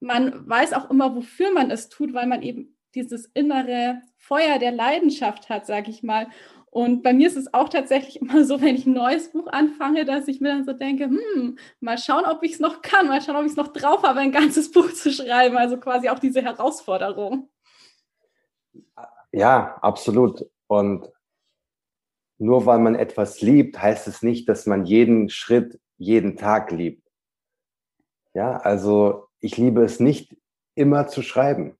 man 0.00 0.48
weiß 0.48 0.72
auch 0.72 0.90
immer, 0.90 1.14
wofür 1.14 1.52
man 1.52 1.70
es 1.70 1.88
tut, 1.88 2.14
weil 2.14 2.26
man 2.26 2.42
eben 2.42 2.76
dieses 2.94 3.26
innere 3.34 4.02
Feuer 4.16 4.58
der 4.58 4.72
Leidenschaft 4.72 5.48
hat, 5.48 5.66
sage 5.66 5.90
ich 5.90 6.02
mal. 6.02 6.28
Und 6.76 7.02
bei 7.02 7.14
mir 7.14 7.26
ist 7.26 7.38
es 7.38 7.54
auch 7.54 7.70
tatsächlich 7.70 8.20
immer 8.20 8.44
so, 8.44 8.60
wenn 8.60 8.74
ich 8.74 8.84
ein 8.84 8.92
neues 8.92 9.32
Buch 9.32 9.46
anfange, 9.46 10.04
dass 10.04 10.28
ich 10.28 10.42
mir 10.42 10.50
dann 10.50 10.66
so 10.66 10.74
denke, 10.74 11.04
hm, 11.04 11.56
mal 11.80 11.96
schauen, 11.96 12.26
ob 12.26 12.42
ich 12.42 12.52
es 12.52 12.60
noch 12.60 12.82
kann, 12.82 13.08
mal 13.08 13.22
schauen, 13.22 13.36
ob 13.36 13.44
ich 13.44 13.52
es 13.52 13.56
noch 13.56 13.72
drauf 13.72 14.02
habe, 14.02 14.20
ein 14.20 14.30
ganzes 14.30 14.70
Buch 14.72 14.92
zu 14.92 15.10
schreiben. 15.10 15.56
Also 15.56 15.78
quasi 15.78 16.10
auch 16.10 16.18
diese 16.18 16.42
Herausforderung. 16.42 17.48
Ja, 19.32 19.78
absolut. 19.80 20.44
Und 20.66 21.10
nur 22.36 22.66
weil 22.66 22.80
man 22.80 22.94
etwas 22.94 23.40
liebt, 23.40 23.80
heißt 23.80 24.06
es 24.06 24.20
nicht, 24.20 24.46
dass 24.46 24.66
man 24.66 24.84
jeden 24.84 25.30
Schritt, 25.30 25.80
jeden 25.96 26.36
Tag 26.36 26.72
liebt. 26.72 27.10
Ja, 28.34 28.58
also 28.58 29.28
ich 29.40 29.56
liebe 29.56 29.82
es 29.82 29.98
nicht 29.98 30.36
immer 30.74 31.06
zu 31.06 31.22
schreiben. 31.22 31.78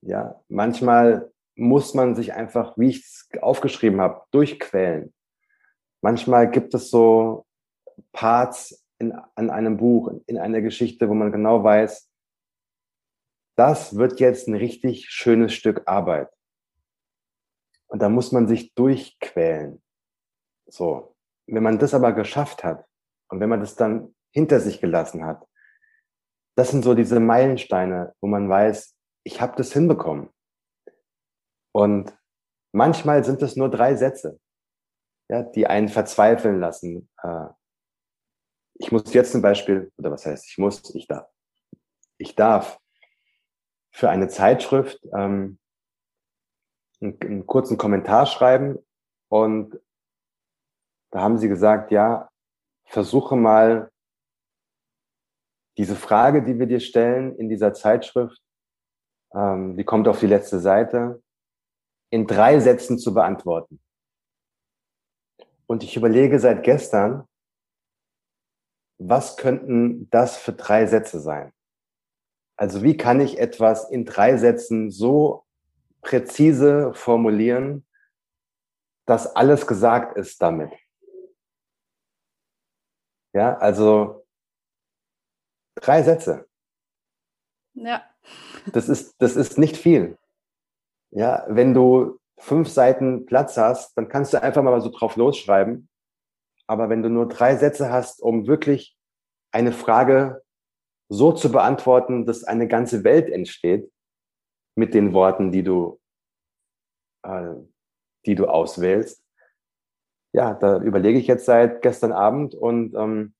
Ja, 0.00 0.42
manchmal 0.48 1.32
muss 1.56 1.94
man 1.94 2.14
sich 2.14 2.34
einfach, 2.34 2.76
wie 2.76 2.90
ich 2.90 2.98
es 2.98 3.28
aufgeschrieben 3.40 4.00
habe, 4.00 4.22
durchquälen. 4.30 5.14
Manchmal 6.02 6.50
gibt 6.50 6.74
es 6.74 6.90
so 6.90 7.46
Parts 8.12 8.84
in, 8.98 9.12
an 9.12 9.50
einem 9.50 9.76
Buch, 9.76 10.12
in 10.26 10.38
einer 10.38 10.60
Geschichte, 10.60 11.08
wo 11.08 11.14
man 11.14 11.32
genau 11.32 11.62
weiß, 11.62 12.10
das 13.56 13.96
wird 13.96 14.20
jetzt 14.20 14.48
ein 14.48 14.54
richtig 14.54 15.08
schönes 15.10 15.54
Stück 15.54 15.82
Arbeit. 15.86 16.28
Und 17.86 18.02
da 18.02 18.08
muss 18.08 18.32
man 18.32 18.48
sich 18.48 18.74
durchquälen. 18.74 19.82
So. 20.66 21.14
Wenn 21.46 21.62
man 21.62 21.78
das 21.78 21.94
aber 21.94 22.12
geschafft 22.12 22.64
hat 22.64 22.84
und 23.28 23.38
wenn 23.38 23.50
man 23.50 23.60
das 23.60 23.76
dann 23.76 24.14
hinter 24.32 24.60
sich 24.60 24.80
gelassen 24.80 25.24
hat, 25.24 25.46
das 26.56 26.70
sind 26.70 26.82
so 26.82 26.94
diese 26.94 27.20
Meilensteine, 27.20 28.14
wo 28.20 28.28
man 28.28 28.48
weiß, 28.48 28.96
ich 29.24 29.40
habe 29.40 29.56
das 29.56 29.72
hinbekommen. 29.72 30.30
Und 31.74 32.16
manchmal 32.72 33.24
sind 33.24 33.42
es 33.42 33.56
nur 33.56 33.68
drei 33.68 33.96
Sätze, 33.96 34.38
ja, 35.28 35.42
die 35.42 35.66
einen 35.66 35.88
verzweifeln 35.88 36.60
lassen. 36.60 37.10
Äh, 37.22 37.48
ich 38.74 38.92
muss 38.92 39.12
jetzt 39.12 39.32
zum 39.32 39.42
Beispiel, 39.42 39.92
oder 39.96 40.12
was 40.12 40.24
heißt, 40.24 40.48
ich 40.48 40.58
muss, 40.58 40.94
ich 40.94 41.08
darf, 41.08 41.28
ich 42.16 42.36
darf 42.36 42.78
für 43.90 44.08
eine 44.08 44.28
Zeitschrift 44.28 45.00
ähm, 45.16 45.58
einen, 47.00 47.20
einen 47.20 47.46
kurzen 47.46 47.76
Kommentar 47.76 48.26
schreiben. 48.26 48.78
Und 49.28 49.80
da 51.10 51.22
haben 51.22 51.38
sie 51.38 51.48
gesagt, 51.48 51.90
ja, 51.90 52.30
versuche 52.84 53.34
mal 53.34 53.90
diese 55.76 55.96
Frage, 55.96 56.44
die 56.44 56.56
wir 56.58 56.66
dir 56.66 56.80
stellen 56.80 57.36
in 57.36 57.48
dieser 57.48 57.74
Zeitschrift, 57.74 58.40
ähm, 59.34 59.76
die 59.76 59.84
kommt 59.84 60.06
auf 60.06 60.20
die 60.20 60.28
letzte 60.28 60.60
Seite, 60.60 61.23
in 62.14 62.28
drei 62.28 62.60
Sätzen 62.60 62.96
zu 62.96 63.12
beantworten. 63.12 63.82
Und 65.66 65.82
ich 65.82 65.96
überlege 65.96 66.38
seit 66.38 66.62
gestern, 66.62 67.26
was 68.98 69.36
könnten 69.36 70.08
das 70.10 70.36
für 70.36 70.52
drei 70.52 70.86
Sätze 70.86 71.18
sein? 71.18 71.52
Also 72.56 72.84
wie 72.84 72.96
kann 72.96 73.20
ich 73.20 73.40
etwas 73.40 73.90
in 73.90 74.04
drei 74.04 74.36
Sätzen 74.36 74.92
so 74.92 75.44
präzise 76.02 76.94
formulieren, 76.94 77.84
dass 79.06 79.34
alles 79.34 79.66
gesagt 79.66 80.16
ist 80.16 80.40
damit? 80.40 80.70
Ja, 83.32 83.58
also 83.58 84.24
drei 85.74 86.04
Sätze. 86.04 86.48
Ja. 87.72 88.08
Das 88.72 88.88
ist, 88.88 89.20
das 89.20 89.34
ist 89.34 89.58
nicht 89.58 89.76
viel. 89.76 90.16
Ja, 91.14 91.44
wenn 91.48 91.74
du 91.74 92.18
fünf 92.38 92.68
Seiten 92.68 93.24
Platz 93.24 93.56
hast, 93.56 93.96
dann 93.96 94.08
kannst 94.08 94.32
du 94.32 94.42
einfach 94.42 94.62
mal 94.62 94.80
so 94.80 94.90
drauf 94.90 95.16
losschreiben. 95.16 95.88
Aber 96.66 96.88
wenn 96.88 97.02
du 97.02 97.08
nur 97.08 97.28
drei 97.28 97.56
Sätze 97.56 97.90
hast, 97.90 98.20
um 98.20 98.46
wirklich 98.46 98.96
eine 99.52 99.72
Frage 99.72 100.42
so 101.08 101.32
zu 101.32 101.52
beantworten, 101.52 102.26
dass 102.26 102.42
eine 102.42 102.66
ganze 102.66 103.04
Welt 103.04 103.30
entsteht 103.30 103.90
mit 104.74 104.94
den 104.94 105.12
Worten, 105.12 105.52
die 105.52 105.62
du, 105.62 106.00
äh, 107.22 107.54
die 108.26 108.34
du 108.34 108.46
auswählst. 108.46 109.22
Ja, 110.32 110.54
da 110.54 110.80
überlege 110.80 111.18
ich 111.18 111.28
jetzt 111.28 111.44
seit 111.44 111.82
gestern 111.82 112.10
Abend 112.10 112.56
und 112.56 112.94
ähm, 112.94 113.34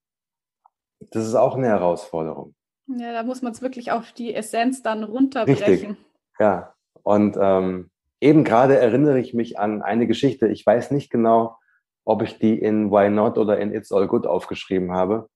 das 1.11 1.27
ist 1.27 1.35
auch 1.35 1.57
eine 1.57 1.67
Herausforderung. 1.67 2.55
Ja, 2.87 3.13
da 3.13 3.23
muss 3.25 3.43
man 3.43 3.53
es 3.53 3.63
wirklich 3.63 3.91
auf 3.91 4.13
die 4.13 4.33
Essenz 4.33 4.83
dann 4.83 5.03
runterbrechen. 5.03 5.65
Richtig. 5.65 5.97
Ja, 6.39 6.74
und 7.05 7.37
ähm, 7.39 7.91
eben 8.21 8.45
gerade 8.45 8.79
erinnere 8.79 9.21
ich 9.21 9.35
mich 9.35 9.59
an 9.59 9.83
eine 9.83 10.07
Geschichte. 10.07 10.49
Ich 10.49 10.67
weiß 10.67 10.91
nicht 10.91 11.11
genau, 11.11 11.59
ob 12.05 12.23
ich 12.23 12.39
die 12.39 12.59
in 12.59 12.91
Why 12.91 13.11
Not 13.11 13.39
oder 13.39 13.59
in 13.59 13.73
It's 13.73 13.93
All 13.93 14.09
Good 14.09 14.27
aufgeschrieben 14.27 14.93
habe. 14.93 15.29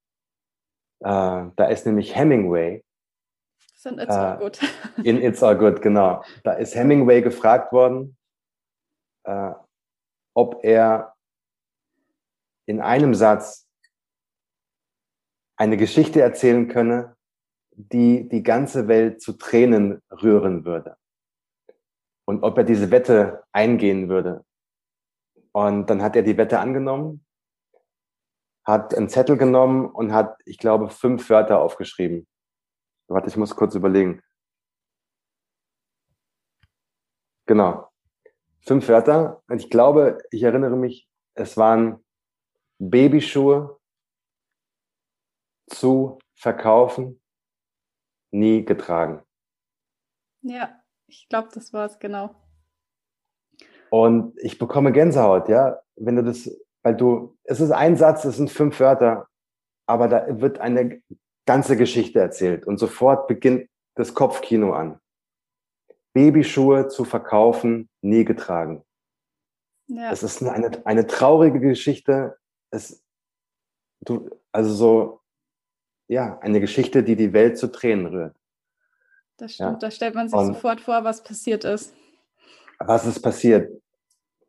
Äh, 1.01 1.51
da 1.55 1.67
ist 1.67 1.87
nämlich 1.87 2.17
Hemingway. 2.17 2.83
Das 3.75 3.93
in 3.93 3.99
It's 3.99 4.17
All 4.17 4.37
äh, 4.37 4.39
Good. 4.39 4.61
in 5.05 5.17
It's 5.23 5.43
All 5.43 5.57
Good, 5.57 5.83
genau. 5.83 6.25
Da 6.43 6.53
ist 6.53 6.75
Hemingway 6.75 7.21
gefragt 7.21 7.73
worden, 7.73 8.17
äh, 9.25 9.53
ob 10.35 10.65
er 10.65 11.15
in 12.67 12.81
einem 12.81 13.15
Satz 13.15 13.69
eine 15.57 15.77
Geschichte 15.77 16.23
erzählen 16.23 16.69
könne, 16.69 17.17
die 17.73 18.29
die 18.29 18.43
ganze 18.43 18.89
Welt 18.89 19.21
zu 19.21 19.35
Tränen 19.35 20.03
rühren 20.11 20.65
würde 20.65 20.97
und 22.29 22.43
ob 22.43 22.59
er 22.59 22.65
diese 22.65 22.91
Wette 22.91 23.43
eingehen 23.53 24.11
würde. 24.11 24.45
Und 25.53 25.89
dann 25.89 26.03
hat 26.03 26.15
er 26.15 26.21
die 26.21 26.37
Wette 26.37 26.61
angenommen, 26.61 27.25
hat 28.65 28.95
einen 28.95 29.09
Zettel 29.09 29.39
genommen 29.39 29.87
und 29.87 30.13
hat, 30.13 30.39
ich 30.45 30.59
glaube, 30.59 30.91
fünf 30.91 31.31
Wörter 31.31 31.59
aufgeschrieben. 31.59 32.29
Warte, 33.07 33.29
ich 33.29 33.39
muss 33.39 33.57
kurz 33.57 33.75
überlegen. 33.75 34.23
Genau. 37.47 37.91
Fünf 38.61 38.87
Wörter. 38.89 39.43
Und 39.49 39.63
ich 39.63 39.71
glaube, 39.71 40.19
ich 40.31 40.43
erinnere 40.43 40.77
mich, 40.77 41.09
es 41.33 41.57
waren 41.57 42.05
Babyschuhe 42.79 43.81
zu 45.71 46.19
verkaufen, 46.35 47.23
nie 48.31 48.67
getragen. 48.67 49.23
Ja. 50.43 50.78
Ich 51.09 51.29
glaube, 51.29 51.49
das 51.53 51.73
war 51.73 51.87
es 51.87 51.99
genau. 51.99 52.35
Und 53.91 54.39
ich 54.39 54.59
bekomme 54.59 54.93
Gänsehaut, 54.93 55.49
ja, 55.49 55.81
wenn 55.97 56.17
du 56.17 56.23
das 56.23 56.51
Weil 56.83 56.97
du, 56.97 57.37
es 57.45 57.61
ist 57.61 57.71
ein 57.71 57.97
Satz, 57.97 58.25
es 58.25 58.37
sind 58.37 58.51
fünf 58.51 58.79
Wörter, 58.79 59.29
aber 59.87 60.09
da 60.09 60.41
wird 60.41 60.61
eine 60.61 61.03
ganze 61.47 61.77
Geschichte 61.77 62.21
erzählt 62.21 62.67
und 62.67 62.79
sofort 62.79 63.27
beginnt 63.27 63.69
das 63.95 64.15
Kopfkino 64.15 64.73
an. 64.73 65.01
Babyschuhe 66.13 66.89
zu 66.89 67.05
verkaufen, 67.05 67.89
nie 68.03 68.25
getragen. 68.25 68.85
Ja. 69.89 70.13
Es 70.13 70.23
ist 70.23 70.43
eine, 70.43 70.85
eine 70.87 71.07
traurige 71.07 71.61
Geschichte. 71.61 72.37
Es, 72.71 73.03
du, 74.01 74.29
also 74.53 74.75
so, 74.75 75.21
ja, 76.09 76.39
eine 76.41 76.61
Geschichte, 76.61 77.03
die 77.03 77.17
die 77.17 77.33
Welt 77.33 77.57
zu 77.57 77.69
Tränen 77.73 78.07
rührt. 78.07 78.37
Das 79.39 79.55
stimmt, 79.55 79.71
ja. 79.71 79.79
da 79.79 79.91
stellt 79.91 80.15
man 80.15 80.29
sich 80.29 80.39
Und 80.39 80.47
sofort 80.47 80.81
vor, 80.81 81.05
was 81.05 81.23
passiert 81.23 81.65
ist. 81.65 81.95
Was 82.81 83.07
ist 83.07 83.23
passiert? 83.23 83.81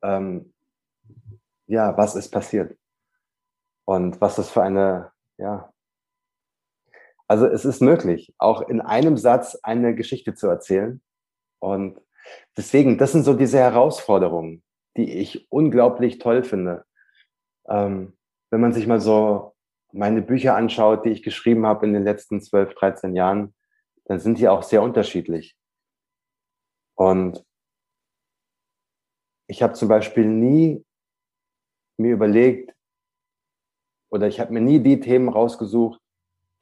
Ähm, 0.01 0.53
ja, 1.67 1.95
was 1.95 2.15
ist 2.15 2.29
passiert? 2.29 2.75
Und 3.85 4.19
was 4.19 4.39
ist 4.39 4.49
für 4.49 4.63
eine, 4.63 5.11
ja. 5.37 5.71
Also 7.27 7.45
es 7.45 7.65
ist 7.65 7.81
möglich, 7.81 8.33
auch 8.39 8.61
in 8.61 8.81
einem 8.81 9.15
Satz 9.17 9.55
eine 9.61 9.93
Geschichte 9.93 10.33
zu 10.33 10.47
erzählen. 10.47 11.01
Und 11.59 12.01
deswegen, 12.57 12.97
das 12.97 13.11
sind 13.11 13.23
so 13.23 13.35
diese 13.35 13.59
Herausforderungen, 13.59 14.63
die 14.97 15.19
ich 15.19 15.47
unglaublich 15.51 16.17
toll 16.17 16.43
finde. 16.43 16.85
Ähm, 17.67 18.17
wenn 18.49 18.61
man 18.61 18.73
sich 18.73 18.87
mal 18.87 18.99
so 18.99 19.53
meine 19.91 20.23
Bücher 20.23 20.55
anschaut, 20.55 21.05
die 21.05 21.09
ich 21.09 21.21
geschrieben 21.21 21.67
habe 21.67 21.85
in 21.85 21.93
den 21.93 22.03
letzten 22.03 22.41
12, 22.41 22.73
13 22.73 23.15
Jahren, 23.15 23.53
dann 24.09 24.19
sind 24.19 24.39
die 24.39 24.49
auch 24.49 24.63
sehr 24.63 24.81
unterschiedlich. 24.81 25.55
Und 26.95 27.45
ich 29.47 29.61
habe 29.61 29.73
zum 29.73 29.87
Beispiel 29.87 30.25
nie 30.25 30.83
mir 31.97 32.13
überlegt, 32.13 32.75
oder 34.11 34.27
ich 34.27 34.39
habe 34.39 34.51
mir 34.51 34.61
nie 34.61 34.79
die 34.79 34.99
Themen 34.99 35.29
rausgesucht, 35.29 36.01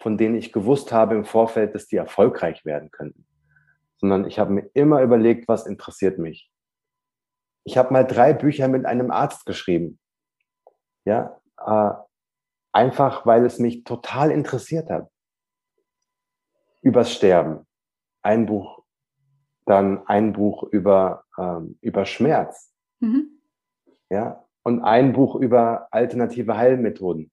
von 0.01 0.17
denen 0.17 0.35
ich 0.35 0.51
gewusst 0.51 0.91
habe 0.91 1.15
im 1.15 1.23
Vorfeld, 1.23 1.73
dass 1.73 1.87
die 1.87 1.95
erfolgreich 1.95 2.65
werden 2.65 2.91
könnten. 2.91 3.25
Sondern 3.95 4.27
ich 4.27 4.39
habe 4.39 4.51
mir 4.51 4.69
immer 4.73 5.01
überlegt, 5.01 5.47
was 5.47 5.65
interessiert 5.65 6.19
mich. 6.19 6.51
Ich 7.63 7.77
habe 7.77 7.93
mal 7.93 8.05
drei 8.05 8.33
Bücher 8.33 8.67
mit 8.67 8.85
einem 8.85 9.09
Arzt 9.09 9.45
geschrieben. 9.45 9.99
Ja, 11.05 11.41
äh, 11.65 11.93
einfach 12.73 13.25
weil 13.25 13.45
es 13.45 13.57
mich 13.57 13.85
total 13.85 14.31
interessiert 14.31 14.89
hat. 14.89 15.09
Übers 16.81 17.13
Sterben. 17.13 17.65
Ein 18.21 18.45
Buch, 18.45 18.83
dann 19.65 20.05
ein 20.07 20.33
Buch 20.33 20.63
über, 20.63 21.23
ähm, 21.37 21.77
über 21.81 22.05
Schmerz. 22.05 22.73
Mhm. 22.99 23.39
Ja, 24.09 24.45
und 24.63 24.81
ein 24.81 25.13
Buch 25.13 25.35
über 25.35 25.87
alternative 25.91 26.57
Heilmethoden. 26.57 27.31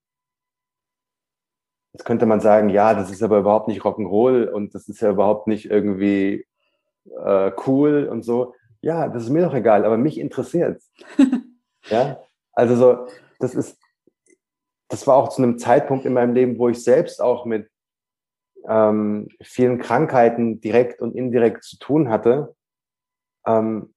Jetzt 1.93 2.03
könnte 2.03 2.25
man 2.25 2.41
sagen, 2.41 2.69
ja, 2.69 2.93
das 2.93 3.09
ist 3.09 3.23
aber 3.23 3.39
überhaupt 3.39 3.67
nicht 3.67 3.81
Rock'n'Roll 3.81 4.47
und 4.47 4.75
das 4.75 4.89
ist 4.89 5.01
ja 5.01 5.09
überhaupt 5.09 5.47
nicht 5.47 5.69
irgendwie 5.69 6.45
äh, 7.05 7.51
cool 7.65 8.07
und 8.11 8.23
so. 8.23 8.53
Ja, 8.81 9.07
das 9.07 9.23
ist 9.23 9.29
mir 9.29 9.45
doch 9.45 9.53
egal, 9.53 9.85
aber 9.85 9.97
mich 9.97 10.19
interessiert 10.19 10.81
Ja, 11.89 12.19
also 12.53 12.75
so, 12.75 13.07
das 13.39 13.55
ist, 13.55 13.79
das 14.87 15.05
war 15.07 15.15
auch 15.15 15.29
zu 15.29 15.41
einem 15.41 15.57
Zeitpunkt 15.57 16.05
in 16.05 16.13
meinem 16.13 16.33
Leben, 16.33 16.57
wo 16.57 16.69
ich 16.69 16.83
selbst 16.83 17.21
auch 17.21 17.45
mit 17.45 17.69
ähm, 18.67 19.27
vielen 19.41 19.79
Krankheiten 19.79 20.59
direkt 20.61 21.01
und 21.01 21.15
indirekt 21.15 21.63
zu 21.63 21.77
tun 21.77 22.09
hatte. 22.09 22.55
Ähm, 23.45 23.93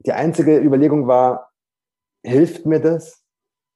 die 0.00 0.12
einzige 0.12 0.58
Überlegung 0.58 1.06
war, 1.06 1.50
hilft 2.24 2.66
mir 2.66 2.80
das? 2.80 3.26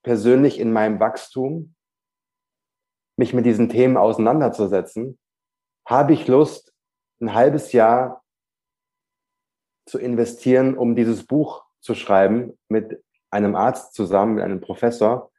persönlich 0.02 0.58
in 0.58 0.72
meinem 0.72 1.00
Wachstum, 1.00 1.74
mich 3.16 3.34
mit 3.34 3.44
diesen 3.44 3.68
Themen 3.68 3.96
auseinanderzusetzen, 3.96 5.18
habe 5.86 6.12
ich 6.12 6.26
Lust, 6.26 6.72
ein 7.20 7.34
halbes 7.34 7.72
Jahr 7.72 8.24
zu 9.86 9.98
investieren, 9.98 10.76
um 10.76 10.94
dieses 10.94 11.26
Buch 11.26 11.64
zu 11.80 11.94
schreiben 11.94 12.58
mit 12.68 13.02
einem 13.30 13.56
Arzt 13.56 13.94
zusammen, 13.94 14.36
mit 14.36 14.44
einem 14.44 14.60
Professor. 14.60 15.30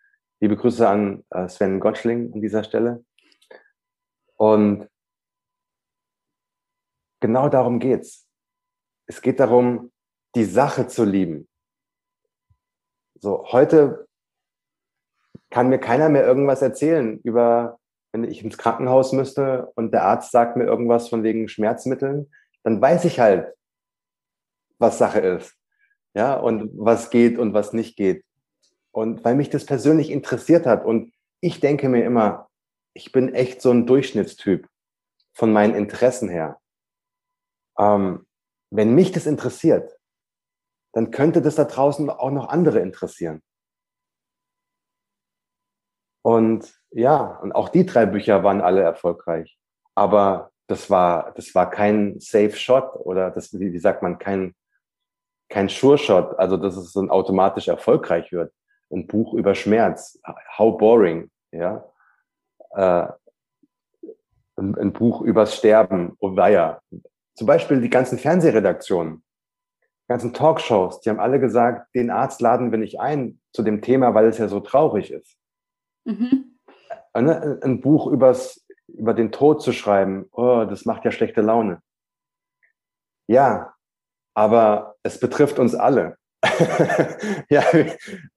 Liebe 0.43 0.57
Grüße 0.57 0.89
an 0.89 1.23
äh, 1.29 1.47
Sven 1.47 1.79
Gottschling 1.79 2.33
an 2.33 2.41
dieser 2.41 2.63
Stelle. 2.63 3.05
Und 4.37 4.89
genau 7.19 7.47
darum 7.47 7.77
geht's. 7.79 8.27
Es 9.05 9.21
geht 9.21 9.39
darum, 9.39 9.91
die 10.33 10.45
Sache 10.45 10.87
zu 10.87 11.05
lieben. 11.05 11.47
So, 13.19 13.45
heute 13.51 14.07
kann 15.51 15.69
mir 15.69 15.77
keiner 15.77 16.09
mehr 16.09 16.25
irgendwas 16.25 16.63
erzählen 16.63 17.19
über, 17.19 17.79
wenn 18.11 18.23
ich 18.23 18.43
ins 18.43 18.57
Krankenhaus 18.57 19.11
müsste 19.13 19.71
und 19.75 19.91
der 19.91 20.05
Arzt 20.05 20.31
sagt 20.31 20.57
mir 20.57 20.63
irgendwas 20.63 21.07
von 21.07 21.21
wegen 21.21 21.49
Schmerzmitteln, 21.49 22.31
dann 22.63 22.81
weiß 22.81 23.05
ich 23.05 23.19
halt, 23.19 23.53
was 24.79 24.97
Sache 24.97 25.19
ist. 25.19 25.55
Ja, 26.15 26.33
und 26.33 26.71
was 26.73 27.11
geht 27.11 27.37
und 27.37 27.53
was 27.53 27.73
nicht 27.73 27.95
geht. 27.95 28.25
Und 28.93 29.23
weil 29.23 29.35
mich 29.35 29.49
das 29.49 29.65
persönlich 29.65 30.09
interessiert 30.09 30.65
hat 30.65 30.85
und 30.85 31.13
ich 31.41 31.59
denke 31.59 31.89
mir 31.89 32.03
immer, 32.03 32.49
ich 32.93 33.11
bin 33.11 33.33
echt 33.33 33.61
so 33.61 33.71
ein 33.71 33.87
Durchschnittstyp 33.87 34.67
von 35.33 35.53
meinen 35.53 35.75
Interessen 35.75 36.29
her. 36.29 36.59
Ähm, 37.79 38.25
wenn 38.69 38.93
mich 38.93 39.11
das 39.11 39.25
interessiert, 39.25 39.97
dann 40.93 41.11
könnte 41.11 41.41
das 41.41 41.55
da 41.55 41.63
draußen 41.63 42.09
auch 42.09 42.31
noch 42.31 42.49
andere 42.49 42.79
interessieren. 42.79 43.41
Und 46.23 46.73
ja, 46.91 47.39
und 47.39 47.53
auch 47.53 47.69
die 47.69 47.85
drei 47.85 48.05
Bücher 48.05 48.43
waren 48.43 48.61
alle 48.61 48.81
erfolgreich. 48.81 49.57
Aber 49.95 50.51
das 50.67 50.89
war, 50.89 51.33
das 51.33 51.55
war 51.55 51.69
kein 51.69 52.19
Safe 52.19 52.51
Shot 52.51 52.95
oder 52.95 53.31
das, 53.31 53.57
wie, 53.59 53.77
sagt 53.79 54.03
man, 54.03 54.19
kein, 54.19 54.53
kein 55.49 55.69
Sure 55.69 55.97
Shot. 55.97 56.37
Also, 56.37 56.57
dass 56.57 56.77
es 56.77 56.93
dann 56.93 57.09
automatisch 57.09 57.67
erfolgreich 57.67 58.31
wird. 58.31 58.53
Ein 58.91 59.07
Buch 59.07 59.33
über 59.33 59.55
Schmerz. 59.55 60.19
How 60.57 60.77
boring, 60.77 61.29
ja. 61.51 61.85
Äh, 62.71 63.07
ein, 64.57 64.75
ein 64.77 64.93
Buch 64.93 65.21
übers 65.21 65.55
Sterben. 65.55 66.15
Oh 66.19 66.35
weia. 66.35 66.81
Zum 67.35 67.47
Beispiel 67.47 67.81
die 67.81 67.89
ganzen 67.89 68.17
Fernsehredaktionen, 68.17 69.23
die 70.03 70.07
ganzen 70.09 70.33
Talkshows, 70.33 71.01
die 71.01 71.09
haben 71.09 71.19
alle 71.19 71.39
gesagt, 71.39 71.93
den 71.95 72.11
Arzt 72.11 72.41
laden 72.41 72.71
wir 72.71 72.77
nicht 72.77 72.99
ein 72.99 73.39
zu 73.53 73.63
dem 73.63 73.81
Thema, 73.81 74.13
weil 74.13 74.27
es 74.27 74.37
ja 74.37 74.47
so 74.47 74.59
traurig 74.59 75.11
ist. 75.11 75.37
Mhm. 76.05 76.59
Ein, 77.13 77.29
ein 77.29 77.81
Buch 77.81 78.07
übers, 78.07 78.65
über 78.87 79.13
den 79.13 79.31
Tod 79.31 79.61
zu 79.61 79.71
schreiben, 79.71 80.27
oh, 80.31 80.65
das 80.65 80.85
macht 80.85 81.05
ja 81.05 81.11
schlechte 81.11 81.41
Laune. 81.41 81.81
Ja, 83.27 83.73
aber 84.33 84.95
es 85.03 85.19
betrifft 85.19 85.59
uns 85.59 85.75
alle. 85.75 86.17
ja, 87.49 87.63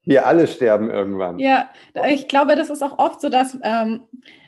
wir 0.03 0.27
alle 0.27 0.47
sterben 0.47 0.89
irgendwann. 0.89 1.39
Ja, 1.39 1.69
ich 2.07 2.27
glaube, 2.27 2.55
das 2.55 2.69
ist 2.69 2.83
auch 2.83 2.99
oft 2.99 3.19
so, 3.19 3.29
dass 3.29 3.57
ähm, 3.63 4.03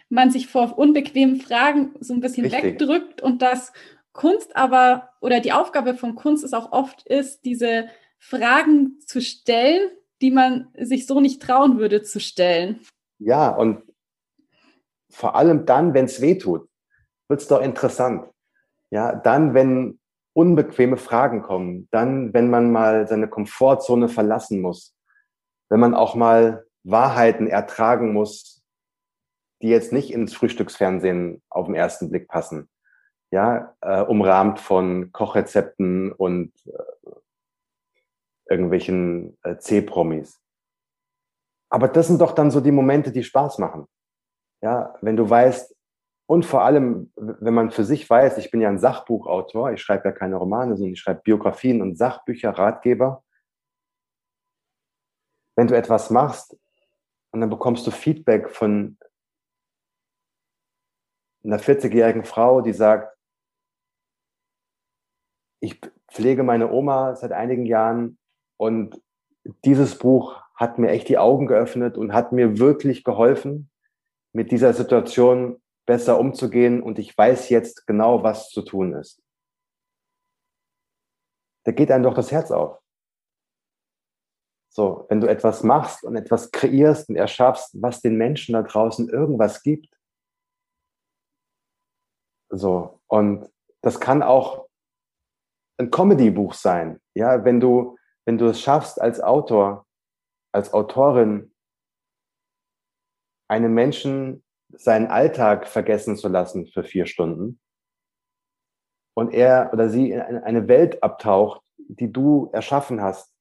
man 0.10 0.32
sich 0.32 0.48
vor 0.48 0.78
unbequemen 0.78 1.42
Fragen 1.42 1.96
so 2.00 2.14
ein 2.14 2.20
bisschen 2.20 2.46
Richtig. 2.46 2.64
wegdrückt 2.64 3.22
und 3.22 3.42
dass 3.42 3.74
Kunst 4.14 4.56
aber 4.56 5.10
oder 5.22 5.40
die 5.40 5.52
Aufgabe 5.52 5.96
von 5.96 6.16
Kunst 6.16 6.44
ist 6.44 6.54
auch 6.54 6.72
oft 6.72 7.08
ist, 7.08 7.46
diese 7.46 7.88
Fragen 8.20 9.00
zu 9.06 9.22
stellen, 9.22 9.90
die 10.22 10.32
man 10.32 10.70
sich 10.78 11.06
so 11.06 11.20
nicht 11.20 11.42
trauen 11.42 11.78
würde 11.78 12.02
zu 12.02 12.20
stellen. 12.20 12.80
Ja, 13.20 13.50
und 13.50 13.84
vor 15.10 15.36
allem 15.36 15.66
dann, 15.66 15.94
wenn 15.94 16.06
es 16.06 16.22
weh 16.22 16.38
tut, 16.38 16.68
wird 17.28 17.42
es 17.42 17.48
doch 17.48 17.62
interessant. 17.62 18.28
Ja, 18.90 19.16
dann, 19.16 19.54
wenn 19.54 19.97
unbequeme 20.38 20.98
Fragen 20.98 21.42
kommen, 21.42 21.88
dann, 21.90 22.32
wenn 22.32 22.52
man 22.52 22.72
mal 22.72 23.08
seine 23.08 23.28
Komfortzone 23.28 24.08
verlassen 24.08 24.62
muss, 24.62 24.96
wenn 25.68 25.80
man 25.80 25.96
auch 25.96 26.14
mal 26.14 26.68
Wahrheiten 26.84 27.48
ertragen 27.48 28.14
muss, 28.14 28.64
die 29.64 29.70
jetzt 29.70 29.92
nicht 29.92 30.14
ins 30.14 30.36
Frühstücksfernsehen 30.36 31.42
auf 31.50 31.66
den 31.66 31.74
ersten 31.74 32.12
Blick 32.12 32.28
passen. 32.28 32.70
Ja, 33.32 33.76
äh, 33.82 34.04
umrahmt 34.04 34.60
von 34.60 35.12
Kochrezepten 35.12 36.12
und 36.12 36.54
äh, 36.68 37.12
irgendwelchen 38.48 39.40
äh, 39.42 39.58
C-Promis. 39.58 40.40
Aber 41.70 41.88
das 41.88 42.08
sind 42.08 42.22
doch 42.22 42.34
dann 42.34 42.52
so 42.52 42.62
die 42.62 42.72
Momente, 42.72 43.12
die 43.12 43.24
Spaß 43.24 43.58
machen. 43.58 43.88
Ja, 44.62 44.94
wenn 45.02 45.18
du 45.18 45.28
weißt, 45.28 45.76
und 46.28 46.46
vor 46.46 46.64
allem, 46.64 47.12
wenn 47.16 47.54
man 47.54 47.72
für 47.72 47.86
sich 47.86 48.10
weiß, 48.10 48.38
ich 48.38 48.52
bin 48.52 48.60
ja 48.60 48.68
ein 48.68 48.80
Sachbuchautor, 48.80 49.72
ich 49.72 49.82
schreibe 49.82 50.10
ja 50.10 50.12
keine 50.12 50.36
Romane, 50.36 50.76
sondern 50.76 50.94
ich 50.94 51.00
schreibe 51.00 51.22
Biografien 51.22 51.82
und 51.82 51.98
Sachbücher, 51.98 52.52
Ratgeber. 52.52 53.24
Wenn 55.56 55.68
du 55.68 55.76
etwas 55.76 56.10
machst 56.10 56.58
und 57.32 57.40
dann 57.40 57.50
bekommst 57.50 57.88
du 57.88 57.92
Feedback 57.92 58.50
von 58.50 58.98
einer 61.46 61.60
40-jährigen 61.60 62.26
Frau, 62.26 62.60
die 62.60 62.74
sagt, 62.74 63.18
ich 65.62 65.80
pflege 66.12 66.44
meine 66.44 66.70
Oma 66.72 67.16
seit 67.16 67.32
einigen 67.32 67.66
Jahren 67.66 68.20
und 68.58 69.02
dieses 69.64 69.98
Buch 69.98 70.44
hat 70.56 70.78
mir 70.78 70.90
echt 70.90 71.08
die 71.08 71.18
Augen 71.18 71.48
geöffnet 71.48 71.98
und 71.98 72.12
hat 72.12 72.34
mir 72.34 72.60
wirklich 72.60 73.06
geholfen, 73.06 73.72
mit 74.34 74.52
dieser 74.52 74.74
Situation 74.74 75.62
besser 75.88 76.20
umzugehen 76.20 76.84
und 76.84 77.00
ich 77.00 77.18
weiß 77.18 77.50
jetzt 77.50 77.88
genau, 77.88 78.22
was 78.22 78.50
zu 78.50 78.62
tun 78.62 78.94
ist. 78.94 79.24
Da 81.66 81.72
geht 81.72 81.90
einem 81.92 82.04
doch 82.04 82.14
das 82.14 82.32
Herz 82.32 82.52
auf. 82.52 82.80
So, 84.70 85.08
wenn 85.10 85.22
du 85.22 85.28
etwas 85.28 85.64
machst 85.64 86.04
und 86.04 86.16
etwas 86.16 86.52
kreierst 86.52 87.10
und 87.10 87.16
erschaffst, 87.16 87.82
was 87.82 88.02
den 88.02 88.16
Menschen 88.16 88.54
da 88.54 88.62
draußen 88.62 89.10
irgendwas 89.10 89.64
gibt. 89.64 89.98
So, 92.50 93.02
und 93.08 93.50
das 93.82 94.00
kann 94.00 94.22
auch 94.22 94.68
ein 95.80 95.90
Comedy-Buch 95.90 96.54
sein. 96.54 97.02
Ja, 97.16 97.44
wenn 97.44 97.60
du, 97.60 97.98
wenn 98.26 98.38
du 98.38 98.48
es 98.48 98.62
schaffst 98.62 99.02
als 99.02 99.20
Autor, 99.20 99.88
als 100.54 100.74
Autorin, 100.74 101.54
einem 103.50 103.74
Menschen 103.74 104.44
seinen 104.70 105.08
Alltag 105.08 105.68
vergessen 105.68 106.18
zu 106.18 106.28
lassen 106.28 106.68
für 106.68 106.84
vier 106.84 107.06
Stunden 107.06 107.60
und 109.14 109.34
er 109.34 109.72
oder 109.74 109.90
sie 109.90 110.12
in 110.12 110.22
eine 110.22 110.68
Welt 110.68 111.02
abtaucht, 111.02 111.62
die 111.78 112.12
du 112.12 112.50
erschaffen 112.54 113.02
hast, 113.02 113.34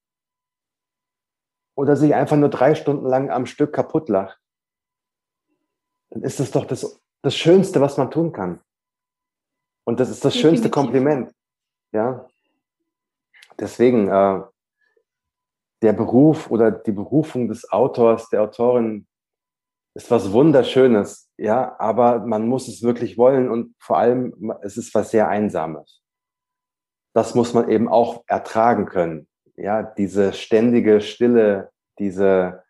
oder 1.77 1.95
sich 1.95 2.15
einfach 2.15 2.37
nur 2.37 2.49
drei 2.49 2.75
Stunden 2.75 3.07
lang 3.07 3.31
am 3.31 3.47
Stück 3.47 3.73
kaputt 3.73 4.09
lacht, 4.09 4.41
dann 6.11 6.23
ist 6.23 6.41
das 6.41 6.51
doch 6.51 6.65
das, 6.65 7.01
das 7.23 7.37
Schönste, 7.37 7.81
was 7.81 7.99
man 7.99 8.11
tun 8.11 8.33
kann. 8.33 8.61
Und 9.85 10.01
das 10.01 10.09
ist 10.09 10.25
das 10.25 10.33
Definitiv. 10.33 10.61
schönste 10.63 10.71
Kompliment. 10.71 11.33
Ja. 11.93 12.27
Deswegen, 13.59 14.09
äh, 14.09 14.43
der 15.83 15.93
Beruf 15.93 16.51
oder 16.51 16.71
die 16.71 16.93
Berufung 16.93 17.49
des 17.49 17.71
Autors, 17.71 18.31
der 18.31 18.43
Autorin 18.43 19.07
ist 19.97 20.11
was 20.11 20.31
Wunderschönes, 20.31 21.31
ja, 21.39 21.75
aber 21.79 22.19
man 22.19 22.47
muss 22.47 22.69
es 22.69 22.83
wirklich 22.83 23.17
wollen 23.17 23.51
und 23.51 23.75
vor 23.79 23.97
allem, 23.97 24.53
es 24.61 24.77
ist 24.77 24.95
was 24.95 25.11
sehr 25.11 25.29
Einsames. 25.29 26.03
Das 27.15 27.35
muss 27.35 27.55
man 27.55 27.71
eben 27.71 27.89
auch 27.89 28.23
ertragen 28.27 28.85
können. 28.85 29.27
Ja, 29.57 29.83
diese 29.83 30.35
ständige 30.35 31.01
Stille, 31.01 31.71
diese, 31.99 32.63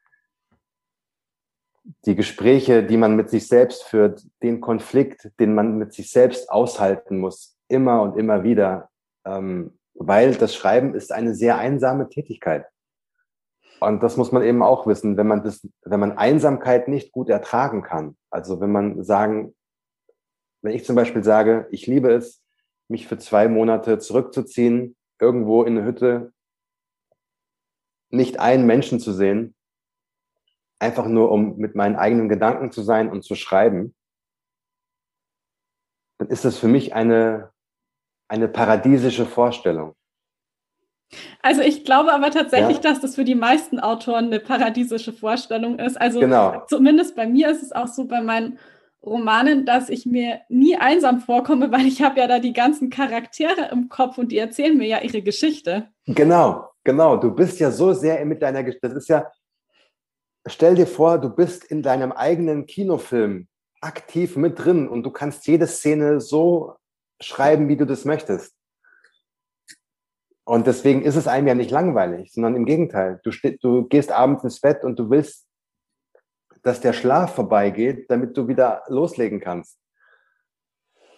die 2.05 2.15
Gespräche, 2.15 2.85
die 2.85 2.97
man 2.97 3.17
mit 3.17 3.29
sich 3.29 3.49
selbst 3.49 3.83
führt, 3.83 4.25
den 4.45 4.61
Konflikt, 4.61 5.33
den 5.41 5.53
man 5.53 5.79
mit 5.79 5.93
sich 5.93 6.13
selbst 6.13 6.49
aushalten 6.49 7.19
muss, 7.19 7.59
immer 7.67 8.03
und 8.03 8.17
immer 8.17 8.45
wieder, 8.45 8.89
ähm, 9.25 9.81
weil 9.95 10.37
das 10.37 10.55
Schreiben 10.55 10.95
ist 10.95 11.11
eine 11.11 11.35
sehr 11.35 11.59
einsame 11.59 12.09
Tätigkeit. 12.09 12.67
Und 13.81 14.03
das 14.03 14.17
muss 14.17 14.33
man 14.33 14.43
eben 14.43 14.63
auch 14.63 14.87
wissen, 14.87 15.17
wenn 15.17 15.27
man 15.27 15.43
das, 15.43 15.67
wenn 15.83 16.01
man 16.01 16.17
Einsamkeit 16.17 16.89
nicht 16.89 17.13
gut 17.13 17.29
ertragen 17.29 17.83
kann. 17.83 18.17
Also 18.31 18.61
wenn 18.61 18.73
man 18.73 19.03
sagen, 19.05 19.55
wenn 20.63 20.75
ich 20.75 20.85
zum 20.85 20.97
Beispiel 20.97 21.23
sage, 21.23 21.69
ich 21.71 21.87
liebe 21.87 22.11
es, 22.11 22.43
mich 22.89 23.07
für 23.07 23.19
zwei 23.19 23.49
Monate 23.49 23.99
zurückzuziehen, 23.99 24.97
irgendwo 25.21 25.63
in 25.63 25.77
eine 25.77 25.87
Hütte, 25.87 26.33
nicht 28.11 28.39
einen 28.41 28.67
Menschen 28.67 29.01
zu 29.01 29.13
sehen, 29.13 29.55
einfach 30.79 31.07
nur 31.07 31.31
um 31.31 31.57
mit 31.57 31.75
meinen 31.75 31.97
eigenen 31.97 32.29
Gedanken 32.29 32.71
zu 32.71 32.83
sein 32.83 33.11
und 33.11 33.23
zu 33.23 33.35
schreiben, 33.35 33.95
dann 36.19 36.29
ist 36.29 36.45
das 36.45 36.59
für 36.59 36.69
mich 36.69 36.95
eine, 36.95 37.53
eine 38.29 38.49
paradiesische 38.49 39.27
Vorstellung. 39.27 39.95
Also 41.43 41.63
ich 41.63 41.85
glaube 41.85 42.13
aber 42.13 42.31
tatsächlich, 42.31 42.79
ja. 42.79 42.83
dass 42.83 43.01
das 43.01 43.15
für 43.15 43.25
die 43.25 43.35
meisten 43.35 43.79
Autoren 43.79 44.27
eine 44.27 44.41
paradiesische 44.41 45.13
Vorstellung 45.13 45.79
ist. 45.79 46.01
Also 46.01 46.21
genau. 46.21 46.65
zumindest 46.69 47.17
bei 47.17 47.27
mir 47.27 47.51
ist 47.51 47.63
es 47.63 47.73
auch 47.73 47.87
so 47.87 48.07
bei 48.07 48.21
meinen 48.21 48.59
Romanen, 49.07 49.65
dass 49.65 49.89
ich 49.89 50.05
mir 50.05 50.41
nie 50.49 50.77
einsam 50.77 51.21
vorkomme, 51.21 51.71
weil 51.71 51.87
ich 51.87 52.03
habe 52.03 52.19
ja 52.19 52.27
da 52.27 52.41
die 52.41 52.53
ganzen 52.53 52.91
Charaktere 52.91 53.71
im 53.71 53.89
Kopf 53.89 54.19
und 54.19 54.33
die 54.33 54.39
erzählen 54.39 54.77
mir 54.77 54.89
ja 54.89 55.01
ihre 55.01 55.23
Geschichte. 55.23 55.89
Genau, 56.07 56.69
genau. 56.83 57.17
Du 57.17 57.31
bist 57.31 57.61
ja 57.61 57.71
so 57.71 57.93
sehr 57.93 58.25
mit 58.25 58.43
deiner 58.43 58.65
Geschichte. 58.65 58.89
Das 58.89 58.99
ist 58.99 59.09
ja, 59.09 59.31
stell 60.47 60.75
dir 60.75 60.89
vor, 60.89 61.19
du 61.19 61.31
bist 61.31 61.65
in 61.65 61.83
deinem 61.83 62.11
eigenen 62.11 62.67
Kinofilm 62.67 63.47
aktiv 63.81 64.37
mit 64.37 64.59
drin 64.59 64.89
und 64.89 65.05
du 65.05 65.11
kannst 65.11 65.47
jede 65.47 65.69
Szene 65.69 66.21
so 66.21 66.75
schreiben, 67.21 67.69
wie 67.69 67.77
du 67.77 67.87
das 67.87 68.05
möchtest. 68.05 68.56
Und 70.47 70.69
deswegen 70.69 71.03
ist 71.03 71.17
es 71.17 71.27
einem 71.27 71.49
ja 71.49 71.55
nicht 71.55 71.73
langweilig, 71.73 72.33
sondern 72.33 72.55
im 72.55 72.67
Gegenteil. 72.67 73.21
Du, 73.25 73.31
du 73.61 73.89
gehst 73.89 74.13
abends 74.13 74.45
ins 74.45 74.61
Bett 74.61 74.85
und 74.85 74.97
du 74.97 75.11
willst, 75.11 75.45
dass 76.63 76.81
der 76.81 76.93
Schlaf 76.93 77.35
vorbeigeht, 77.35 78.09
damit 78.09 78.37
du 78.37 78.47
wieder 78.47 78.85
loslegen 78.87 79.41
kannst. 79.41 79.81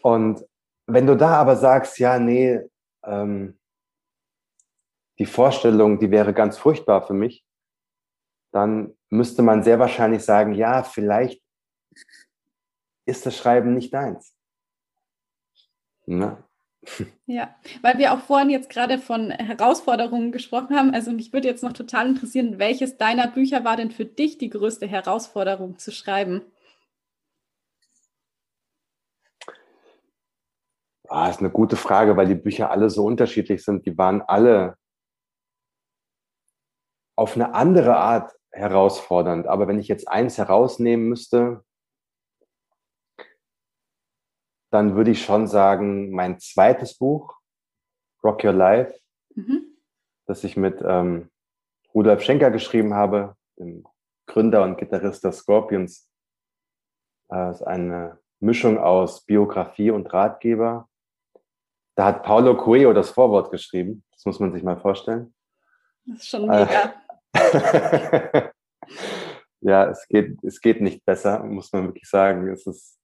Und 0.03 0.47
wenn 0.87 1.07
du 1.07 1.15
da 1.15 1.37
aber 1.37 1.57
sagst, 1.57 1.99
ja, 1.99 2.19
nee, 2.19 2.59
ähm, 3.05 3.59
die 5.19 5.27
Vorstellung, 5.27 5.99
die 5.99 6.11
wäre 6.11 6.33
ganz 6.33 6.57
furchtbar 6.57 7.07
für 7.07 7.13
mich, 7.13 7.45
dann 8.51 8.97
müsste 9.11 9.43
man 9.43 9.63
sehr 9.63 9.79
wahrscheinlich 9.79 10.25
sagen, 10.25 10.55
ja, 10.55 10.83
vielleicht 10.83 11.43
ist 13.05 13.27
das 13.27 13.37
Schreiben 13.37 13.75
nicht 13.75 13.93
deins. 13.93 14.35
Na? 16.07 16.48
Ja, 17.27 17.55
weil 17.83 17.99
wir 17.99 18.13
auch 18.13 18.21
vorhin 18.21 18.51
jetzt 18.51 18.71
gerade 18.71 18.99
von 18.99 19.31
Herausforderungen 19.31 20.33
gesprochen 20.33 20.77
haben. 20.77 20.95
Also 20.95 21.11
mich 21.11 21.33
würde 21.33 21.49
jetzt 21.49 21.63
noch 21.63 21.73
total 21.73 22.09
interessieren, 22.09 22.59
welches 22.59 22.97
deiner 22.97 23.29
Bücher 23.29 23.65
war 23.65 23.77
denn 23.77 23.91
für 23.91 24.05
dich 24.05 24.39
die 24.39 24.49
größte 24.49 24.87
Herausforderung 24.87 25.79
zu 25.79 25.93
schreiben? 25.93 26.43
Ah, 31.09 31.27
das 31.27 31.37
ist 31.37 31.41
eine 31.41 31.51
gute 31.51 31.77
Frage, 31.77 32.17
weil 32.17 32.27
die 32.27 32.35
Bücher 32.35 32.71
alle 32.71 32.91
so 32.91 33.05
unterschiedlich 33.05 33.65
sind. 33.65 33.87
Die 33.87 33.97
waren 33.97 34.23
alle 34.23 34.77
auf 37.17 37.35
eine 37.35 37.55
andere 37.55 37.97
Art 37.97 38.33
herausfordernd. 38.53 39.47
Aber 39.47 39.69
wenn 39.69 39.79
ich 39.79 39.89
jetzt 39.89 40.09
eins 40.09 40.39
herausnehmen 40.39 41.09
müsste, 41.09 41.65
dann 44.71 44.97
würde 44.97 45.11
ich 45.11 45.25
schon 45.25 45.47
sagen, 45.47 46.11
mein 46.11 46.39
zweites 46.39 46.97
Buch, 46.97 47.39
Rock 48.23 48.45
Your 48.45 48.53
Life, 48.53 48.99
mhm. 49.35 49.79
das 50.27 50.45
ich 50.45 50.57
mit 50.57 50.83
ähm, 50.85 51.31
Rudolf 51.95 52.23
Schenker 52.23 52.51
geschrieben 52.51 52.95
habe, 52.95 53.37
dem 53.59 53.87
Gründer 54.27 54.63
und 54.63 54.77
Gitarrist 54.77 55.25
der 55.25 55.33
Scorpions. 55.33 56.11
Äh, 57.31 57.51
ist 57.51 57.63
eine 57.63 58.19
Mischung 58.41 58.79
aus 58.79 59.25
Biografie 59.25 59.91
und 59.91 60.13
Ratgeber. 60.13 60.89
Da 61.97 62.07
hat 62.07 62.23
Paulo 62.23 62.57
Coelho 62.57 62.93
das 62.93 63.11
Vorwort 63.11 63.51
geschrieben. 63.51 64.05
Das 64.13 64.25
muss 64.25 64.39
man 64.39 64.53
sich 64.53 64.63
mal 64.63 64.79
vorstellen. 64.79 65.35
Das 66.07 66.19
ist 66.19 66.29
schon 66.29 66.47
mega. 66.47 66.95
ja, 69.61 69.91
es 69.91 70.07
geht, 70.09 70.43
es 70.45 70.61
geht 70.61 70.81
nicht 70.81 71.05
besser, 71.05 71.43
muss 71.43 71.73
man 71.73 71.87
wirklich 71.87 72.09
sagen. 72.09 72.49
Es 72.49 72.67
ist 72.67 72.98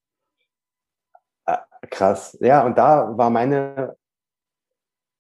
Krass. 1.95 2.37
Ja, 2.41 2.67
und 2.67 2.77
da 2.77 3.17
war 3.17 3.31
meine 3.31 3.97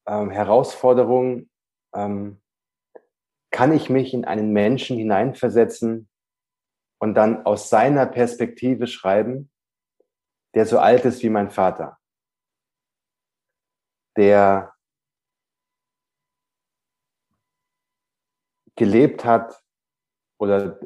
ähm, 0.08 0.30
Herausforderung, 0.30 1.48
ähm, 1.94 2.42
kann 3.52 3.72
ich 3.72 3.90
mich 3.90 4.12
in 4.12 4.24
einen 4.24 4.52
Menschen 4.52 4.98
hineinversetzen 4.98 6.08
und 7.00 7.14
dann 7.14 7.46
aus 7.46 7.70
seiner 7.70 8.06
Perspektive 8.06 8.88
schreiben, 8.88 9.52
der 10.56 10.66
so 10.66 10.80
alt 10.80 11.04
ist 11.04 11.22
wie 11.22 11.30
mein 11.30 11.52
Vater, 11.52 11.96
der 14.16 14.74
gelebt 18.74 19.24
hat 19.24 19.62
oder 20.40 20.80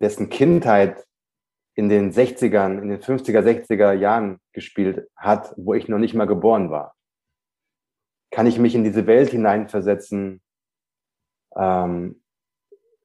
dessen 0.00 0.30
Kindheit 0.30 1.06
in 1.78 1.88
den 1.88 2.10
60ern, 2.10 2.82
in 2.82 2.88
den 2.88 3.00
50er, 3.00 3.40
60er 3.40 3.92
Jahren 3.92 4.40
gespielt 4.52 5.08
hat, 5.14 5.54
wo 5.56 5.74
ich 5.74 5.86
noch 5.86 6.00
nicht 6.00 6.12
mal 6.12 6.26
geboren 6.26 6.72
war? 6.72 6.96
Kann 8.32 8.48
ich 8.48 8.58
mich 8.58 8.74
in 8.74 8.82
diese 8.82 9.06
Welt 9.06 9.30
hineinversetzen? 9.30 10.42
Ähm, 11.54 12.20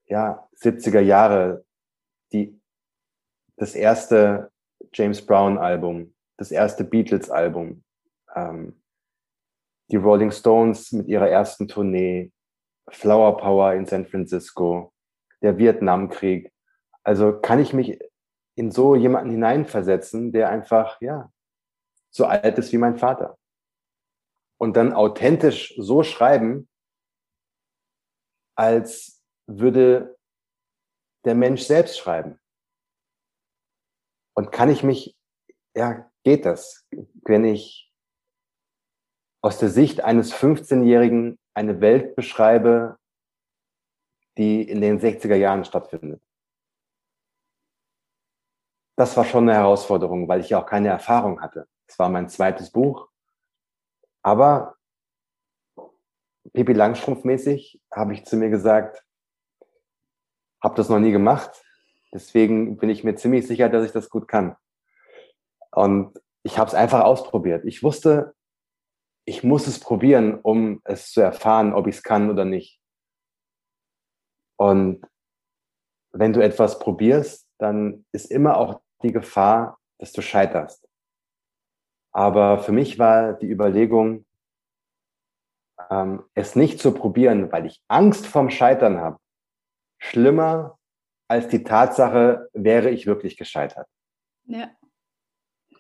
ja, 0.08 0.50
70er 0.60 1.02
Jahre, 1.02 1.64
die, 2.32 2.60
das 3.58 3.76
erste 3.76 4.52
James 4.92 5.24
Brown 5.24 5.60
Album, 5.60 6.16
das 6.38 6.50
erste 6.50 6.84
Beatles 6.84 7.30
Album, 7.30 7.84
ähm, 8.34 8.82
die 9.92 9.98
Rolling 9.98 10.32
Stones 10.32 10.92
mit 10.94 11.08
ihrer 11.08 11.30
ersten 11.30 11.68
Tournee, 11.68 12.32
Flower 12.90 13.38
Power 13.38 13.74
in 13.76 13.86
San 13.86 14.08
Francisco, 14.08 14.92
der 15.44 15.60
Vietnamkrieg. 15.60 16.52
Also 17.04 17.40
kann 17.40 17.60
ich 17.60 17.72
mich 17.72 18.00
in 18.56 18.72
so 18.72 18.96
jemanden 18.96 19.32
hineinversetzen, 19.32 20.32
der 20.32 20.50
einfach, 20.50 21.00
ja, 21.02 21.32
so 22.12 22.26
alt 22.26 22.58
ist 22.58 22.72
wie 22.72 22.78
mein 22.78 22.98
Vater. 22.98 23.38
Und 24.60 24.78
dann 24.78 24.94
authentisch 24.94 25.74
so 25.78 26.04
schreiben, 26.04 26.70
als 28.56 29.24
würde 29.48 30.18
der 31.26 31.36
Mensch 31.36 31.64
selbst 31.64 31.98
schreiben. 31.98 32.40
Und 34.36 34.52
kann 34.52 34.70
ich 34.70 34.84
mich, 34.84 35.18
ja, 35.76 36.10
geht 36.24 36.46
das, 36.46 36.88
wenn 37.26 37.46
ich 37.46 37.92
aus 39.42 39.58
der 39.58 39.70
Sicht 39.70 40.04
eines 40.04 40.34
15-Jährigen 40.34 41.38
eine 41.54 41.82
Welt 41.82 42.16
beschreibe, 42.16 42.98
die 44.38 44.64
in 44.64 44.82
den 44.82 45.00
60er 45.00 45.36
Jahren 45.36 45.66
stattfindet. 45.66 46.22
Das 48.96 49.18
war 49.18 49.26
schon 49.26 49.50
eine 49.50 49.58
Herausforderung, 49.58 50.28
weil 50.28 50.42
ich 50.42 50.50
ja 50.50 50.62
auch 50.62 50.66
keine 50.66 50.90
Erfahrung 50.90 51.42
hatte. 51.42 51.68
Es 51.88 51.98
war 51.98 52.10
mein 52.10 52.30
zweites 52.30 52.72
Buch. 52.72 53.10
Aber 54.22 54.76
Pippi 56.54 56.74
Langstrumpf-mäßig 56.74 57.82
habe 57.92 58.14
ich 58.14 58.26
zu 58.26 58.38
mir 58.38 58.50
gesagt, 58.50 59.04
habe 60.62 60.76
das 60.76 60.90
noch 60.90 61.00
nie 61.00 61.12
gemacht. 61.12 61.64
Deswegen 62.14 62.78
bin 62.78 62.90
ich 62.90 63.04
mir 63.04 63.16
ziemlich 63.16 63.48
sicher, 63.48 63.70
dass 63.70 63.86
ich 63.86 63.92
das 63.92 64.10
gut 64.10 64.28
kann. 64.28 64.56
Und 65.72 66.22
ich 66.44 66.58
habe 66.58 66.68
es 66.68 66.76
einfach 66.76 67.04
ausprobiert. 67.04 67.66
Ich 67.66 67.82
wusste, 67.82 68.36
ich 69.26 69.44
muss 69.44 69.68
es 69.68 69.80
probieren, 69.80 70.40
um 70.40 70.82
es 70.84 71.12
zu 71.12 71.22
erfahren, 71.22 71.74
ob 71.74 71.88
ich 71.88 71.98
es 71.98 72.04
kann 72.04 72.30
oder 72.30 72.46
nicht. 72.46 72.80
Und 74.58 75.06
wenn 76.12 76.34
du 76.34 76.44
etwas 76.44 76.78
probierst, 76.78 77.43
dann 77.60 78.06
ist 78.12 78.32
immer 78.32 78.58
auch 78.58 78.82
die 79.04 79.12
Gefahr, 79.12 79.80
dass 80.00 80.12
du 80.12 80.22
scheiterst. 80.22 80.88
Aber 82.12 82.60
für 82.60 82.72
mich 82.72 83.00
war 83.00 83.34
die 83.34 83.50
Überlegung, 83.50 84.26
ähm, 85.90 86.24
es 86.34 86.56
nicht 86.56 86.80
zu 86.80 86.94
probieren, 86.94 87.52
weil 87.52 87.66
ich 87.66 87.82
Angst 87.88 88.28
vorm 88.28 88.50
Scheitern 88.50 89.00
habe, 89.00 89.18
schlimmer 89.98 90.78
als 91.28 91.48
die 91.48 91.64
Tatsache, 91.64 92.50
wäre 92.54 92.90
ich 92.90 93.08
wirklich 93.08 93.38
gescheitert. 93.38 93.88
Ja. 94.46 94.70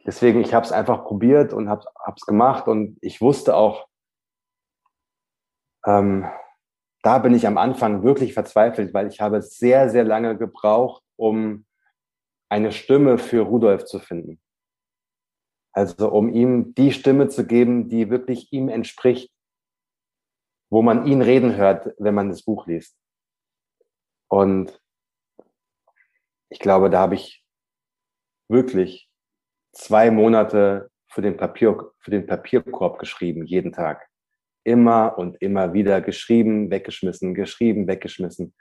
Deswegen, 0.05 0.41
ich 0.41 0.53
habe 0.53 0.65
es 0.65 0.71
einfach 0.71 1.05
probiert 1.05 1.53
und 1.53 1.69
habe 1.69 1.85
es 2.15 2.25
gemacht 2.25 2.67
und 2.67 2.97
ich 3.01 3.21
wusste 3.21 3.55
auch, 3.55 3.87
ähm, 5.85 6.29
da 7.03 7.19
bin 7.19 7.33
ich 7.33 7.45
am 7.45 7.57
Anfang 7.57 8.03
wirklich 8.03 8.33
verzweifelt, 8.33 8.93
weil 8.93 9.07
ich 9.07 9.21
habe 9.21 9.41
sehr, 9.41 9.89
sehr 9.89 10.03
lange 10.03 10.37
gebraucht, 10.37 11.02
um 11.23 11.65
eine 12.49 12.73
Stimme 12.73 13.17
für 13.17 13.41
Rudolf 13.41 13.85
zu 13.85 13.99
finden. 13.99 14.41
Also 15.71 16.11
um 16.11 16.29
ihm 16.29 16.75
die 16.75 16.91
Stimme 16.91 17.29
zu 17.29 17.47
geben, 17.47 17.87
die 17.87 18.09
wirklich 18.09 18.51
ihm 18.51 18.67
entspricht, 18.67 19.33
wo 20.69 20.81
man 20.81 21.07
ihn 21.07 21.21
reden 21.21 21.55
hört, 21.55 21.95
wenn 21.97 22.13
man 22.13 22.29
das 22.29 22.43
Buch 22.43 22.67
liest. 22.67 22.97
Und 24.29 24.81
ich 26.49 26.59
glaube, 26.59 26.89
da 26.89 26.99
habe 26.99 27.15
ich 27.15 27.43
wirklich 28.49 29.09
zwei 29.71 30.11
Monate 30.11 30.91
für 31.07 31.21
den, 31.21 31.37
Papier, 31.37 31.91
für 31.99 32.11
den 32.11 32.27
Papierkorb 32.27 32.99
geschrieben, 32.99 33.45
jeden 33.45 33.71
Tag. 33.71 34.09
Immer 34.65 35.17
und 35.17 35.41
immer 35.41 35.73
wieder 35.73 36.01
geschrieben, 36.01 36.69
weggeschmissen, 36.69 37.33
geschrieben, 37.33 37.87
weggeschmissen. 37.87 38.53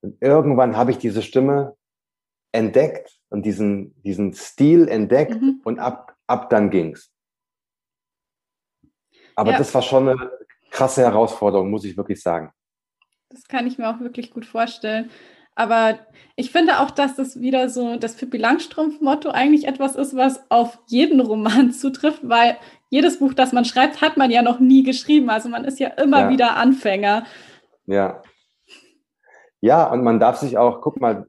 Und 0.00 0.16
irgendwann 0.20 0.76
habe 0.76 0.90
ich 0.90 0.98
diese 0.98 1.22
Stimme 1.22 1.76
entdeckt 2.52 3.18
und 3.30 3.44
diesen, 3.44 4.00
diesen 4.02 4.34
Stil 4.34 4.88
entdeckt 4.88 5.40
mhm. 5.40 5.60
und 5.64 5.78
ab, 5.78 6.16
ab 6.26 6.50
dann 6.50 6.70
ging's. 6.70 7.10
Aber 9.34 9.52
ja. 9.52 9.58
das 9.58 9.74
war 9.74 9.82
schon 9.82 10.08
eine 10.08 10.30
krasse 10.70 11.02
Herausforderung, 11.02 11.70
muss 11.70 11.84
ich 11.84 11.96
wirklich 11.96 12.22
sagen. 12.22 12.52
Das 13.30 13.48
kann 13.48 13.66
ich 13.66 13.78
mir 13.78 13.88
auch 13.88 14.00
wirklich 14.00 14.30
gut 14.30 14.44
vorstellen. 14.44 15.10
Aber 15.54 15.98
ich 16.36 16.50
finde 16.50 16.80
auch, 16.80 16.90
dass 16.90 17.14
das 17.14 17.40
wieder 17.40 17.68
so 17.68 17.96
das 17.96 18.16
Pippi 18.16 18.38
Langstrumpf-Motto 18.38 19.30
eigentlich 19.30 19.66
etwas 19.66 19.96
ist, 19.96 20.16
was 20.16 20.50
auf 20.50 20.78
jeden 20.86 21.20
Roman 21.20 21.72
zutrifft, 21.72 22.20
weil 22.22 22.56
jedes 22.88 23.18
Buch, 23.18 23.34
das 23.34 23.52
man 23.52 23.64
schreibt, 23.64 24.00
hat 24.00 24.16
man 24.16 24.30
ja 24.30 24.42
noch 24.42 24.60
nie 24.60 24.82
geschrieben. 24.82 25.30
Also 25.30 25.48
man 25.48 25.64
ist 25.64 25.78
ja 25.78 25.88
immer 25.88 26.22
ja. 26.22 26.30
wieder 26.30 26.56
Anfänger. 26.56 27.24
Ja. 27.86 28.22
Ja, 29.60 29.90
und 29.90 30.02
man 30.02 30.18
darf 30.18 30.38
sich 30.38 30.58
auch, 30.58 30.80
guck 30.80 31.00
mal, 31.00 31.26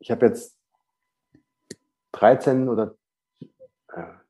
ich 0.00 0.10
habe 0.10 0.26
jetzt 0.26 0.56
13 2.12 2.68
oder 2.68 2.94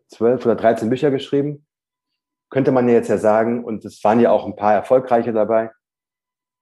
12 0.09 0.45
oder 0.45 0.57
13 0.57 0.91
Bücher 0.91 1.11
geschrieben. 1.11 1.67
Könnte 2.51 2.73
man 2.73 2.89
jetzt 2.89 3.09
ja 3.09 3.19
sagen, 3.19 3.65
und 3.65 3.85
es 3.85 4.03
waren 4.03 4.21
ja 4.21 4.33
auch 4.33 4.45
ein 4.45 4.57
paar 4.57 4.75
erfolgreiche 4.75 5.33
dabei, 5.33 5.71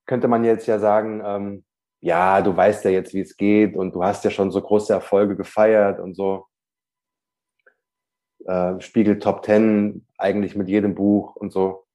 könnte 0.06 0.28
man 0.28 0.44
jetzt 0.44 0.66
ja 0.66 0.78
sagen, 0.78 1.22
ähm, 1.24 1.64
ja, 2.00 2.42
du 2.42 2.54
weißt 2.54 2.84
ja 2.84 2.90
jetzt, 2.90 3.14
wie 3.14 3.20
es 3.20 3.36
geht 3.36 3.74
und 3.74 3.94
du 3.94 4.04
hast 4.04 4.24
ja 4.24 4.30
schon 4.30 4.50
so 4.50 4.60
große 4.60 4.92
Erfolge 4.92 5.34
gefeiert 5.34 5.98
und 5.98 6.14
so. 6.14 6.46
Äh, 8.44 8.80
Spiegel 8.80 9.18
Top 9.18 9.42
Ten 9.42 10.06
eigentlich 10.18 10.54
mit 10.54 10.68
jedem 10.68 10.94
Buch 10.94 11.34
und 11.36 11.52
so. 11.52 11.86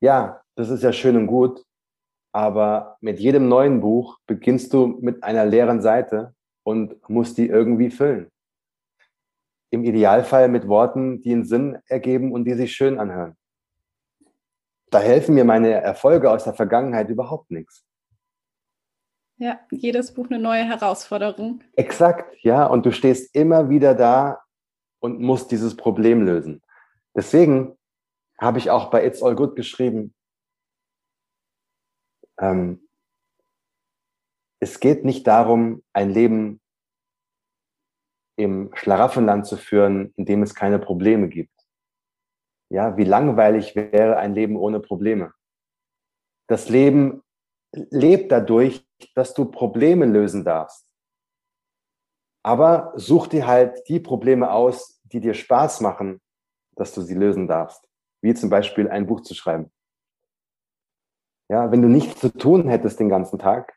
Ja, 0.00 0.42
das 0.56 0.68
ist 0.68 0.82
ja 0.82 0.92
schön 0.92 1.16
und 1.16 1.26
gut, 1.28 1.64
aber 2.36 2.98
mit 3.00 3.18
jedem 3.18 3.48
neuen 3.48 3.80
Buch 3.80 4.18
beginnst 4.26 4.74
du 4.74 4.88
mit 5.00 5.24
einer 5.24 5.46
leeren 5.46 5.80
Seite 5.80 6.34
und 6.64 7.08
musst 7.08 7.38
die 7.38 7.48
irgendwie 7.48 7.88
füllen. 7.88 8.30
Im 9.70 9.84
Idealfall 9.84 10.48
mit 10.48 10.68
Worten, 10.68 11.22
die 11.22 11.32
einen 11.32 11.46
Sinn 11.46 11.78
ergeben 11.86 12.32
und 12.32 12.44
die 12.44 12.52
sich 12.52 12.74
schön 12.74 12.98
anhören. 12.98 13.38
Da 14.90 14.98
helfen 14.98 15.34
mir 15.34 15.46
meine 15.46 15.70
Erfolge 15.70 16.30
aus 16.30 16.44
der 16.44 16.52
Vergangenheit 16.52 17.08
überhaupt 17.08 17.50
nichts. 17.50 17.86
Ja, 19.38 19.58
jedes 19.70 20.12
Buch 20.12 20.26
eine 20.28 20.38
neue 20.38 20.64
Herausforderung. 20.64 21.62
Exakt, 21.74 22.36
ja. 22.42 22.66
Und 22.66 22.84
du 22.84 22.92
stehst 22.92 23.34
immer 23.34 23.70
wieder 23.70 23.94
da 23.94 24.42
und 25.00 25.20
musst 25.20 25.50
dieses 25.52 25.74
Problem 25.74 26.20
lösen. 26.26 26.60
Deswegen 27.16 27.78
habe 28.38 28.58
ich 28.58 28.68
auch 28.68 28.90
bei 28.90 29.06
It's 29.06 29.22
All 29.22 29.34
Good 29.34 29.56
geschrieben, 29.56 30.12
ähm, 32.40 32.86
es 34.60 34.80
geht 34.80 35.04
nicht 35.04 35.26
darum, 35.26 35.82
ein 35.92 36.10
Leben 36.10 36.60
im 38.36 38.70
Schlaraffenland 38.74 39.46
zu 39.46 39.56
führen, 39.56 40.12
in 40.16 40.24
dem 40.24 40.42
es 40.42 40.54
keine 40.54 40.78
Probleme 40.78 41.28
gibt. 41.28 41.52
Ja, 42.70 42.96
wie 42.96 43.04
langweilig 43.04 43.76
wäre 43.76 44.16
ein 44.16 44.34
Leben 44.34 44.56
ohne 44.56 44.80
Probleme? 44.80 45.32
Das 46.48 46.68
Leben 46.68 47.22
lebt 47.72 48.32
dadurch, 48.32 48.86
dass 49.14 49.34
du 49.34 49.44
Probleme 49.46 50.06
lösen 50.06 50.44
darfst. 50.44 50.86
Aber 52.42 52.92
such 52.96 53.28
dir 53.28 53.46
halt 53.46 53.88
die 53.88 54.00
Probleme 54.00 54.50
aus, 54.50 55.00
die 55.04 55.20
dir 55.20 55.34
Spaß 55.34 55.80
machen, 55.80 56.20
dass 56.76 56.94
du 56.94 57.02
sie 57.02 57.14
lösen 57.14 57.48
darfst. 57.48 57.88
Wie 58.22 58.34
zum 58.34 58.50
Beispiel 58.50 58.88
ein 58.88 59.06
Buch 59.06 59.22
zu 59.22 59.34
schreiben. 59.34 59.72
Ja, 61.48 61.70
wenn 61.70 61.82
du 61.82 61.88
nichts 61.88 62.20
zu 62.20 62.28
tun 62.30 62.68
hättest 62.68 62.98
den 62.98 63.08
ganzen 63.08 63.38
Tag, 63.38 63.74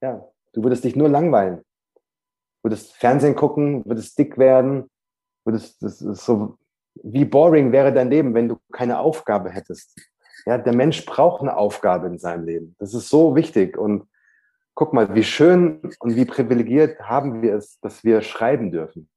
ja, 0.00 0.26
du 0.52 0.62
würdest 0.62 0.84
dich 0.84 0.96
nur 0.96 1.08
langweilen. 1.08 1.62
Würdest 2.62 2.94
Fernsehen 2.96 3.34
gucken, 3.34 3.84
würdest 3.84 4.18
dick 4.18 4.38
werden, 4.38 4.90
würdest, 5.44 5.82
das 5.82 6.00
ist 6.00 6.24
so, 6.24 6.56
wie 7.02 7.24
boring 7.24 7.72
wäre 7.72 7.92
dein 7.92 8.10
Leben, 8.10 8.34
wenn 8.34 8.48
du 8.48 8.58
keine 8.72 8.98
Aufgabe 8.98 9.50
hättest. 9.50 9.98
Ja, 10.46 10.58
der 10.58 10.74
Mensch 10.74 11.04
braucht 11.04 11.42
eine 11.42 11.56
Aufgabe 11.56 12.06
in 12.06 12.18
seinem 12.18 12.44
Leben. 12.44 12.76
Das 12.78 12.94
ist 12.94 13.08
so 13.08 13.34
wichtig. 13.34 13.76
Und 13.76 14.08
guck 14.74 14.92
mal, 14.92 15.14
wie 15.14 15.24
schön 15.24 15.80
und 15.98 16.16
wie 16.16 16.24
privilegiert 16.24 17.00
haben 17.00 17.42
wir 17.42 17.54
es, 17.54 17.78
dass 17.80 18.04
wir 18.04 18.22
schreiben 18.22 18.70
dürfen. 18.70 19.08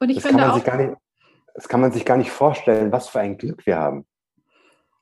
Und 0.00 0.10
ich 0.10 0.16
das 0.16 0.26
finde 0.26 0.52
auch, 0.52 0.56
nicht, 0.56 0.96
das 1.54 1.68
kann 1.68 1.80
man 1.80 1.92
sich 1.92 2.04
gar 2.04 2.16
nicht 2.16 2.30
vorstellen, 2.30 2.90
was 2.92 3.08
für 3.08 3.20
ein 3.20 3.38
Glück 3.38 3.64
wir 3.66 3.78
haben. 3.78 4.06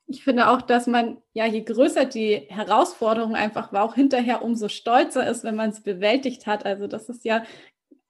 Ich 0.07 0.23
finde 0.23 0.49
auch, 0.49 0.61
dass 0.61 0.85
man, 0.85 1.21
ja, 1.33 1.45
je 1.45 1.61
größer 1.61 2.05
die 2.05 2.45
Herausforderung 2.49 3.35
einfach 3.35 3.71
war, 3.71 3.83
auch 3.83 3.95
hinterher 3.95 4.43
umso 4.43 4.67
stolzer 4.67 5.27
ist, 5.27 5.43
wenn 5.43 5.55
man 5.55 5.69
es 5.69 5.81
bewältigt 5.81 6.45
hat. 6.45 6.65
Also 6.65 6.87
das 6.87 7.09
ist 7.09 7.25
ja 7.25 7.43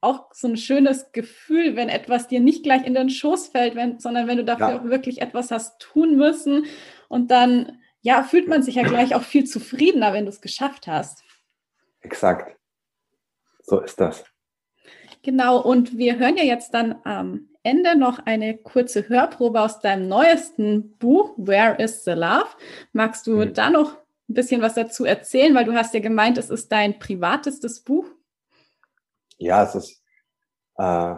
auch 0.01 0.33
so 0.33 0.49
ein 0.49 0.57
schönes 0.57 1.11
Gefühl, 1.13 1.75
wenn 1.75 1.87
etwas 1.87 2.27
dir 2.27 2.41
nicht 2.41 2.63
gleich 2.63 2.85
in 2.85 2.93
den 2.93 3.09
Schoß 3.09 3.47
fällt, 3.47 3.75
wenn, 3.75 3.99
sondern 3.99 4.27
wenn 4.27 4.37
du 4.37 4.43
dafür 4.43 4.69
ja. 4.69 4.79
auch 4.79 4.83
wirklich 4.83 5.21
etwas 5.21 5.49
hast 5.49 5.79
tun 5.79 6.17
müssen. 6.17 6.65
Und 7.07 7.31
dann, 7.31 7.79
ja, 8.01 8.23
fühlt 8.23 8.49
man 8.49 8.63
sich 8.63 8.75
ja 8.75 8.83
gleich 8.83 9.15
auch 9.15 9.23
viel 9.23 9.45
zufriedener, 9.45 10.11
wenn 10.11 10.25
du 10.25 10.29
es 10.29 10.41
geschafft 10.41 10.87
hast. 10.87 11.23
Exakt. 12.01 12.57
So 13.61 13.79
ist 13.79 13.99
das. 13.99 14.25
Genau, 15.23 15.61
und 15.61 15.97
wir 15.97 16.19
hören 16.19 16.35
ja 16.35 16.43
jetzt 16.43 16.73
dann 16.73 16.95
am 17.05 17.47
Ende 17.63 17.97
noch 17.97 18.19
eine 18.25 18.57
kurze 18.57 19.07
Hörprobe 19.07 19.61
aus 19.61 19.79
deinem 19.79 20.09
neuesten 20.09 20.97
Buch, 20.97 21.33
Where 21.37 21.81
is 21.81 22.03
the 22.03 22.11
Love? 22.11 22.47
Magst 22.91 23.25
du 23.25 23.37
mhm. 23.37 23.53
da 23.53 23.69
noch 23.69 23.93
ein 24.27 24.33
bisschen 24.33 24.61
was 24.61 24.73
dazu 24.73 25.05
erzählen, 25.05 25.55
weil 25.55 25.63
du 25.63 25.73
hast 25.73 25.93
ja 25.93 26.01
gemeint, 26.01 26.37
es 26.37 26.49
ist 26.49 26.69
dein 26.73 26.99
privatestes 26.99 27.79
Buch? 27.79 28.05
Ja, 29.37 29.63
es 29.63 29.75
ist 29.75 30.03
äh, 30.77 31.15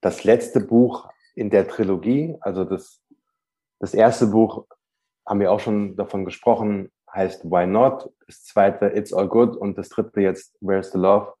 das 0.00 0.22
letzte 0.22 0.60
Buch 0.60 1.08
in 1.34 1.50
der 1.50 1.66
Trilogie. 1.66 2.36
Also 2.40 2.64
das, 2.64 3.02
das 3.80 3.92
erste 3.92 4.28
Buch 4.28 4.66
haben 5.26 5.40
wir 5.40 5.50
auch 5.50 5.60
schon 5.60 5.96
davon 5.96 6.24
gesprochen, 6.24 6.92
heißt 7.12 7.44
Why 7.44 7.66
Not, 7.66 8.08
das 8.24 8.44
zweite 8.44 8.86
It's 8.86 9.12
All 9.12 9.26
Good 9.26 9.56
und 9.56 9.76
das 9.78 9.88
dritte 9.88 10.20
jetzt 10.20 10.56
Where's 10.60 10.92
the 10.92 10.98
Love. 10.98 11.34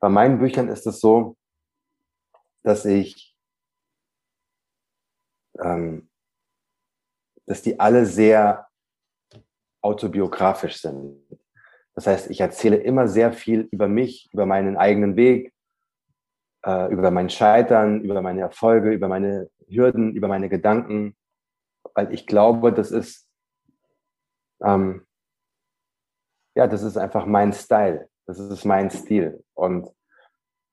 Bei 0.00 0.08
meinen 0.08 0.38
Büchern 0.38 0.68
ist 0.68 0.86
es 0.86 1.00
so, 1.00 1.36
dass 2.62 2.84
ich, 2.84 3.36
ähm, 5.60 6.08
dass 7.46 7.62
die 7.62 7.78
alle 7.78 8.06
sehr 8.06 8.68
autobiografisch 9.82 10.80
sind. 10.80 11.24
Das 11.94 12.06
heißt, 12.06 12.30
ich 12.30 12.40
erzähle 12.40 12.76
immer 12.76 13.08
sehr 13.08 13.32
viel 13.32 13.68
über 13.70 13.88
mich, 13.88 14.28
über 14.32 14.44
meinen 14.44 14.76
eigenen 14.76 15.16
Weg, 15.16 15.54
äh, 16.64 16.92
über 16.92 17.10
mein 17.10 17.30
Scheitern, 17.30 18.02
über 18.02 18.20
meine 18.20 18.42
Erfolge, 18.42 18.92
über 18.92 19.08
meine 19.08 19.48
Hürden, 19.68 20.14
über 20.14 20.28
meine 20.28 20.48
Gedanken, 20.48 21.16
weil 21.94 22.12
ich 22.12 22.26
glaube, 22.26 22.72
das 22.72 22.90
ist, 22.90 23.28
ähm, 24.62 25.06
ja, 26.54 26.66
das 26.66 26.82
ist 26.82 26.96
einfach 26.96 27.24
mein 27.26 27.52
Style, 27.52 28.08
das 28.26 28.38
ist 28.38 28.64
mein 28.64 28.90
Stil. 28.90 29.44
Und 29.54 29.88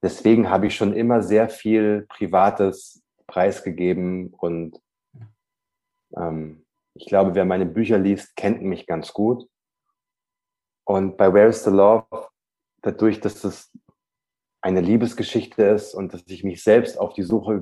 deswegen 0.01 0.49
habe 0.49 0.67
ich 0.67 0.75
schon 0.75 0.93
immer 0.93 1.21
sehr 1.21 1.49
viel 1.49 2.05
Privates 2.09 3.03
preisgegeben 3.27 4.33
und 4.37 4.79
ähm, 6.15 6.65
ich 6.95 7.07
glaube, 7.07 7.33
wer 7.33 7.45
meine 7.45 7.65
Bücher 7.65 7.97
liest, 7.97 8.35
kennt 8.35 8.61
mich 8.61 8.85
ganz 8.85 9.13
gut. 9.13 9.49
Und 10.85 11.17
bei 11.17 11.33
Where 11.33 11.47
is 11.47 11.63
the 11.63 11.71
Love, 11.71 12.05
dadurch, 12.81 13.19
dass 13.19 13.41
das 13.41 13.71
eine 14.61 14.81
Liebesgeschichte 14.81 15.63
ist 15.63 15.93
und 15.93 16.13
dass 16.13 16.23
ich 16.27 16.43
mich 16.43 16.63
selbst 16.63 16.99
auf 16.99 17.13
die 17.13 17.23
Suche 17.23 17.59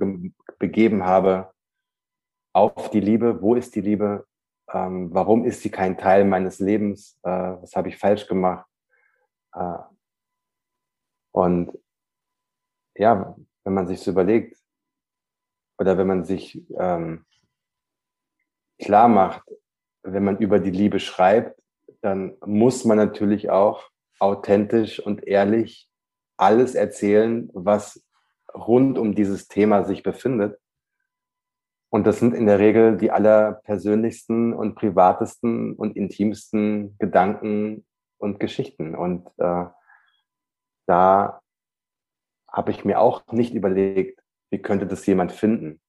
begeben 0.59 1.03
habe 1.05 1.51
auf 2.53 2.89
die 2.89 2.99
Liebe, 2.99 3.41
wo 3.41 3.55
ist 3.55 3.75
die 3.75 3.81
Liebe, 3.81 4.25
ähm, 4.71 5.09
warum 5.13 5.45
ist 5.45 5.61
sie 5.61 5.71
kein 5.71 5.97
Teil 5.97 6.25
meines 6.25 6.59
Lebens, 6.59 7.17
äh, 7.23 7.29
was 7.29 7.75
habe 7.75 7.89
ich 7.89 7.97
falsch 7.97 8.27
gemacht. 8.27 8.65
Äh, 9.53 9.77
und 11.31 11.77
ja, 12.95 13.35
wenn 13.63 13.73
man 13.73 13.87
sich 13.87 13.99
so 13.99 14.11
überlegt 14.11 14.57
oder 15.77 15.97
wenn 15.97 16.07
man 16.07 16.25
sich 16.25 16.63
ähm, 16.77 17.25
klar 18.79 19.07
macht, 19.07 19.43
wenn 20.03 20.23
man 20.23 20.37
über 20.39 20.59
die 20.59 20.71
Liebe 20.71 20.99
schreibt, 20.99 21.61
dann 22.01 22.37
muss 22.45 22.85
man 22.85 22.97
natürlich 22.97 23.49
auch 23.49 23.89
authentisch 24.19 24.99
und 24.99 25.25
ehrlich 25.27 25.89
alles 26.37 26.75
erzählen, 26.75 27.49
was 27.53 28.03
rund 28.53 28.97
um 28.97 29.15
dieses 29.15 29.47
Thema 29.47 29.83
sich 29.83 30.03
befindet. 30.03 30.59
Und 31.89 32.07
das 32.07 32.19
sind 32.19 32.33
in 32.33 32.45
der 32.45 32.59
Regel 32.59 32.97
die 32.97 33.11
allerpersönlichsten 33.11 34.53
und 34.53 34.75
privatesten 34.75 35.75
und 35.75 35.95
intimsten 35.95 36.97
Gedanken 36.97 37.85
und 38.21 38.39
Geschichten. 38.39 38.95
Und 38.95 39.27
äh, 39.37 39.65
da 40.87 41.41
habe 42.47 42.71
ich 42.71 42.85
mir 42.85 42.99
auch 42.99 43.25
nicht 43.31 43.53
überlegt, 43.53 44.21
wie 44.49 44.61
könnte 44.61 44.87
das 44.87 45.05
jemand 45.05 45.31
finden, 45.31 45.81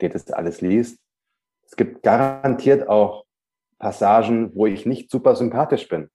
der 0.00 0.10
das 0.10 0.30
alles 0.30 0.60
liest. 0.60 1.00
Es 1.66 1.76
gibt 1.76 2.02
garantiert 2.02 2.88
auch 2.88 3.24
Passagen, 3.78 4.54
wo 4.54 4.66
ich 4.66 4.86
nicht 4.86 5.10
super 5.10 5.34
sympathisch 5.34 5.88
bin 5.88 6.10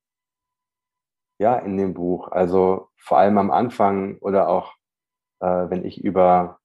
ja, 1.40 1.58
in 1.58 1.78
dem 1.78 1.94
Buch. 1.94 2.32
Also 2.32 2.90
vor 2.98 3.18
allem 3.18 3.38
am 3.38 3.50
Anfang 3.50 4.18
oder 4.20 4.50
auch, 4.50 4.76
äh, 5.40 5.70
wenn 5.70 5.86
ich 5.86 6.04
über, 6.04 6.60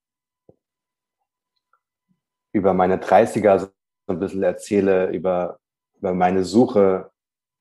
über 2.52 2.74
meine 2.74 2.98
30er 2.98 3.58
so 3.60 3.68
ein 4.08 4.18
bisschen 4.18 4.42
erzähle, 4.42 5.10
über, 5.10 5.58
über 5.96 6.12
meine 6.12 6.44
Suche 6.44 7.10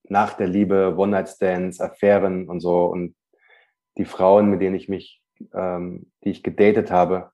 nach 0.10 0.34
der 0.34 0.47
Liebe, 0.47 0.95
One-Night-Stands, 0.97 1.80
Affären 1.80 2.49
und 2.49 2.60
so 2.60 2.86
und 2.86 3.16
die 3.97 4.06
Frauen, 4.06 4.49
mit 4.49 4.62
denen 4.62 4.76
ich 4.76 4.89
mich, 4.89 5.22
ähm, 5.54 6.12
die 6.24 6.32
ich 6.32 6.43
gedatet 6.43 6.91
habe, 6.91 7.32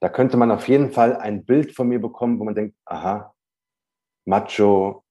da 0.00 0.08
könnte 0.08 0.36
man 0.36 0.50
auf 0.50 0.68
jeden 0.68 0.90
Fall 0.90 1.16
ein 1.16 1.44
Bild 1.44 1.74
von 1.74 1.88
mir 1.88 2.00
bekommen, 2.00 2.38
wo 2.38 2.44
man 2.44 2.54
denkt, 2.54 2.76
aha, 2.84 3.34
macho, 4.26 5.04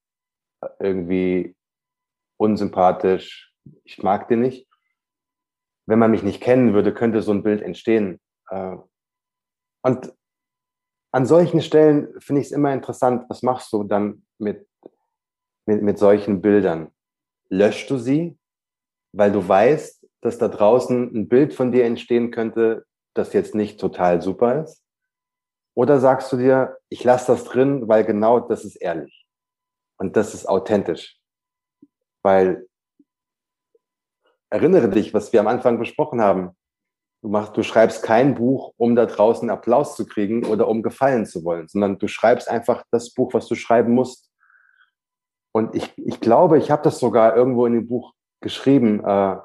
irgendwie 0.78 1.56
unsympathisch, 2.38 3.52
ich 3.84 4.02
mag 4.02 4.28
den 4.28 4.40
nicht. 4.40 4.66
Wenn 5.86 5.98
man 5.98 6.10
mich 6.10 6.22
nicht 6.22 6.42
kennen 6.42 6.74
würde, 6.74 6.94
könnte 6.94 7.22
so 7.22 7.32
ein 7.32 7.42
Bild 7.42 7.62
entstehen. 7.62 8.20
Äh, 8.50 8.76
und 9.82 10.12
an 11.12 11.26
solchen 11.26 11.62
Stellen 11.62 12.20
finde 12.20 12.40
ich 12.40 12.48
es 12.48 12.52
immer 12.52 12.72
interessant, 12.72 13.24
was 13.28 13.42
machst 13.42 13.72
du 13.72 13.84
dann 13.84 14.26
mit, 14.38 14.67
mit, 15.68 15.82
mit 15.82 15.98
solchen 15.98 16.40
Bildern? 16.40 16.90
Löschst 17.50 17.90
du 17.90 17.98
sie, 17.98 18.38
weil 19.12 19.30
du 19.30 19.46
weißt, 19.46 20.06
dass 20.22 20.38
da 20.38 20.48
draußen 20.48 21.14
ein 21.14 21.28
Bild 21.28 21.52
von 21.52 21.72
dir 21.72 21.84
entstehen 21.84 22.30
könnte, 22.30 22.86
das 23.14 23.34
jetzt 23.34 23.54
nicht 23.54 23.78
total 23.78 24.22
super 24.22 24.64
ist? 24.64 24.82
Oder 25.76 26.00
sagst 26.00 26.32
du 26.32 26.38
dir, 26.38 26.78
ich 26.88 27.04
lasse 27.04 27.32
das 27.32 27.44
drin, 27.44 27.86
weil 27.86 28.04
genau 28.04 28.40
das 28.40 28.64
ist 28.64 28.76
ehrlich 28.76 29.26
und 29.98 30.16
das 30.16 30.34
ist 30.34 30.48
authentisch? 30.48 31.18
Weil 32.22 32.66
erinnere 34.50 34.88
dich, 34.88 35.12
was 35.12 35.32
wir 35.34 35.40
am 35.40 35.48
Anfang 35.48 35.78
besprochen 35.78 36.22
haben. 36.22 36.56
Du, 37.22 37.28
machst, 37.28 37.56
du 37.56 37.62
schreibst 37.62 38.02
kein 38.02 38.34
Buch, 38.34 38.72
um 38.78 38.96
da 38.96 39.04
draußen 39.04 39.50
Applaus 39.50 39.96
zu 39.96 40.06
kriegen 40.06 40.46
oder 40.46 40.66
um 40.66 40.82
gefallen 40.82 41.26
zu 41.26 41.44
wollen, 41.44 41.68
sondern 41.68 41.98
du 41.98 42.08
schreibst 42.08 42.48
einfach 42.48 42.84
das 42.90 43.12
Buch, 43.12 43.34
was 43.34 43.46
du 43.48 43.54
schreiben 43.54 43.92
musst. 43.92 44.27
Und 45.58 45.74
ich, 45.74 45.92
ich 45.98 46.20
glaube, 46.20 46.56
ich 46.56 46.70
habe 46.70 46.84
das 46.84 47.00
sogar 47.00 47.34
irgendwo 47.34 47.66
in 47.66 47.72
dem 47.72 47.88
Buch 47.88 48.14
geschrieben. 48.40 49.00
Äh, 49.00 49.38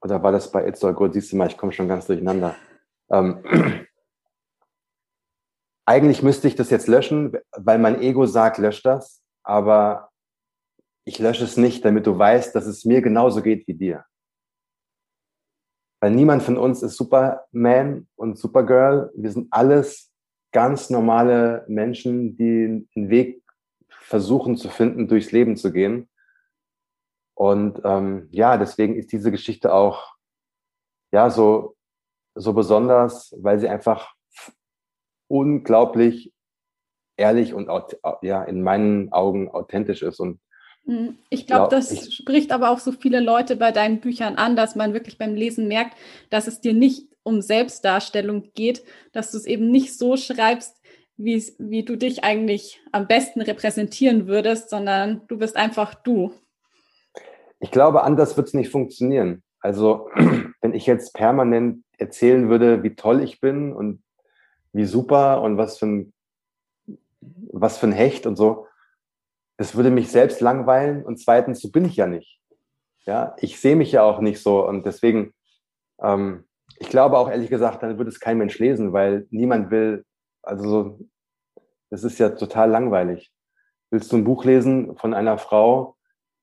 oder 0.00 0.22
war 0.22 0.32
das 0.32 0.50
bei 0.50 0.66
It's 0.66 0.82
All 0.82 0.94
Good? 0.94 1.12
Siehst 1.12 1.30
du 1.30 1.36
mal, 1.36 1.46
ich 1.46 1.58
komme 1.58 1.72
schon 1.72 1.88
ganz 1.88 2.06
durcheinander. 2.06 2.56
Ähm, 3.10 3.44
eigentlich 5.84 6.22
müsste 6.22 6.48
ich 6.48 6.54
das 6.54 6.70
jetzt 6.70 6.88
löschen, 6.88 7.36
weil 7.54 7.78
mein 7.78 8.00
Ego 8.00 8.24
sagt, 8.24 8.56
lösch 8.56 8.82
das. 8.82 9.22
Aber 9.42 10.08
ich 11.04 11.18
lösche 11.18 11.44
es 11.44 11.58
nicht, 11.58 11.84
damit 11.84 12.06
du 12.06 12.18
weißt, 12.18 12.54
dass 12.54 12.64
es 12.64 12.86
mir 12.86 13.02
genauso 13.02 13.42
geht 13.42 13.68
wie 13.68 13.74
dir. 13.74 14.06
Weil 16.00 16.12
niemand 16.12 16.42
von 16.42 16.56
uns 16.56 16.82
ist 16.82 16.96
Superman 16.96 18.08
und 18.16 18.38
Supergirl. 18.38 19.12
Wir 19.14 19.30
sind 19.30 19.48
alles 19.50 20.10
ganz 20.50 20.88
normale 20.88 21.66
Menschen, 21.68 22.38
die 22.38 22.88
einen 22.96 23.10
Weg 23.10 23.45
versuchen 24.06 24.56
zu 24.56 24.68
finden, 24.68 25.08
durchs 25.08 25.32
Leben 25.32 25.56
zu 25.56 25.72
gehen. 25.72 26.08
Und 27.34 27.80
ähm, 27.84 28.28
ja, 28.30 28.56
deswegen 28.56 28.94
ist 28.94 29.12
diese 29.12 29.30
Geschichte 29.30 29.74
auch 29.74 30.14
ja 31.12 31.28
so 31.28 31.76
so 32.36 32.52
besonders, 32.52 33.34
weil 33.38 33.58
sie 33.58 33.68
einfach 33.68 34.14
unglaublich 35.28 36.32
ehrlich 37.16 37.52
und 37.52 37.68
ja 38.22 38.44
in 38.44 38.62
meinen 38.62 39.12
Augen 39.12 39.50
authentisch 39.50 40.02
ist 40.02 40.20
und 40.20 40.38
hm, 40.84 41.18
ich 41.30 41.48
glaube, 41.48 41.68
das 41.74 41.90
ich, 41.90 42.14
spricht 42.14 42.52
aber 42.52 42.70
auch 42.70 42.78
so 42.78 42.92
viele 42.92 43.18
Leute 43.18 43.56
bei 43.56 43.72
deinen 43.72 44.00
Büchern 44.00 44.36
an, 44.36 44.54
dass 44.54 44.76
man 44.76 44.92
wirklich 44.92 45.18
beim 45.18 45.34
Lesen 45.34 45.66
merkt, 45.66 45.96
dass 46.30 46.46
es 46.46 46.60
dir 46.60 46.74
nicht 46.74 47.08
um 47.24 47.42
Selbstdarstellung 47.42 48.52
geht, 48.54 48.84
dass 49.12 49.32
du 49.32 49.38
es 49.38 49.46
eben 49.46 49.70
nicht 49.72 49.98
so 49.98 50.16
schreibst, 50.16 50.80
wie, 51.16 51.42
wie 51.58 51.84
du 51.84 51.96
dich 51.96 52.24
eigentlich 52.24 52.80
am 52.92 53.06
besten 53.06 53.40
repräsentieren 53.40 54.26
würdest, 54.26 54.70
sondern 54.70 55.22
du 55.28 55.38
bist 55.38 55.56
einfach 55.56 55.94
du. 55.94 56.32
Ich 57.58 57.70
glaube, 57.70 58.02
anders 58.04 58.36
wird 58.36 58.48
es 58.48 58.54
nicht 58.54 58.70
funktionieren. 58.70 59.42
Also, 59.60 60.10
wenn 60.60 60.74
ich 60.74 60.86
jetzt 60.86 61.14
permanent 61.14 61.82
erzählen 61.98 62.48
würde, 62.48 62.82
wie 62.82 62.94
toll 62.94 63.22
ich 63.22 63.40
bin 63.40 63.72
und 63.72 64.02
wie 64.72 64.84
super 64.84 65.40
und 65.40 65.56
was 65.56 65.78
für 65.78 65.86
ein, 65.86 66.12
was 67.52 67.78
für 67.78 67.86
ein 67.86 67.92
Hecht 67.92 68.26
und 68.26 68.36
so, 68.36 68.66
das 69.56 69.74
würde 69.74 69.90
mich 69.90 70.10
selbst 70.10 70.42
langweilen 70.42 71.02
und 71.02 71.18
zweitens, 71.18 71.60
so 71.60 71.70
bin 71.70 71.86
ich 71.86 71.96
ja 71.96 72.06
nicht. 72.06 72.38
Ja, 73.06 73.34
ich 73.38 73.58
sehe 73.58 73.76
mich 73.76 73.92
ja 73.92 74.02
auch 74.02 74.20
nicht 74.20 74.42
so 74.42 74.66
und 74.66 74.84
deswegen, 74.84 75.32
ähm, 76.02 76.44
ich 76.78 76.90
glaube 76.90 77.16
auch 77.16 77.30
ehrlich 77.30 77.48
gesagt, 77.48 77.82
dann 77.82 77.96
würde 77.96 78.10
es 78.10 78.20
kein 78.20 78.36
Mensch 78.36 78.58
lesen, 78.58 78.92
weil 78.92 79.26
niemand 79.30 79.70
will, 79.70 80.04
also 80.46 80.68
so, 80.68 81.00
das 81.90 82.04
ist 82.04 82.18
ja 82.18 82.30
total 82.30 82.70
langweilig. 82.70 83.32
Willst 83.90 84.10
du 84.12 84.16
ein 84.16 84.24
Buch 84.24 84.44
lesen 84.44 84.96
von 84.96 85.14
einer 85.14 85.38
Frau, 85.38 85.96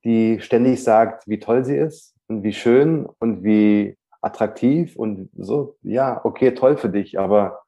die 0.04 0.40
ständig 0.42 0.84
sagt, 0.84 1.28
wie 1.28 1.40
toll 1.40 1.66
sie 1.66 1.78
ist 1.78 2.16
und 2.28 2.44
wie 2.44 2.54
schön 2.54 3.06
und 3.20 3.44
wie 3.44 3.98
attraktiv 4.22 4.96
und 4.96 5.30
so, 5.36 5.78
ja, 5.82 6.24
okay, 6.24 6.54
toll 6.54 6.78
für 6.78 6.90
dich, 6.90 7.20
aber 7.20 7.64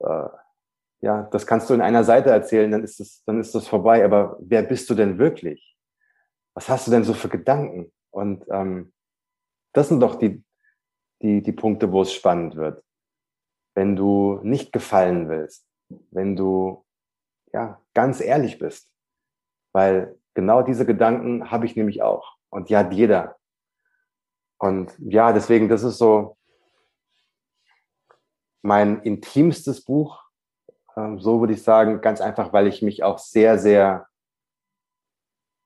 äh, 0.00 0.28
ja, 1.02 1.22
das 1.32 1.46
kannst 1.46 1.70
du 1.70 1.74
in 1.74 1.80
einer 1.80 2.04
Seite 2.04 2.30
erzählen, 2.30 2.70
dann 2.70 2.84
ist 2.84 3.00
das, 3.00 3.22
dann 3.24 3.40
ist 3.40 3.54
das 3.54 3.66
vorbei. 3.66 4.04
Aber 4.04 4.36
wer 4.40 4.62
bist 4.62 4.90
du 4.90 4.94
denn 4.94 5.18
wirklich? 5.18 5.76
Was 6.54 6.68
hast 6.68 6.86
du 6.86 6.90
denn 6.90 7.04
so 7.04 7.14
für 7.14 7.28
Gedanken? 7.28 7.90
Und 8.10 8.44
ähm, 8.50 8.92
das 9.72 9.88
sind 9.88 10.00
doch 10.00 10.16
die, 10.16 10.44
die, 11.22 11.42
die 11.42 11.52
Punkte, 11.52 11.90
wo 11.90 12.02
es 12.02 12.12
spannend 12.12 12.56
wird. 12.56 12.82
Wenn 13.74 13.96
du 13.96 14.40
nicht 14.42 14.72
gefallen 14.72 15.28
willst, 15.28 15.66
wenn 16.10 16.36
du 16.36 16.84
ja, 17.52 17.80
ganz 17.94 18.20
ehrlich 18.20 18.58
bist. 18.58 18.92
Weil 19.72 20.18
genau 20.34 20.62
diese 20.62 20.86
Gedanken 20.86 21.50
habe 21.50 21.66
ich 21.66 21.76
nämlich 21.76 22.02
auch. 22.02 22.36
Und 22.50 22.70
hat 22.70 22.92
jeder. 22.92 23.36
Und 24.58 24.94
ja, 24.98 25.32
deswegen, 25.32 25.68
das 25.68 25.82
ist 25.82 25.98
so 25.98 26.36
mein 28.62 29.02
intimstes 29.02 29.84
Buch. 29.84 30.22
Ähm, 30.96 31.20
so 31.20 31.40
würde 31.40 31.54
ich 31.54 31.62
sagen, 31.62 32.00
ganz 32.00 32.20
einfach, 32.20 32.52
weil 32.52 32.66
ich 32.66 32.82
mich 32.82 33.02
auch 33.02 33.18
sehr, 33.18 33.58
sehr, 33.58 34.08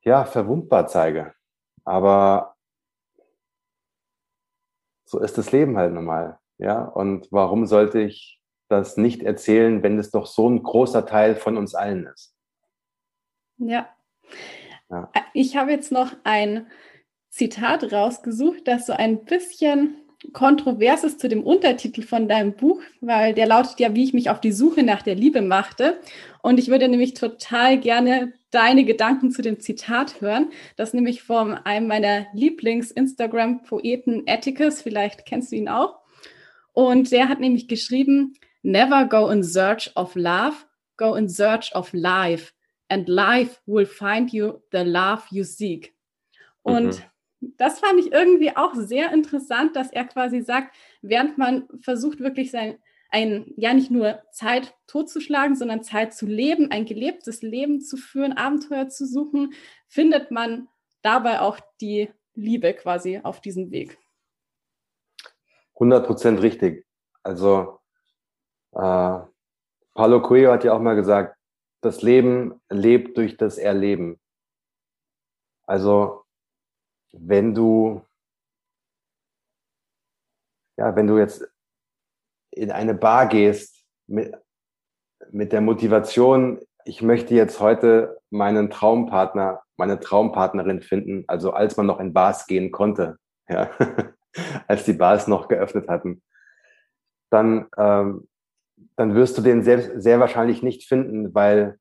ja, 0.03 0.25
verwundbar 0.25 0.87
zeige. 0.87 1.35
Aber 1.85 2.55
so 5.07 5.19
ist 5.21 5.39
das 5.39 5.51
Leben 5.53 5.77
halt 5.77 5.93
normal. 5.93 6.39
Ja, 6.59 6.83
und 6.85 7.29
warum 7.31 7.67
sollte 7.67 8.01
ich 8.01 8.41
das 8.69 8.97
nicht 8.97 9.23
erzählen, 9.23 9.83
wenn 9.83 9.99
es 9.99 10.11
doch 10.11 10.27
so 10.27 10.49
ein 10.49 10.63
großer 10.63 11.07
Teil 11.07 11.37
von 11.37 11.57
uns 11.57 11.75
allen 11.75 12.07
ist? 12.07 12.35
Ja. 13.59 13.89
ja. 14.91 15.11
Ich 15.33 15.57
habe 15.57 15.71
jetzt 15.71 15.93
noch 15.93 16.13
ein 16.25 16.67
Zitat 17.31 17.93
rausgesucht, 17.93 18.67
das 18.67 18.87
so 18.87 18.93
ein 18.93 19.25
bisschen 19.25 19.97
kontrovers 20.33 21.05
ist 21.05 21.21
zu 21.21 21.29
dem 21.29 21.43
Untertitel 21.43 22.03
von 22.03 22.29
deinem 22.29 22.55
Buch, 22.55 22.81
weil 23.01 23.35
der 23.35 23.47
lautet 23.47 23.79
ja, 23.81 23.95
wie 23.95 24.05
ich 24.05 24.15
mich 24.15 24.31
auf 24.31 24.41
die 24.41 24.53
Suche 24.53 24.83
nach 24.83 25.03
der 25.03 25.15
Liebe 25.15 25.43
machte. 25.43 26.01
Und 26.43 26.59
ich 26.59 26.69
würde 26.69 26.89
nämlich 26.89 27.15
total 27.15 27.79
gerne 27.79 28.33
deine 28.51 28.85
Gedanken 28.85 29.31
zu 29.31 29.43
dem 29.43 29.61
Zitat 29.61 30.21
hören. 30.21 30.51
Das 30.77 30.95
nämlich 30.95 31.23
von 31.23 31.55
einem 31.55 31.89
meiner 31.89 32.27
Lieblings-Instagram-Poeten 32.33 34.25
Atticus, 34.27 34.81
vielleicht 34.81 35.27
kennst 35.27 35.53
du 35.53 35.57
ihn 35.57 35.69
auch. 35.69 36.04
Und 36.75 37.11
der 37.13 37.29
hat 37.29 37.41
nämlich 37.41 37.69
geschrieben, 37.69 38.35
Never 38.63 39.07
go 39.07 39.29
in 39.29 39.43
search 39.43 39.91
of 39.95 40.15
love, 40.15 40.57
go 40.97 41.15
in 41.15 41.29
search 41.29 41.75
of 41.75 41.93
life. 41.93 42.53
And 42.89 43.09
life 43.09 43.61
will 43.67 43.87
find 43.87 44.33
you 44.33 44.61
the 44.73 44.79
love 44.79 45.23
you 45.31 45.45
seek. 45.45 45.95
Und 46.63 46.99
mhm. 47.41 47.55
das 47.59 47.79
fand 47.79 48.01
ich 48.01 48.13
irgendwie 48.13 48.57
auch 48.57 48.75
sehr 48.75 49.13
interessant, 49.13 49.77
dass 49.77 49.91
er 49.93 50.05
quasi 50.05 50.41
sagt, 50.41 50.75
während 51.03 51.39
man 51.39 51.69
versucht 51.81 52.21
wirklich 52.21 52.51
sein, 52.51 52.79
ein, 53.11 53.53
ja 53.57 53.73
nicht 53.73 53.91
nur 53.91 54.23
Zeit 54.33 54.75
totzuschlagen, 54.87 55.57
sondern 55.57 55.85
Zeit 55.85 56.15
zu 56.15 56.27
leben, 56.27 56.71
ein 56.71 56.85
gelebtes 56.85 57.43
Leben 57.43 57.81
zu 57.81 57.97
führen, 57.97 58.33
Abenteuer 58.33 58.89
zu 58.89 59.07
suchen, 59.07 59.53
findet 59.87 60.31
man 60.31 60.69
dabei 61.03 61.41
auch 61.41 61.61
die 61.81 62.09
Liebe 62.35 62.73
quasi 62.75 63.21
auf 63.23 63.41
diesem 63.41 63.71
Weg. 63.71 63.99
100 65.75 66.07
Prozent 66.07 66.43
richtig. 66.43 66.87
Also 67.23 67.81
äh, 68.73 69.19
Paulo 69.95 70.23
Coelho 70.23 70.53
hat 70.53 70.65
ja 70.65 70.73
auch 70.75 70.81
mal 70.81 70.97
gesagt, 70.97 71.37
das 71.83 72.03
Leben 72.03 72.61
lebt 72.71 73.17
durch 73.17 73.37
das 73.37 73.59
Erleben. 73.59 74.19
Also 75.67 76.25
wenn 77.13 77.55
du 77.55 78.03
ja, 80.77 80.97
wenn 80.97 81.07
du 81.07 81.19
jetzt 81.19 81.47
in 82.51 82.71
eine 82.71 82.95
Bar 82.95 83.29
gehst 83.29 83.85
mit, 84.07 84.35
mit 85.31 85.53
der 85.53 85.61
Motivation, 85.61 86.61
ich 86.85 87.03
möchte 87.03 87.35
jetzt 87.35 87.61
heute 87.61 88.21
meinen 88.31 88.71
Traumpartner, 88.71 89.63
meine 89.77 90.01
Traumpartnerin 90.01 90.83
finden, 90.83 91.25
also 91.27 91.53
als 91.53 91.77
man 91.77 91.87
noch 91.87 92.01
in 92.01 92.13
Bars 92.13 92.47
gehen 92.47 92.71
konnte, 92.71 93.19
ja, 93.49 93.71
als 94.69 94.85
die 94.85 94.93
Bars 94.93 95.27
noch 95.27 95.49
geöffnet 95.49 95.89
hatten, 95.89 96.23
dann, 97.31 97.67
ähm, 97.77 98.29
dann 98.97 99.15
wirst 99.15 99.37
du 99.39 99.43
den 99.43 99.63
sehr, 99.63 100.01
sehr 100.01 100.21
wahrscheinlich 100.21 100.63
nicht 100.63 100.85
finden, 100.85 101.35
weil 101.35 101.79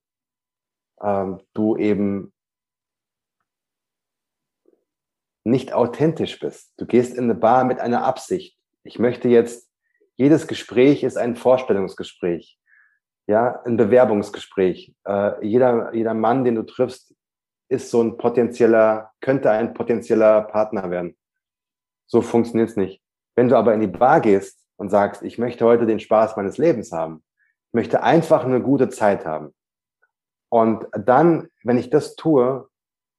ähm, 1.01 1.41
du 1.53 1.77
eben 1.77 2.33
nicht 5.43 5.73
authentisch 5.73 6.39
bist. 6.39 6.73
Du 6.77 6.85
gehst 6.85 7.15
in 7.15 7.25
eine 7.25 7.35
Bar 7.35 7.65
mit 7.65 7.79
einer 7.79 8.05
Absicht. 8.05 8.57
Ich 8.83 8.99
möchte 8.99 9.27
jetzt, 9.27 9.69
jedes 10.15 10.47
Gespräch 10.47 11.03
ist 11.03 11.17
ein 11.17 11.35
Vorstellungsgespräch, 11.35 12.59
ja, 13.27 13.61
ein 13.63 13.77
Bewerbungsgespräch. 13.77 14.95
Äh, 15.05 15.45
jeder, 15.45 15.93
jeder 15.93 16.13
Mann, 16.13 16.43
den 16.43 16.55
du 16.55 16.63
triffst, 16.63 17.13
ist 17.69 17.89
so 17.89 18.01
ein 18.01 18.17
potenzieller, 18.17 19.11
könnte 19.21 19.49
ein 19.51 19.73
potenzieller 19.73 20.43
Partner 20.43 20.89
werden. 20.91 21.17
So 22.13 22.21
funktioniert 22.21 22.69
es 22.69 22.75
nicht. 22.75 23.01
Wenn 23.35 23.49
du 23.49 23.57
aber 23.57 23.73
in 23.73 23.79
die 23.79 23.87
Bar 23.87 24.21
gehst 24.21 24.63
und 24.77 24.91
sagst, 24.91 25.23
ich 25.23 25.39
möchte 25.39 25.65
heute 25.65 25.87
den 25.87 25.99
Spaß 25.99 26.35
meines 26.35 26.59
Lebens 26.59 26.91
haben, 26.91 27.23
ich 27.69 27.73
möchte 27.73 28.03
einfach 28.03 28.45
eine 28.45 28.61
gute 28.61 28.89
Zeit 28.89 29.25
haben. 29.25 29.51
Und 30.49 30.85
dann, 30.95 31.49
wenn 31.63 31.79
ich 31.79 31.89
das 31.89 32.15
tue, 32.15 32.69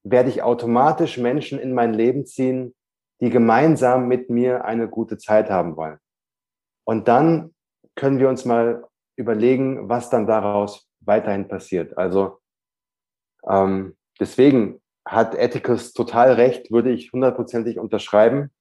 werde 0.05 0.28
ich 0.28 0.45
automatisch 0.45 1.18
Menschen 1.18 1.59
in 1.59 1.74
mein 1.74 1.92
Leben 1.92 2.24
ziehen, 2.24 2.72
die 3.20 3.30
gemeinsam 3.30 4.07
mit 4.07 4.30
mir 4.30 4.64
eine 4.64 4.88
gute 4.88 5.18
Zeit 5.18 5.51
haben 5.51 5.76
wollen. 5.76 5.99
Und 6.84 7.09
dann 7.09 7.53
können 7.97 8.20
wir 8.20 8.28
uns 8.28 8.45
mal 8.45 8.86
überlegen, 9.16 9.88
was 9.88 10.09
dann 10.09 10.28
daraus 10.28 10.88
weiterhin 11.01 11.49
passiert. 11.49 11.99
Also 11.99 12.38
ähm, 13.45 13.97
deswegen 14.20 14.80
hat 15.05 15.34
Ethicus 15.34 15.95
total 15.95 16.34
recht, 16.34 16.70
würde 16.70 16.92
ich 16.92 17.12
hundertprozentig 17.12 17.80
unterschreiben. 17.80 18.53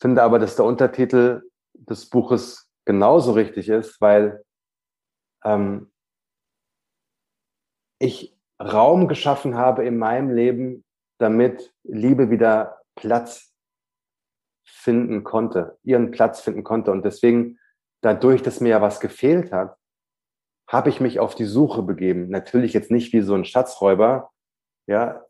Finde 0.00 0.22
aber, 0.22 0.38
dass 0.38 0.56
der 0.56 0.64
Untertitel 0.64 1.42
des 1.74 2.08
Buches 2.08 2.70
genauso 2.84 3.32
richtig 3.32 3.68
ist, 3.68 4.00
weil 4.00 4.44
ähm, 5.44 5.90
ich 7.98 8.36
Raum 8.60 9.08
geschaffen 9.08 9.56
habe 9.56 9.84
in 9.84 9.98
meinem 9.98 10.30
Leben, 10.30 10.84
damit 11.18 11.74
Liebe 11.82 12.30
wieder 12.30 12.82
Platz 12.94 13.54
finden 14.66 15.24
konnte, 15.24 15.78
ihren 15.82 16.10
Platz 16.10 16.40
finden 16.40 16.64
konnte. 16.64 16.90
Und 16.90 17.04
deswegen, 17.04 17.58
dadurch, 18.02 18.42
dass 18.42 18.60
mir 18.60 18.70
ja 18.70 18.82
was 18.82 19.00
gefehlt 19.00 19.52
hat, 19.52 19.76
habe 20.68 20.88
ich 20.88 21.00
mich 21.00 21.20
auf 21.20 21.34
die 21.34 21.44
Suche 21.44 21.82
begeben. 21.82 22.28
Natürlich 22.28 22.72
jetzt 22.72 22.90
nicht 22.90 23.12
wie 23.12 23.20
so 23.20 23.34
ein 23.34 23.44
Schatzräuber, 23.44 24.30
ja, 24.86 25.24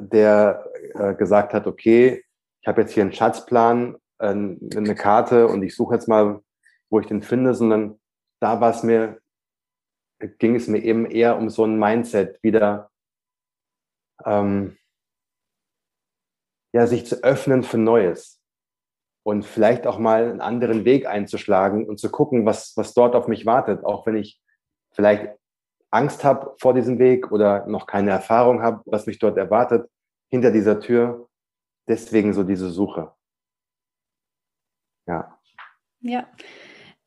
der 0.00 0.66
äh, 0.94 1.14
gesagt 1.14 1.54
hat, 1.54 1.66
okay, 1.66 2.24
ich 2.60 2.68
habe 2.68 2.82
jetzt 2.82 2.92
hier 2.92 3.02
einen 3.02 3.12
Schatzplan, 3.12 3.96
eine 4.28 4.94
Karte 4.94 5.48
und 5.48 5.62
ich 5.62 5.74
suche 5.74 5.94
jetzt 5.94 6.08
mal, 6.08 6.40
wo 6.90 7.00
ich 7.00 7.06
den 7.06 7.22
finde, 7.22 7.54
sondern 7.54 8.00
da 8.40 8.60
war 8.60 8.70
es 8.70 8.82
mir, 8.82 9.20
ging 10.38 10.54
es 10.54 10.68
mir 10.68 10.82
eben 10.82 11.06
eher 11.06 11.36
um 11.36 11.50
so 11.50 11.64
ein 11.64 11.78
Mindset, 11.78 12.42
wieder 12.42 12.90
ähm, 14.24 14.76
ja, 16.72 16.86
sich 16.86 17.06
zu 17.06 17.22
öffnen 17.22 17.62
für 17.62 17.78
Neues 17.78 18.40
und 19.24 19.44
vielleicht 19.44 19.86
auch 19.86 19.98
mal 19.98 20.30
einen 20.30 20.40
anderen 20.40 20.84
Weg 20.84 21.06
einzuschlagen 21.06 21.88
und 21.88 21.98
zu 21.98 22.10
gucken, 22.10 22.46
was, 22.46 22.76
was 22.76 22.94
dort 22.94 23.14
auf 23.14 23.28
mich 23.28 23.46
wartet, 23.46 23.84
auch 23.84 24.06
wenn 24.06 24.16
ich 24.16 24.40
vielleicht 24.92 25.36
Angst 25.90 26.24
habe 26.24 26.54
vor 26.58 26.74
diesem 26.74 26.98
Weg 26.98 27.30
oder 27.30 27.66
noch 27.66 27.86
keine 27.86 28.10
Erfahrung 28.10 28.62
habe, 28.62 28.82
was 28.86 29.06
mich 29.06 29.18
dort 29.18 29.36
erwartet, 29.36 29.90
hinter 30.30 30.50
dieser 30.50 30.80
Tür. 30.80 31.28
Deswegen 31.88 32.32
so 32.32 32.42
diese 32.42 32.70
Suche. 32.70 33.12
Ja. 35.06 35.38
Ja. 36.00 36.26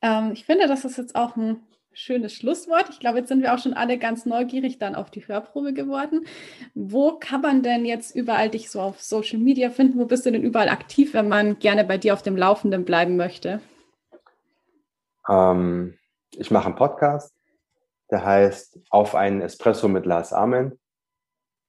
Ähm, 0.02 0.32
ich 0.34 0.46
finde, 0.46 0.68
das 0.68 0.86
ist 0.86 0.98
jetzt 0.98 1.16
auch 1.16 1.36
ein 1.36 1.66
schönes 1.96 2.34
Schlusswort. 2.34 2.90
Ich 2.90 3.00
glaube, 3.00 3.20
jetzt 3.20 3.30
sind 3.30 3.42
wir 3.42 3.54
auch 3.54 3.60
schon 3.60 3.74
alle 3.74 3.98
ganz 3.98 4.26
neugierig 4.26 4.78
dann 4.78 4.96
auf 4.96 5.10
die 5.10 5.28
Hörprobe 5.28 5.74
geworden. 5.74 6.26
Wo 6.74 7.14
kann 7.14 7.42
man 7.42 7.64
denn 7.64 7.86
jetzt 7.86 8.16
überall 8.16 8.50
dich 8.50 8.70
so 8.70 8.82
auf 8.82 9.02
Social 9.02 9.40
Media 9.40 9.70
finden? 9.70 9.98
Wo 9.98 10.06
bist 10.06 10.26
du 10.26 10.32
denn 10.32 10.44
überall 10.44 10.70
aktiv, 10.70 11.14
wenn 11.14 11.30
man 11.30 11.60
gerne 11.60 11.86
bei 11.86 11.98
dir 11.98 12.14
auf 12.14 12.22
dem 12.22 12.36
Laufenden 12.36 12.86
bleiben 12.86 13.16
möchte? 13.16 13.62
Ähm, 15.30 15.98
ich 16.32 16.52
mache 16.52 16.68
einen 16.68 16.76
Podcast, 16.76 17.34
der 18.12 18.26
heißt 18.26 18.80
Auf 18.90 19.16
einen 19.16 19.42
Espresso 19.42 19.88
mit 19.88 20.06
Lars 20.06 20.34
Amen. 20.34 20.78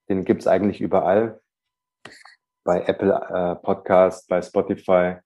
Den 0.09 0.25
gibt 0.25 0.41
es 0.41 0.47
eigentlich 0.47 0.81
überall. 0.81 1.41
Bei 2.63 2.81
Apple 2.81 3.13
äh, 3.13 3.55
Podcast, 3.63 4.27
bei 4.27 4.41
Spotify 4.41 5.17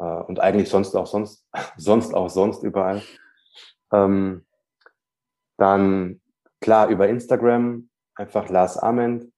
äh, 0.00 0.04
und 0.04 0.40
eigentlich 0.40 0.68
sonst 0.68 0.96
auch 0.96 1.06
sonst, 1.06 1.46
sonst 1.76 2.14
auch 2.14 2.30
sonst 2.30 2.64
überall. 2.64 3.02
Ähm, 3.92 4.46
dann 5.58 6.20
klar 6.60 6.88
über 6.88 7.08
Instagram, 7.08 7.88
einfach 8.14 8.48
Lars 8.48 8.78
Ament. 8.78 9.30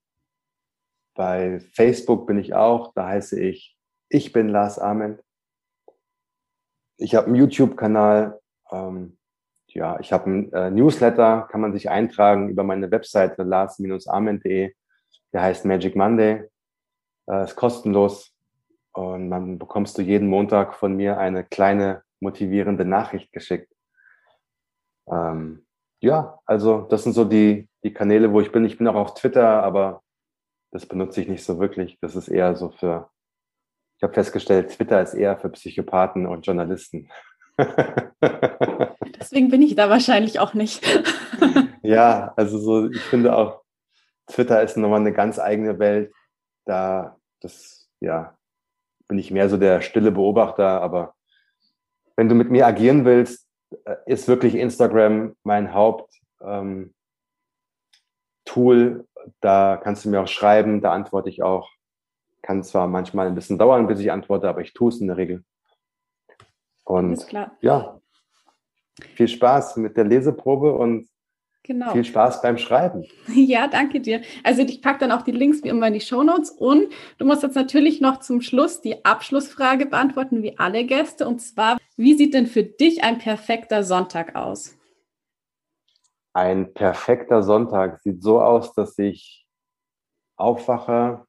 Bei 1.15 1.61
Facebook 1.75 2.27
bin 2.27 2.39
ich 2.39 2.55
auch, 2.55 2.95
da 2.95 3.07
heiße 3.09 3.39
ich, 3.41 3.77
ich 4.09 4.33
bin 4.33 4.49
Lars 4.49 4.79
Ament. 4.79 5.23
Ich 6.97 7.15
habe 7.15 7.27
einen 7.27 7.37
YouTube-Kanal, 7.37 8.41
ähm, 8.71 9.19
ja, 9.67 9.99
ich 10.01 10.13
habe 10.13 10.27
einen 10.27 10.53
äh, 10.53 10.71
Newsletter, 10.71 11.49
kann 11.51 11.61
man 11.61 11.73
sich 11.73 11.91
eintragen 11.91 12.49
über 12.49 12.63
meine 12.63 12.91
Webseite 12.91 13.43
lars-ament.de. 13.43 14.75
Der 15.33 15.43
heißt 15.43 15.65
Magic 15.65 15.97
Monday, 15.97 16.49
äh, 17.27 17.45
ist 17.45 17.57
kostenlos 17.57 18.32
und 18.93 19.31
dann 19.31 19.59
bekommst 19.59 19.97
du 19.97 20.03
jeden 20.03 20.29
Montag 20.29 20.75
von 20.75 20.95
mir 20.95 21.19
eine 21.19 21.45
kleine 21.45 22.03
motivierende 22.21 22.85
Nachricht 22.85 23.33
geschickt. 23.33 23.73
Ähm, 25.11 25.67
ja, 26.01 26.39
also 26.47 26.83
das 26.83 27.05
sind 27.05 27.13
so 27.13 27.25
die, 27.25 27.69
die 27.85 27.93
Kanäle, 27.93 28.33
wo 28.33 28.41
ich 28.41 28.53
bin. 28.53 28.65
Ich 28.65 28.79
bin 28.79 28.89
auch 28.89 28.95
auf 28.95 29.15
Twitter, 29.15 29.63
aber 29.63 30.03
das 30.71 30.87
benutze 30.87 31.21
ich 31.21 31.29
nicht 31.29 31.45
so 31.45 31.59
wirklich. 31.59 31.99
Das 32.01 32.17
ist 32.17 32.29
eher 32.29 32.55
so 32.55 32.71
für, 32.71 33.11
ich 33.97 34.03
habe 34.03 34.15
festgestellt, 34.15 34.71
Twitter 34.71 35.01
ist 35.01 35.15
eher 35.15 35.39
für 35.39 35.51
Psychopathen 35.51 36.27
und 36.27 36.47
Journalisten. 36.47 37.11
Deswegen 39.21 39.51
bin 39.51 39.63
ich 39.63 39.75
da 39.75 39.89
wahrscheinlich 39.91 40.41
auch 40.41 40.55
nicht. 40.55 40.85
ja, 41.83 42.33
also 42.37 42.59
so, 42.59 42.91
ich 42.91 43.03
finde 43.03 43.37
auch, 43.37 43.63
Twitter 44.27 44.63
ist 44.63 44.77
nochmal 44.77 45.01
eine 45.01 45.13
ganz 45.13 45.39
eigene 45.39 45.79
Welt. 45.79 46.13
Da, 46.65 47.17
das, 47.41 47.89
ja, 48.01 48.37
bin 49.09 49.19
ich 49.19 49.31
mehr 49.31 49.49
so 49.49 49.57
der 49.57 49.81
stille 49.81 50.13
Beobachter, 50.13 50.81
aber 50.81 51.15
wenn 52.17 52.29
du 52.29 52.35
mit 52.35 52.51
mir 52.51 52.67
agieren 52.67 53.05
willst, 53.05 53.49
äh, 53.85 53.97
ist 54.07 54.29
wirklich 54.29 54.55
Instagram 54.55 55.37
mein 55.43 55.73
Haupttool. 55.73 56.15
Ähm, 56.43 56.95
da 59.41 59.77
kannst 59.77 60.05
du 60.05 60.11
mir 60.11 60.21
auch 60.21 60.29
schreiben, 60.29 60.81
da 60.81 60.93
antworte 60.93 61.29
ich 61.29 61.43
auch. 61.43 61.71
Kann 62.43 62.65
zwar 62.65 62.89
manchmal 62.89 63.29
ein 63.29 63.35
bisschen 63.35 63.59
dauern, 63.59 63.87
bis 63.87 64.01
ich 64.01 64.11
antworte, 64.11 64.49
aber 64.49 64.63
ich 64.63 64.73
tue 64.73 64.89
es 64.89 65.01
in 65.01 65.07
der 65.07 65.17
Regel. 65.17 65.45
Und 66.85 67.25
ja, 67.61 68.01
viel 69.15 69.29
Spaß 69.29 69.77
mit 69.77 69.97
der 69.97 70.05
Leseprobe 70.05 70.73
und 70.73 71.09
Genau. 71.65 71.93
Viel 71.93 72.05
Spaß 72.05 72.43
beim 72.43 72.59
Schreiben. 72.59 73.07
Ja, 73.35 73.69
danke 73.69 74.01
dir. 74.01 74.23
Also 74.43 74.63
ich 74.63 74.83
packe 74.83 74.99
dann 74.99 75.13
auch 75.13 75.23
die 75.23 75.31
Links 75.33 75.63
wie 75.63 75.69
immer 75.69 75.87
in 75.87 75.95
die 75.95 76.01
Show 76.01 76.23
Notes 76.23 76.51
und 76.51 76.93
du 77.19 77.25
musst 77.25 77.43
jetzt 77.43 77.55
natürlich 77.55 78.01
noch 78.01 78.19
zum 78.19 78.41
Schluss 78.41 78.81
die 78.81 79.05
Abschlussfrage 79.05 79.87
beantworten, 79.87 80.43
wie 80.43 80.59
alle 80.59 80.85
Gäste. 80.85 81.27
Und 81.27 81.41
zwar, 81.41 81.79
wie 81.97 82.15
sieht 82.15 82.35
denn 82.35 82.47
für 82.47 82.65
dich 82.65 83.05
ein 83.05 83.19
perfekter 83.19 83.85
Sonntag 83.85 84.35
aus? 84.35 84.77
Ein 86.35 86.73
perfekter 86.75 87.43
Sonntag 87.43 88.01
sieht 88.03 88.23
so 88.23 88.41
aus, 88.41 88.75
dass 88.75 88.99
ich 88.99 89.47
aufwache. 90.37 91.27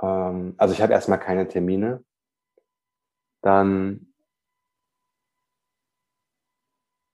Ähm, 0.00 0.54
also 0.56 0.72
ich 0.72 0.82
habe 0.82 0.92
erstmal 0.92 1.18
keine 1.18 1.48
Termine. 1.48 2.04
Dann 3.42 4.12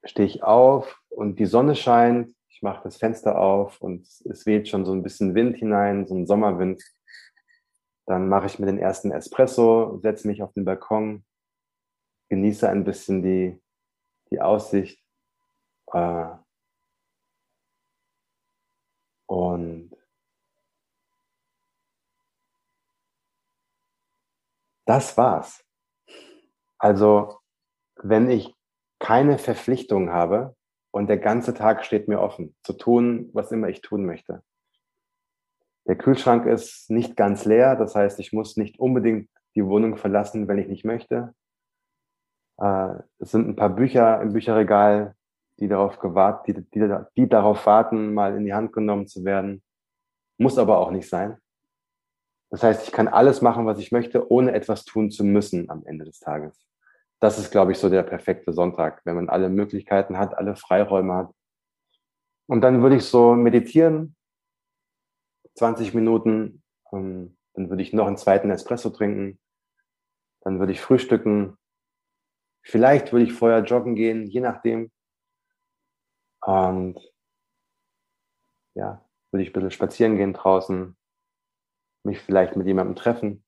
stehe 0.05 0.27
ich 0.27 0.43
auf 0.43 1.02
und 1.17 1.39
die 1.39 1.47
Sonne 1.47 1.77
scheint. 1.77 2.35
Ich 2.49 2.63
mache 2.63 2.85
das 2.85 2.97
Fenster 2.97 3.39
auf 3.39 3.81
und 3.81 4.03
es 4.03 4.47
weht 4.47 4.69
schon 4.69 4.85
so 4.85 4.93
ein 4.93 5.03
bisschen 5.03 5.35
Wind 5.35 5.57
hinein, 5.57 6.07
so 6.07 6.15
ein 6.15 6.27
Sommerwind. 6.27 6.83
Dann 8.07 8.29
mache 8.29 8.47
ich 8.47 8.59
mir 8.59 8.67
den 8.67 8.79
ersten 8.79 9.11
Espresso, 9.11 9.99
setze 10.03 10.27
mich 10.27 10.43
auf 10.43 10.53
den 10.53 10.65
Balkon, 10.65 11.25
genieße 12.29 12.69
ein 12.69 12.85
bisschen 12.85 13.23
die, 13.23 13.61
die 14.31 14.41
Aussicht. 14.41 15.03
Äh, 15.93 16.29
und 19.27 19.97
das 24.85 25.17
war's. 25.17 25.65
Also, 26.79 27.39
wenn 27.97 28.31
ich 28.31 28.55
keine 28.99 29.39
Verpflichtung 29.39 30.11
habe 30.11 30.57
und 30.93 31.09
der 31.09 31.19
ganze 31.19 31.55
Tag 31.55 31.85
steht 31.85 32.07
mir 32.07 32.21
offen, 32.21 32.55
zu 32.63 32.75
tun, 32.75 33.31
was 33.33 33.51
immer 33.51 33.69
ich 33.69 33.81
tun 33.81 34.05
möchte. 34.05 34.43
Der 35.87 35.97
Kühlschrank 35.97 36.47
ist 36.47 36.91
nicht 36.91 37.17
ganz 37.17 37.45
leer, 37.45 37.75
das 37.75 37.97
heißt, 37.97 38.21
ich 38.21 38.33
muss 38.33 38.57
nicht 38.57 38.79
unbedingt 38.79 39.29
die 39.57 39.67
Wohnung 39.67 39.97
verlassen, 39.97 40.47
wenn 40.47 40.59
ich 40.59 40.69
nicht 40.69 40.85
möchte. 40.85 41.35
Äh, 42.59 42.95
es 43.19 43.33
sind 43.33 43.49
ein 43.49 43.57
paar 43.57 43.71
Bücher 43.71 44.21
im 44.21 44.33
Bücherregal, 44.33 45.17
die 45.59 45.67
darauf, 45.67 45.99
gewahrt, 45.99 46.47
die, 46.47 46.55
die, 46.55 46.97
die 47.17 47.29
darauf 47.29 47.67
warten, 47.67 48.15
mal 48.15 48.37
in 48.37 48.45
die 48.45 48.55
Hand 48.55 48.73
genommen 48.73 49.09
zu 49.09 49.25
werden. 49.25 49.63
Muss 50.39 50.59
aber 50.59 50.79
auch 50.79 50.91
nicht 50.91 51.09
sein. 51.09 51.39
Das 52.51 52.63
heißt, 52.63 52.87
ich 52.87 52.93
kann 52.93 53.09
alles 53.09 53.41
machen, 53.41 53.65
was 53.67 53.79
ich 53.79 53.93
möchte, 53.93 54.31
ohne 54.31 54.53
etwas 54.53 54.85
tun 54.85 55.11
zu 55.11 55.25
müssen 55.25 55.71
am 55.71 55.85
Ende 55.87 56.05
des 56.05 56.21
Tages 56.21 56.72
das 57.23 57.39
ist, 57.39 57.53
glaube 57.53 57.71
ich, 57.71 57.79
so 57.79 57.89
der 57.89 58.03
perfekte 58.03 58.53
Sonntag, 58.53 59.01
wenn 59.05 59.15
man 59.15 59.29
alle 59.29 59.49
Möglichkeiten 59.49 60.19
hat, 60.19 60.37
alle 60.37 60.57
Freiräume 60.57 61.15
hat. 61.15 61.35
Und 62.49 62.63
dann 62.63 62.83
würde 62.83 62.97
ich 62.97 63.05
so 63.05 63.37
meditieren, 63.37 64.17
20 65.55 65.95
Minuten, 65.95 66.65
ähm, 66.93 67.39
dann 67.55 67.71
würde 67.71 67.85
ich 67.85 67.93
noch 67.93 68.09
einen 68.09 68.17
zweiten 68.17 68.51
Espresso 68.51 68.91
trinken, 68.91 69.39
dann 70.41 70.59
würde 70.59 70.73
ich 70.73 70.81
frühstücken, 70.81 71.57
vielleicht 72.65 73.13
würde 73.13 73.27
ich 73.27 73.33
vorher 73.33 73.63
joggen 73.63 73.95
gehen, 73.95 74.27
je 74.27 74.41
nachdem. 74.41 74.91
Und 76.41 76.99
ja, 78.75 79.09
würde 79.31 79.45
ich 79.45 79.51
ein 79.51 79.53
bisschen 79.53 79.71
spazieren 79.71 80.17
gehen 80.17 80.33
draußen, 80.33 80.97
mich 82.03 82.19
vielleicht 82.21 82.57
mit 82.57 82.67
jemandem 82.67 82.97
treffen, 82.97 83.45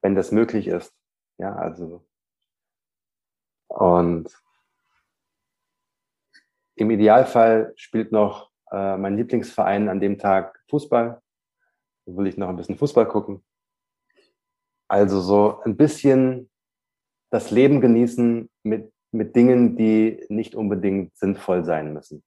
wenn 0.00 0.14
das 0.14 0.30
möglich 0.30 0.68
ist. 0.68 0.94
Ja, 1.38 1.56
also 1.56 2.06
und 3.68 4.30
im 6.76 6.90
Idealfall 6.90 7.72
spielt 7.76 8.12
noch 8.12 8.50
äh, 8.70 8.96
mein 8.96 9.16
Lieblingsverein 9.16 9.88
an 9.88 10.00
dem 10.00 10.18
Tag 10.18 10.60
Fußball. 10.68 11.20
Da 12.06 12.16
will 12.16 12.26
ich 12.26 12.36
noch 12.36 12.48
ein 12.48 12.56
bisschen 12.56 12.76
Fußball 12.76 13.06
gucken. 13.06 13.44
Also 14.88 15.20
so 15.20 15.60
ein 15.64 15.76
bisschen 15.76 16.50
das 17.30 17.50
Leben 17.50 17.80
genießen 17.80 18.50
mit, 18.64 18.92
mit 19.12 19.34
Dingen, 19.36 19.76
die 19.76 20.24
nicht 20.28 20.54
unbedingt 20.54 21.16
sinnvoll 21.16 21.64
sein 21.64 21.92
müssen. 21.92 22.22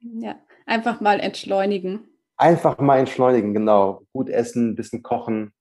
Ja, 0.00 0.36
einfach 0.66 1.00
mal 1.00 1.20
entschleunigen. 1.20 2.08
Einfach 2.36 2.78
mal 2.78 2.98
entschleunigen, 2.98 3.52
genau. 3.52 4.02
Gut 4.12 4.30
essen, 4.30 4.70
ein 4.70 4.76
bisschen 4.76 5.02
kochen, 5.02 5.52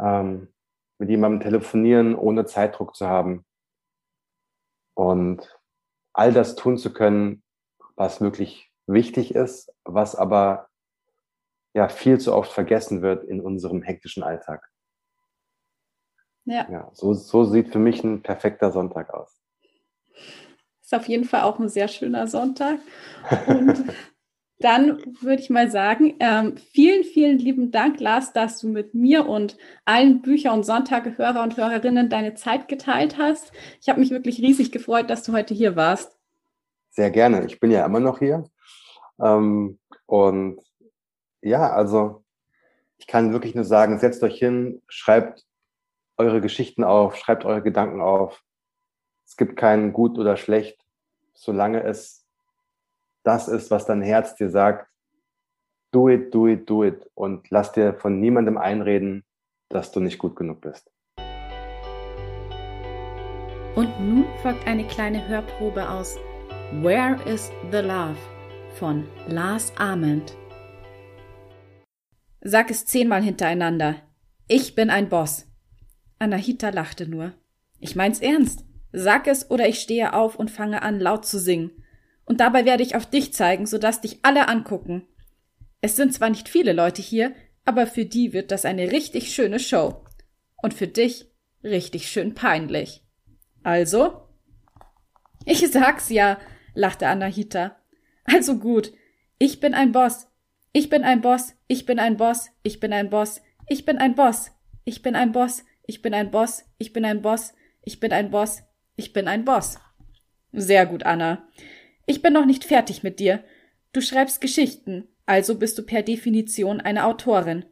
ähm, 0.00 0.48
mit 0.98 1.08
jemandem 1.08 1.40
telefonieren, 1.40 2.16
ohne 2.16 2.46
Zeitdruck 2.46 2.96
zu 2.96 3.06
haben 3.06 3.44
und 4.94 5.58
all 6.12 6.32
das 6.32 6.56
tun 6.56 6.76
zu 6.76 6.92
können, 6.92 7.42
was 7.96 8.20
wirklich 8.20 8.70
wichtig 8.86 9.34
ist, 9.34 9.72
was 9.84 10.14
aber 10.14 10.68
ja 11.74 11.88
viel 11.88 12.18
zu 12.18 12.34
oft 12.34 12.52
vergessen 12.52 13.02
wird 13.02 13.24
in 13.24 13.40
unserem 13.40 13.82
hektischen 13.82 14.22
Alltag. 14.22 14.68
Ja. 16.44 16.68
ja 16.70 16.90
so, 16.92 17.14
so 17.14 17.44
sieht 17.44 17.68
für 17.68 17.78
mich 17.78 18.02
ein 18.02 18.22
perfekter 18.22 18.72
Sonntag 18.72 19.12
aus. 19.14 19.40
Ist 20.82 20.94
auf 20.94 21.08
jeden 21.08 21.24
Fall 21.24 21.42
auch 21.42 21.58
ein 21.58 21.68
sehr 21.68 21.88
schöner 21.88 22.26
Sonntag. 22.26 22.80
Und 23.46 23.84
dann 24.62 25.02
würde 25.20 25.42
ich 25.42 25.50
mal 25.50 25.70
sagen, 25.70 26.14
ähm, 26.20 26.56
vielen, 26.56 27.04
vielen 27.04 27.38
lieben 27.38 27.70
Dank, 27.70 28.00
Lars, 28.00 28.32
dass 28.32 28.60
du 28.60 28.68
mit 28.68 28.94
mir 28.94 29.28
und 29.28 29.56
allen 29.84 30.22
Bücher- 30.22 30.52
und 30.52 30.64
Sonntage-Hörer 30.64 31.42
und 31.42 31.56
Hörerinnen 31.56 32.08
deine 32.08 32.34
Zeit 32.34 32.68
geteilt 32.68 33.18
hast. 33.18 33.52
Ich 33.80 33.88
habe 33.88 34.00
mich 34.00 34.10
wirklich 34.10 34.40
riesig 34.40 34.72
gefreut, 34.72 35.10
dass 35.10 35.22
du 35.22 35.32
heute 35.32 35.54
hier 35.54 35.76
warst. 35.76 36.16
Sehr 36.90 37.10
gerne. 37.10 37.44
Ich 37.46 37.58
bin 37.58 37.70
ja 37.70 37.84
immer 37.84 38.00
noch 38.00 38.18
hier. 38.18 38.44
Ähm, 39.20 39.78
und 40.06 40.60
ja, 41.40 41.70
also 41.72 42.22
ich 42.98 43.06
kann 43.06 43.32
wirklich 43.32 43.54
nur 43.54 43.64
sagen, 43.64 43.98
setzt 43.98 44.22
euch 44.22 44.38
hin, 44.38 44.82
schreibt 44.88 45.44
eure 46.16 46.40
Geschichten 46.40 46.84
auf, 46.84 47.16
schreibt 47.16 47.44
eure 47.44 47.62
Gedanken 47.62 48.00
auf. 48.00 48.42
Es 49.26 49.36
gibt 49.36 49.56
kein 49.56 49.92
gut 49.92 50.18
oder 50.18 50.36
schlecht, 50.36 50.84
solange 51.34 51.82
es 51.82 52.21
das 53.22 53.48
ist, 53.48 53.70
was 53.70 53.86
dein 53.86 54.02
Herz 54.02 54.34
dir 54.34 54.50
sagt, 54.50 54.88
do 55.92 56.08
it, 56.08 56.34
do 56.34 56.48
it, 56.48 56.68
do 56.68 56.84
it 56.84 57.10
und 57.14 57.50
lass 57.50 57.72
dir 57.72 57.94
von 57.94 58.20
niemandem 58.20 58.58
einreden, 58.58 59.24
dass 59.68 59.92
du 59.92 60.00
nicht 60.00 60.18
gut 60.18 60.36
genug 60.36 60.60
bist. 60.60 60.90
Und 63.74 63.88
nun 64.00 64.26
folgt 64.42 64.66
eine 64.66 64.86
kleine 64.86 65.26
Hörprobe 65.26 65.88
aus 65.88 66.18
Where 66.82 67.18
is 67.26 67.50
the 67.70 67.78
Love 67.78 68.16
von 68.78 69.06
Lars 69.28 69.72
Ament. 69.76 70.36
Sag 72.42 72.70
es 72.70 72.86
zehnmal 72.86 73.22
hintereinander. 73.22 73.96
Ich 74.48 74.74
bin 74.74 74.90
ein 74.90 75.08
Boss. 75.08 75.46
Anahita 76.18 76.70
lachte 76.70 77.08
nur. 77.08 77.32
Ich 77.78 77.96
mein's 77.96 78.20
ernst. 78.20 78.64
Sag 78.92 79.26
es 79.26 79.50
oder 79.50 79.68
ich 79.68 79.78
stehe 79.78 80.12
auf 80.12 80.36
und 80.36 80.50
fange 80.50 80.82
an 80.82 81.00
laut 81.00 81.24
zu 81.24 81.38
singen. 81.38 81.81
Und 82.24 82.40
dabei 82.40 82.64
werde 82.64 82.82
ich 82.82 82.94
auf 82.94 83.06
dich 83.06 83.32
zeigen, 83.32 83.66
sodass 83.66 84.00
dich 84.00 84.20
alle 84.22 84.48
angucken. 84.48 85.06
Es 85.80 85.96
sind 85.96 86.14
zwar 86.14 86.30
nicht 86.30 86.48
viele 86.48 86.72
Leute 86.72 87.02
hier, 87.02 87.34
aber 87.64 87.86
für 87.86 88.04
die 88.04 88.32
wird 88.32 88.50
das 88.50 88.64
eine 88.64 88.90
richtig 88.90 89.34
schöne 89.34 89.58
Show. 89.58 90.04
Und 90.62 90.74
für 90.74 90.86
dich 90.86 91.26
richtig 91.64 92.08
schön 92.08 92.34
peinlich. 92.34 93.02
Also? 93.62 94.28
Ich 95.44 95.68
sag's 95.70 96.08
ja, 96.08 96.38
lachte 96.74 97.08
Anahita. 97.08 97.76
Also 98.24 98.58
gut. 98.58 98.92
Ich 99.38 99.60
bin 99.60 99.74
ein 99.74 99.92
Boss. 99.92 100.28
Ich 100.72 100.88
bin 100.88 101.02
ein 101.02 101.20
Boss. 101.20 101.54
Ich 101.66 101.84
bin 101.84 101.98
ein 101.98 102.16
Boss. 102.16 102.48
Ich 102.62 102.80
bin 102.80 102.92
ein 102.92 103.10
Boss. 103.10 103.40
Ich 103.68 103.84
bin 103.84 103.98
ein 103.98 104.14
Boss. 104.14 104.52
Ich 104.84 105.02
bin 105.02 105.14
ein 105.16 105.32
Boss. 105.32 105.64
Ich 105.84 106.00
bin 106.02 106.14
ein 106.14 106.30
Boss. 106.30 106.64
Ich 106.84 106.92
bin 106.92 107.04
ein 107.04 107.20
Boss. 107.20 107.54
Ich 107.84 108.00
bin 108.00 108.12
ein 108.12 108.30
Boss. 108.30 108.62
Ich 108.96 109.12
bin 109.12 109.28
ein 109.28 109.44
Boss. 109.44 109.78
Sehr 110.52 110.86
gut, 110.86 111.04
Anna. 111.04 111.48
Ich 112.06 112.22
bin 112.22 112.32
noch 112.32 112.46
nicht 112.46 112.64
fertig 112.64 113.02
mit 113.02 113.20
dir. 113.20 113.44
Du 113.92 114.00
schreibst 114.00 114.40
Geschichten, 114.40 115.08
also 115.26 115.58
bist 115.58 115.78
du 115.78 115.82
per 115.82 116.02
Definition 116.02 116.80
eine 116.80 117.04
Autorin. 117.04 117.64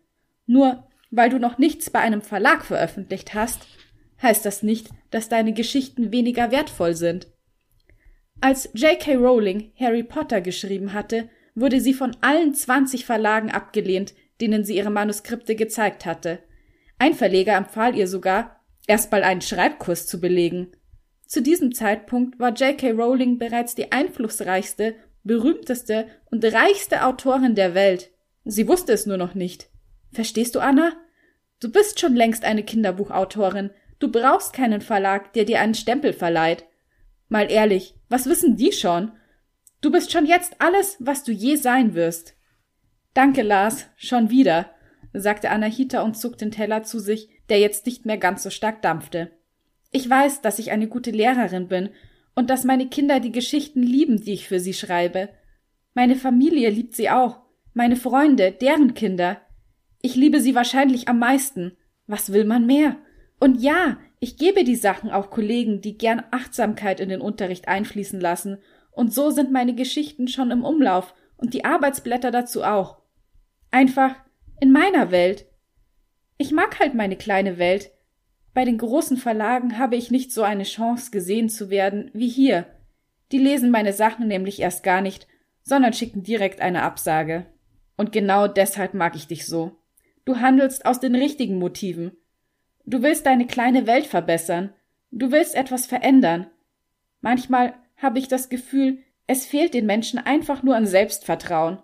Nur 0.46 0.86
weil 1.10 1.30
du 1.30 1.38
noch 1.38 1.58
nichts 1.58 1.90
bei 1.90 1.98
einem 2.00 2.22
Verlag 2.22 2.64
veröffentlicht 2.64 3.34
hast, 3.34 3.66
heißt 4.22 4.44
das 4.44 4.62
nicht, 4.62 4.90
dass 5.10 5.28
deine 5.28 5.52
Geschichten 5.52 6.12
weniger 6.12 6.50
wertvoll 6.50 6.94
sind. 6.94 7.28
Als 8.40 8.70
J.K. 8.74 9.16
Rowling 9.16 9.72
Harry 9.78 10.02
Potter 10.02 10.40
geschrieben 10.40 10.92
hatte, 10.92 11.28
wurde 11.54 11.80
sie 11.80 11.94
von 11.94 12.16
allen 12.20 12.54
20 12.54 13.04
Verlagen 13.04 13.50
abgelehnt, 13.50 14.14
denen 14.40 14.64
sie 14.64 14.76
ihre 14.76 14.90
Manuskripte 14.90 15.56
gezeigt 15.56 16.06
hatte. 16.06 16.38
Ein 16.98 17.14
Verleger 17.14 17.56
empfahl 17.56 17.96
ihr 17.96 18.06
sogar, 18.06 18.64
erstmal 18.86 19.24
einen 19.24 19.40
Schreibkurs 19.40 20.06
zu 20.06 20.20
belegen. 20.20 20.68
Zu 21.30 21.42
diesem 21.42 21.72
Zeitpunkt 21.72 22.40
war 22.40 22.52
J.K. 22.54 22.90
Rowling 22.90 23.38
bereits 23.38 23.76
die 23.76 23.92
einflussreichste, 23.92 24.96
berühmteste 25.22 26.08
und 26.28 26.44
reichste 26.44 27.04
Autorin 27.04 27.54
der 27.54 27.72
Welt. 27.72 28.10
Sie 28.44 28.66
wusste 28.66 28.92
es 28.92 29.06
nur 29.06 29.16
noch 29.16 29.36
nicht. 29.36 29.70
Verstehst 30.10 30.56
du, 30.56 30.58
Anna? 30.58 30.92
Du 31.60 31.70
bist 31.70 32.00
schon 32.00 32.16
längst 32.16 32.44
eine 32.44 32.64
Kinderbuchautorin. 32.64 33.70
Du 34.00 34.10
brauchst 34.10 34.54
keinen 34.54 34.80
Verlag, 34.80 35.32
der 35.34 35.44
dir 35.44 35.60
einen 35.60 35.74
Stempel 35.74 36.12
verleiht. 36.12 36.64
Mal 37.28 37.48
ehrlich, 37.48 37.94
was 38.08 38.26
wissen 38.26 38.56
die 38.56 38.72
schon? 38.72 39.12
Du 39.82 39.92
bist 39.92 40.10
schon 40.10 40.26
jetzt 40.26 40.56
alles, 40.58 40.96
was 40.98 41.22
du 41.22 41.30
je 41.30 41.54
sein 41.54 41.94
wirst. 41.94 42.34
Danke, 43.14 43.42
Lars, 43.42 43.86
schon 43.94 44.30
wieder, 44.30 44.68
sagte 45.12 45.50
Anahita 45.50 46.02
und 46.02 46.18
zog 46.18 46.38
den 46.38 46.50
Teller 46.50 46.82
zu 46.82 46.98
sich, 46.98 47.28
der 47.48 47.60
jetzt 47.60 47.86
nicht 47.86 48.04
mehr 48.04 48.18
ganz 48.18 48.42
so 48.42 48.50
stark 48.50 48.82
dampfte. 48.82 49.30
Ich 49.90 50.08
weiß, 50.08 50.40
dass 50.40 50.58
ich 50.58 50.70
eine 50.70 50.88
gute 50.88 51.10
Lehrerin 51.10 51.68
bin 51.68 51.90
und 52.34 52.50
dass 52.50 52.64
meine 52.64 52.88
Kinder 52.88 53.20
die 53.20 53.32
Geschichten 53.32 53.82
lieben, 53.82 54.20
die 54.20 54.32
ich 54.32 54.48
für 54.48 54.60
sie 54.60 54.74
schreibe. 54.74 55.30
Meine 55.94 56.16
Familie 56.16 56.70
liebt 56.70 56.94
sie 56.94 57.10
auch, 57.10 57.40
meine 57.74 57.96
Freunde, 57.96 58.52
deren 58.52 58.94
Kinder. 58.94 59.40
Ich 60.02 60.14
liebe 60.14 60.40
sie 60.40 60.54
wahrscheinlich 60.54 61.08
am 61.08 61.18
meisten. 61.18 61.76
Was 62.06 62.32
will 62.32 62.44
man 62.44 62.66
mehr? 62.66 62.96
Und 63.38 63.60
ja, 63.60 63.98
ich 64.20 64.36
gebe 64.36 64.64
die 64.64 64.76
Sachen 64.76 65.10
auch 65.10 65.30
Kollegen, 65.30 65.80
die 65.80 65.96
gern 65.96 66.22
Achtsamkeit 66.30 67.00
in 67.00 67.08
den 67.08 67.20
Unterricht 67.20 67.68
einfließen 67.68 68.20
lassen, 68.20 68.58
und 68.92 69.14
so 69.14 69.30
sind 69.30 69.52
meine 69.52 69.74
Geschichten 69.74 70.28
schon 70.28 70.50
im 70.50 70.64
Umlauf 70.64 71.14
und 71.36 71.54
die 71.54 71.64
Arbeitsblätter 71.64 72.30
dazu 72.30 72.64
auch. 72.64 72.98
Einfach 73.70 74.14
in 74.60 74.72
meiner 74.72 75.10
Welt. 75.10 75.46
Ich 76.36 76.52
mag 76.52 76.78
halt 76.80 76.94
meine 76.94 77.16
kleine 77.16 77.56
Welt. 77.56 77.92
Bei 78.60 78.66
den 78.66 78.76
großen 78.76 79.16
Verlagen 79.16 79.78
habe 79.78 79.96
ich 79.96 80.10
nicht 80.10 80.32
so 80.32 80.42
eine 80.42 80.64
Chance 80.64 81.10
gesehen 81.10 81.48
zu 81.48 81.70
werden 81.70 82.10
wie 82.12 82.28
hier. 82.28 82.66
Die 83.32 83.38
lesen 83.38 83.70
meine 83.70 83.94
Sachen 83.94 84.28
nämlich 84.28 84.60
erst 84.60 84.82
gar 84.82 85.00
nicht, 85.00 85.26
sondern 85.62 85.94
schicken 85.94 86.24
direkt 86.24 86.60
eine 86.60 86.82
Absage. 86.82 87.46
Und 87.96 88.12
genau 88.12 88.48
deshalb 88.48 88.92
mag 88.92 89.16
ich 89.16 89.26
dich 89.26 89.46
so. 89.46 89.78
Du 90.26 90.40
handelst 90.40 90.84
aus 90.84 91.00
den 91.00 91.14
richtigen 91.14 91.58
Motiven. 91.58 92.12
Du 92.84 93.02
willst 93.02 93.24
deine 93.24 93.46
kleine 93.46 93.86
Welt 93.86 94.04
verbessern. 94.06 94.74
Du 95.10 95.32
willst 95.32 95.54
etwas 95.54 95.86
verändern. 95.86 96.50
Manchmal 97.22 97.72
habe 97.96 98.18
ich 98.18 98.28
das 98.28 98.50
Gefühl, 98.50 98.98
es 99.26 99.46
fehlt 99.46 99.72
den 99.72 99.86
Menschen 99.86 100.18
einfach 100.18 100.62
nur 100.62 100.76
an 100.76 100.84
Selbstvertrauen. 100.84 101.78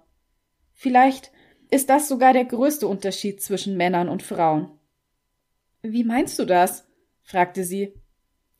Vielleicht 0.74 1.32
ist 1.70 1.88
das 1.88 2.06
sogar 2.06 2.34
der 2.34 2.44
größte 2.44 2.86
Unterschied 2.86 3.40
zwischen 3.40 3.78
Männern 3.78 4.10
und 4.10 4.22
Frauen. 4.22 4.75
Wie 5.92 6.04
meinst 6.04 6.38
du 6.38 6.44
das? 6.44 6.86
fragte 7.22 7.64
sie. 7.64 7.94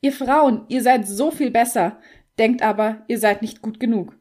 Ihr 0.01 0.11
Frauen, 0.11 0.65
ihr 0.67 0.83
seid 0.83 1.07
so 1.07 1.31
viel 1.31 1.51
besser, 1.51 1.99
denkt 2.37 2.61
aber, 2.61 3.03
ihr 3.07 3.19
seid 3.19 3.41
nicht 3.41 3.61
gut 3.61 3.79
genug. 3.79 4.15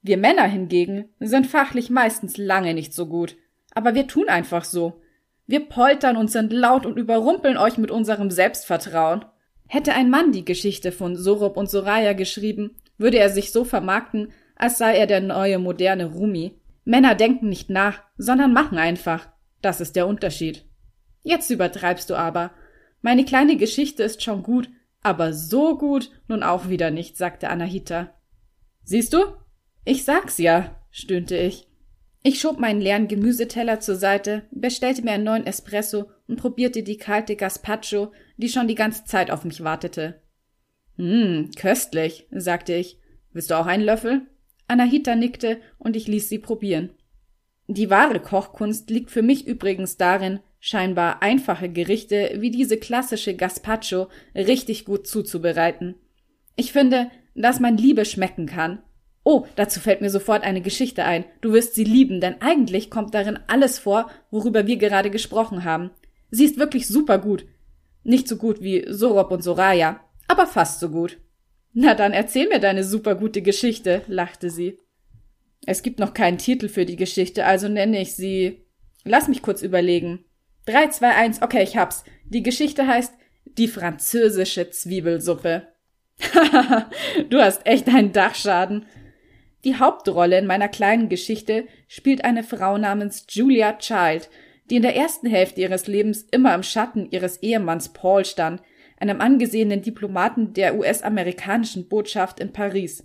Wir 0.00 0.16
Männer 0.16 0.46
hingegen 0.46 1.10
sind 1.20 1.46
fachlich 1.46 1.90
meistens 1.90 2.36
lange 2.36 2.74
nicht 2.74 2.92
so 2.92 3.06
gut, 3.06 3.36
aber 3.74 3.94
wir 3.94 4.06
tun 4.06 4.28
einfach 4.28 4.64
so. 4.64 5.00
Wir 5.46 5.60
poltern 5.60 6.16
und 6.16 6.30
sind 6.30 6.52
laut 6.52 6.86
und 6.86 6.98
überrumpeln 6.98 7.56
euch 7.56 7.78
mit 7.78 7.90
unserem 7.90 8.30
Selbstvertrauen. 8.30 9.24
Hätte 9.68 9.92
ein 9.92 10.10
Mann 10.10 10.32
die 10.32 10.44
Geschichte 10.44 10.92
von 10.92 11.16
Sorob 11.16 11.56
und 11.56 11.70
Soraya 11.70 12.14
geschrieben, 12.14 12.76
würde 12.98 13.18
er 13.18 13.30
sich 13.30 13.52
so 13.52 13.64
vermarkten, 13.64 14.32
als 14.56 14.78
sei 14.78 14.96
er 14.96 15.06
der 15.06 15.20
neue 15.20 15.58
moderne 15.58 16.06
Rumi. 16.06 16.58
Männer 16.84 17.14
denken 17.14 17.48
nicht 17.48 17.70
nach, 17.70 18.02
sondern 18.16 18.52
machen 18.52 18.78
einfach. 18.78 19.28
Das 19.60 19.80
ist 19.80 19.94
der 19.94 20.06
Unterschied. 20.06 20.64
Jetzt 21.22 21.50
übertreibst 21.50 22.10
du 22.10 22.14
aber. 22.16 22.52
Meine 23.00 23.24
kleine 23.24 23.56
Geschichte 23.56 24.02
ist 24.02 24.22
schon 24.22 24.42
gut, 24.42 24.70
aber 25.02 25.32
so 25.32 25.76
gut 25.76 26.10
nun 26.28 26.42
auch 26.42 26.68
wieder 26.68 26.90
nicht, 26.90 27.16
sagte 27.16 27.48
Anahita. 27.48 28.14
Siehst 28.84 29.12
du? 29.12 29.18
Ich 29.84 30.04
sag's 30.04 30.38
ja, 30.38 30.80
stöhnte 30.90 31.36
ich. 31.36 31.66
Ich 32.24 32.40
schob 32.40 32.60
meinen 32.60 32.80
leeren 32.80 33.08
Gemüseteller 33.08 33.80
zur 33.80 33.96
Seite, 33.96 34.46
bestellte 34.52 35.02
mir 35.02 35.12
einen 35.12 35.24
neuen 35.24 35.46
Espresso 35.46 36.10
und 36.28 36.36
probierte 36.36 36.84
die 36.84 36.96
kalte 36.96 37.34
Gaspacho, 37.34 38.12
die 38.36 38.48
schon 38.48 38.68
die 38.68 38.76
ganze 38.76 39.04
Zeit 39.04 39.32
auf 39.32 39.44
mich 39.44 39.64
wartete. 39.64 40.22
Hm, 40.96 41.50
köstlich, 41.56 42.28
sagte 42.30 42.74
ich. 42.74 42.98
Willst 43.32 43.50
du 43.50 43.58
auch 43.58 43.66
einen 43.66 43.82
Löffel? 43.82 44.26
Anahita 44.68 45.16
nickte 45.16 45.60
und 45.78 45.96
ich 45.96 46.06
ließ 46.06 46.28
sie 46.28 46.38
probieren. 46.38 46.90
Die 47.66 47.90
wahre 47.90 48.20
Kochkunst 48.20 48.90
liegt 48.90 49.10
für 49.10 49.22
mich 49.22 49.46
übrigens 49.46 49.96
darin, 49.96 50.40
scheinbar 50.64 51.22
einfache 51.22 51.68
Gerichte 51.68 52.36
wie 52.38 52.52
diese 52.52 52.76
klassische 52.76 53.34
Gaspacho 53.34 54.06
richtig 54.36 54.84
gut 54.84 55.08
zuzubereiten. 55.08 55.96
Ich 56.54 56.70
finde, 56.70 57.10
dass 57.34 57.58
man 57.58 57.76
Liebe 57.76 58.04
schmecken 58.04 58.46
kann. 58.46 58.80
Oh, 59.24 59.44
dazu 59.56 59.80
fällt 59.80 60.00
mir 60.00 60.10
sofort 60.10 60.44
eine 60.44 60.60
Geschichte 60.60 61.04
ein. 61.04 61.24
Du 61.40 61.52
wirst 61.52 61.74
sie 61.74 61.82
lieben, 61.82 62.20
denn 62.20 62.40
eigentlich 62.40 62.90
kommt 62.90 63.12
darin 63.12 63.40
alles 63.48 63.80
vor, 63.80 64.08
worüber 64.30 64.68
wir 64.68 64.76
gerade 64.76 65.10
gesprochen 65.10 65.64
haben. 65.64 65.90
Sie 66.30 66.44
ist 66.44 66.58
wirklich 66.58 66.86
super 66.86 67.18
gut. 67.18 67.44
Nicht 68.04 68.28
so 68.28 68.36
gut 68.36 68.62
wie 68.62 68.84
Sorob 68.88 69.32
und 69.32 69.42
Soraya, 69.42 69.98
aber 70.28 70.46
fast 70.46 70.78
so 70.78 70.90
gut. 70.90 71.18
Na 71.72 71.94
dann 71.96 72.12
erzähl 72.12 72.48
mir 72.48 72.60
deine 72.60 72.84
super 72.84 73.16
gute 73.16 73.42
Geschichte, 73.42 74.02
lachte 74.06 74.48
sie. 74.48 74.78
Es 75.66 75.82
gibt 75.82 75.98
noch 75.98 76.14
keinen 76.14 76.38
Titel 76.38 76.68
für 76.68 76.86
die 76.86 76.96
Geschichte, 76.96 77.46
also 77.46 77.68
nenne 77.68 78.00
ich 78.00 78.14
sie. 78.14 78.64
Lass 79.02 79.26
mich 79.26 79.42
kurz 79.42 79.62
überlegen. 79.62 80.24
Drei, 80.64 80.86
zwei, 80.88 81.14
eins, 81.14 81.42
okay, 81.42 81.62
ich 81.62 81.76
hab's. 81.76 82.04
Die 82.24 82.42
Geschichte 82.42 82.86
heißt 82.86 83.14
Die 83.58 83.68
französische 83.68 84.70
Zwiebelsuppe. 84.70 85.68
Haha, 86.34 86.90
du 87.30 87.40
hast 87.40 87.66
echt 87.66 87.88
einen 87.88 88.12
Dachschaden. 88.12 88.86
Die 89.64 89.76
Hauptrolle 89.76 90.38
in 90.38 90.46
meiner 90.46 90.68
kleinen 90.68 91.08
Geschichte 91.08 91.66
spielt 91.88 92.24
eine 92.24 92.42
Frau 92.42 92.78
namens 92.78 93.26
Julia 93.28 93.74
Child, 93.74 94.28
die 94.70 94.76
in 94.76 94.82
der 94.82 94.96
ersten 94.96 95.28
Hälfte 95.28 95.60
ihres 95.60 95.86
Lebens 95.86 96.26
immer 96.30 96.54
im 96.54 96.62
Schatten 96.62 97.08
ihres 97.10 97.42
Ehemanns 97.42 97.92
Paul 97.92 98.24
stand, 98.24 98.62
einem 98.98 99.20
angesehenen 99.20 99.82
Diplomaten 99.82 100.52
der 100.52 100.76
US-amerikanischen 100.76 101.88
Botschaft 101.88 102.40
in 102.40 102.52
Paris. 102.52 103.04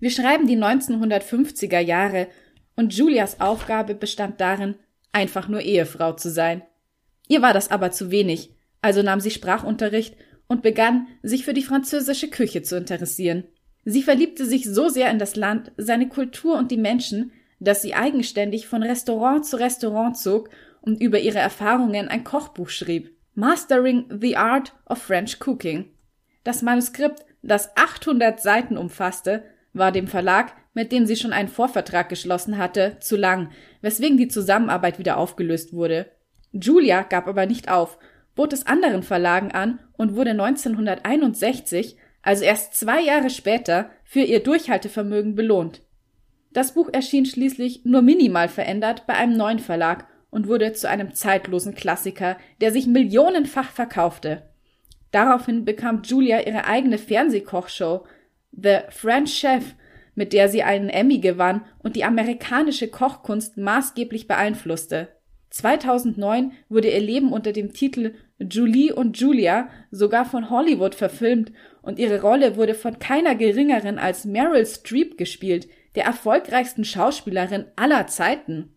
Wir 0.00 0.10
schreiben 0.10 0.46
die 0.46 0.56
1950er 0.56 1.78
Jahre 1.78 2.28
und 2.74 2.94
Julias 2.94 3.40
Aufgabe 3.40 3.94
bestand 3.94 4.40
darin, 4.40 4.74
einfach 5.12 5.48
nur 5.48 5.60
Ehefrau 5.60 6.12
zu 6.12 6.30
sein. 6.30 6.62
Ihr 7.28 7.42
war 7.42 7.52
das 7.52 7.70
aber 7.70 7.90
zu 7.90 8.10
wenig, 8.10 8.52
also 8.82 9.02
nahm 9.02 9.20
sie 9.20 9.30
Sprachunterricht 9.30 10.16
und 10.46 10.62
begann, 10.62 11.08
sich 11.22 11.44
für 11.44 11.54
die 11.54 11.62
französische 11.62 12.28
Küche 12.28 12.62
zu 12.62 12.76
interessieren. 12.76 13.44
Sie 13.84 14.02
verliebte 14.02 14.44
sich 14.44 14.64
so 14.64 14.88
sehr 14.88 15.10
in 15.10 15.18
das 15.18 15.36
Land, 15.36 15.72
seine 15.76 16.08
Kultur 16.08 16.56
und 16.58 16.70
die 16.70 16.76
Menschen, 16.76 17.32
dass 17.60 17.82
sie 17.82 17.94
eigenständig 17.94 18.66
von 18.66 18.82
Restaurant 18.82 19.46
zu 19.46 19.56
Restaurant 19.56 20.16
zog 20.16 20.50
und 20.80 21.00
über 21.00 21.18
ihre 21.18 21.38
Erfahrungen 21.38 22.08
ein 22.08 22.24
Kochbuch 22.24 22.68
schrieb. 22.68 23.16
Mastering 23.34 24.06
the 24.20 24.36
Art 24.36 24.72
of 24.86 24.98
French 24.98 25.38
Cooking. 25.46 25.90
Das 26.42 26.62
Manuskript, 26.62 27.24
das 27.42 27.76
800 27.76 28.40
Seiten 28.40 28.76
umfasste, 28.76 29.44
war 29.72 29.92
dem 29.92 30.06
Verlag, 30.06 30.54
mit 30.74 30.90
dem 30.90 31.06
sie 31.06 31.16
schon 31.16 31.32
einen 31.32 31.48
Vorvertrag 31.48 32.08
geschlossen 32.08 32.56
hatte, 32.58 32.96
zu 33.00 33.16
lang, 33.16 33.50
weswegen 33.82 34.16
die 34.16 34.28
Zusammenarbeit 34.28 34.98
wieder 34.98 35.16
aufgelöst 35.16 35.72
wurde. 35.72 36.06
Julia 36.60 37.02
gab 37.02 37.26
aber 37.28 37.46
nicht 37.46 37.70
auf, 37.70 37.98
bot 38.34 38.52
es 38.52 38.66
anderen 38.66 39.02
Verlagen 39.02 39.52
an 39.52 39.80
und 39.96 40.14
wurde 40.14 40.30
1961, 40.30 41.96
also 42.22 42.44
erst 42.44 42.74
zwei 42.74 43.00
Jahre 43.00 43.30
später, 43.30 43.90
für 44.04 44.20
ihr 44.20 44.42
Durchhaltevermögen 44.42 45.34
belohnt. 45.34 45.82
Das 46.52 46.72
Buch 46.72 46.88
erschien 46.92 47.26
schließlich 47.26 47.84
nur 47.84 48.02
minimal 48.02 48.48
verändert 48.48 49.06
bei 49.06 49.14
einem 49.14 49.36
neuen 49.36 49.58
Verlag 49.58 50.06
und 50.30 50.48
wurde 50.48 50.72
zu 50.72 50.88
einem 50.88 51.14
zeitlosen 51.14 51.74
Klassiker, 51.74 52.36
der 52.60 52.72
sich 52.72 52.86
millionenfach 52.86 53.70
verkaufte. 53.70 54.42
Daraufhin 55.10 55.64
bekam 55.64 56.02
Julia 56.02 56.46
ihre 56.46 56.66
eigene 56.66 56.98
Fernsehkochshow 56.98 58.06
The 58.52 58.78
French 58.90 59.34
Chef, 59.34 59.74
mit 60.14 60.32
der 60.32 60.48
sie 60.48 60.62
einen 60.62 60.88
Emmy 60.88 61.18
gewann 61.18 61.64
und 61.78 61.96
die 61.96 62.04
amerikanische 62.04 62.88
Kochkunst 62.88 63.56
maßgeblich 63.56 64.26
beeinflusste. 64.26 65.08
2009 65.56 66.52
wurde 66.68 66.90
ihr 66.90 67.00
Leben 67.00 67.32
unter 67.32 67.52
dem 67.52 67.72
Titel 67.72 68.14
Julie 68.38 68.94
und 68.94 69.18
Julia 69.18 69.68
sogar 69.90 70.26
von 70.26 70.50
Hollywood 70.50 70.94
verfilmt 70.94 71.52
und 71.80 71.98
ihre 71.98 72.20
Rolle 72.20 72.56
wurde 72.56 72.74
von 72.74 72.98
keiner 72.98 73.34
geringeren 73.34 73.98
als 73.98 74.26
Meryl 74.26 74.66
Streep 74.66 75.16
gespielt, 75.16 75.68
der 75.94 76.04
erfolgreichsten 76.04 76.84
Schauspielerin 76.84 77.64
aller 77.76 78.06
Zeiten. 78.06 78.74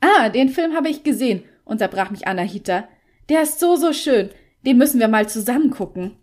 Ah, 0.00 0.28
den 0.28 0.50
Film 0.50 0.74
habe 0.74 0.88
ich 0.88 1.02
gesehen, 1.02 1.42
unterbrach 1.64 2.10
mich 2.10 2.28
Anahita. 2.28 2.88
Der 3.28 3.42
ist 3.42 3.58
so, 3.58 3.74
so 3.74 3.92
schön. 3.92 4.30
Den 4.64 4.78
müssen 4.78 5.00
wir 5.00 5.08
mal 5.08 5.28
zusammen 5.28 5.70
gucken. 5.70 6.16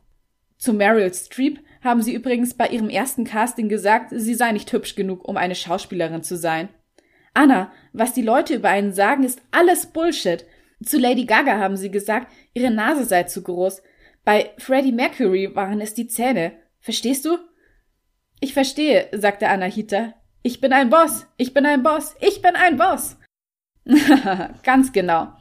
Zu 0.57 0.73
Meryl 0.73 1.13
Streep 1.13 1.59
haben 1.83 2.01
sie 2.01 2.13
übrigens 2.13 2.53
bei 2.53 2.67
ihrem 2.67 2.89
ersten 2.89 3.25
Casting 3.25 3.67
gesagt, 3.67 4.13
sie 4.15 4.35
sei 4.35 4.51
nicht 4.51 4.71
hübsch 4.71 4.95
genug, 4.95 5.27
um 5.27 5.35
eine 5.35 5.55
Schauspielerin 5.55 6.23
zu 6.23 6.37
sein. 6.37 6.69
Anna, 7.33 7.71
was 7.93 8.13
die 8.13 8.21
Leute 8.21 8.55
über 8.55 8.69
einen 8.69 8.93
sagen, 8.93 9.23
ist 9.23 9.41
alles 9.51 9.87
Bullshit. 9.87 10.45
Zu 10.83 10.99
Lady 10.99 11.25
Gaga 11.25 11.57
haben 11.57 11.77
sie 11.77 11.91
gesagt, 11.91 12.31
ihre 12.53 12.71
Nase 12.71 13.05
sei 13.05 13.23
zu 13.23 13.43
groß. 13.43 13.81
Bei 14.23 14.51
Freddie 14.57 14.91
Mercury 14.91 15.55
waren 15.55 15.81
es 15.81 15.93
die 15.93 16.07
Zähne. 16.07 16.53
Verstehst 16.79 17.25
du? 17.25 17.37
Ich 18.39 18.53
verstehe, 18.53 19.07
sagte 19.13 19.47
Anahita. 19.47 20.13
Ich 20.43 20.59
bin 20.59 20.73
ein 20.73 20.89
Boss, 20.89 21.27
ich 21.37 21.53
bin 21.53 21.65
ein 21.65 21.83
Boss, 21.83 22.15
ich 22.19 22.41
bin 22.41 22.55
ein 22.55 22.77
Boss. 22.77 23.17
Ganz 24.63 24.91
genau. 24.91 25.33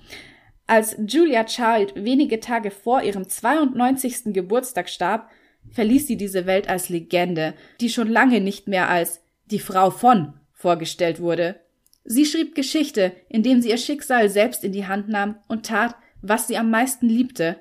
Als 0.66 0.96
Julia 1.04 1.44
Child 1.44 1.94
wenige 1.96 2.38
Tage 2.38 2.70
vor 2.70 3.02
ihrem 3.02 3.28
92. 3.28 4.34
Geburtstag 4.34 4.88
starb, 4.88 5.30
verließ 5.70 6.06
sie 6.06 6.16
diese 6.16 6.46
Welt 6.46 6.68
als 6.68 6.90
Legende, 6.90 7.54
die 7.80 7.88
schon 7.88 8.08
lange 8.08 8.40
nicht 8.40 8.68
mehr 8.68 8.88
als 8.88 9.22
die 9.46 9.58
Frau 9.58 9.90
von 9.90 10.34
vorgestellt 10.52 11.20
wurde. 11.20 11.60
Sie 12.04 12.24
schrieb 12.24 12.54
Geschichte, 12.54 13.12
indem 13.28 13.60
sie 13.60 13.70
ihr 13.70 13.78
Schicksal 13.78 14.28
selbst 14.28 14.64
in 14.64 14.72
die 14.72 14.86
Hand 14.86 15.08
nahm 15.08 15.36
und 15.48 15.66
tat, 15.66 15.96
was 16.22 16.48
sie 16.48 16.56
am 16.56 16.70
meisten 16.70 17.08
liebte 17.08 17.56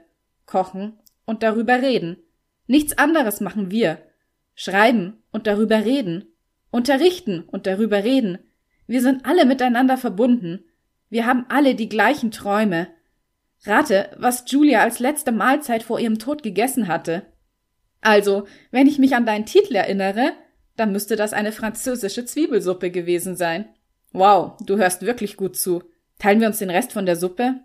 kochen 0.49 0.97
und 1.25 1.43
darüber 1.43 1.81
reden. 1.81 2.17
Nichts 2.67 2.97
anderes 2.97 3.39
machen 3.39 3.71
wir. 3.71 3.99
Schreiben 4.55 5.21
und 5.31 5.47
darüber 5.47 5.85
reden. 5.85 6.25
Unterrichten 6.71 7.41
und 7.41 7.67
darüber 7.67 8.03
reden. 8.03 8.39
Wir 8.87 9.01
sind 9.01 9.25
alle 9.25 9.45
miteinander 9.45 9.97
verbunden. 9.97 10.65
Wir 11.09 11.25
haben 11.25 11.45
alle 11.49 11.75
die 11.75 11.89
gleichen 11.89 12.31
Träume. 12.31 12.87
Rate, 13.63 14.09
was 14.17 14.45
Julia 14.47 14.81
als 14.81 14.99
letzte 14.99 15.31
Mahlzeit 15.31 15.83
vor 15.83 15.99
ihrem 15.99 16.19
Tod 16.19 16.43
gegessen 16.43 16.87
hatte. 16.87 17.23
Also, 18.01 18.47
wenn 18.71 18.87
ich 18.87 18.99
mich 18.99 19.15
an 19.15 19.25
deinen 19.25 19.45
Titel 19.45 19.75
erinnere, 19.75 20.31
dann 20.75 20.91
müsste 20.91 21.15
das 21.15 21.33
eine 21.33 21.51
französische 21.51 22.25
Zwiebelsuppe 22.25 22.89
gewesen 22.89 23.35
sein. 23.35 23.69
Wow, 24.11 24.57
du 24.65 24.77
hörst 24.77 25.03
wirklich 25.03 25.37
gut 25.37 25.55
zu. 25.55 25.83
Teilen 26.17 26.39
wir 26.39 26.47
uns 26.47 26.59
den 26.59 26.69
Rest 26.69 26.91
von 26.91 27.05
der 27.05 27.15
Suppe? 27.15 27.61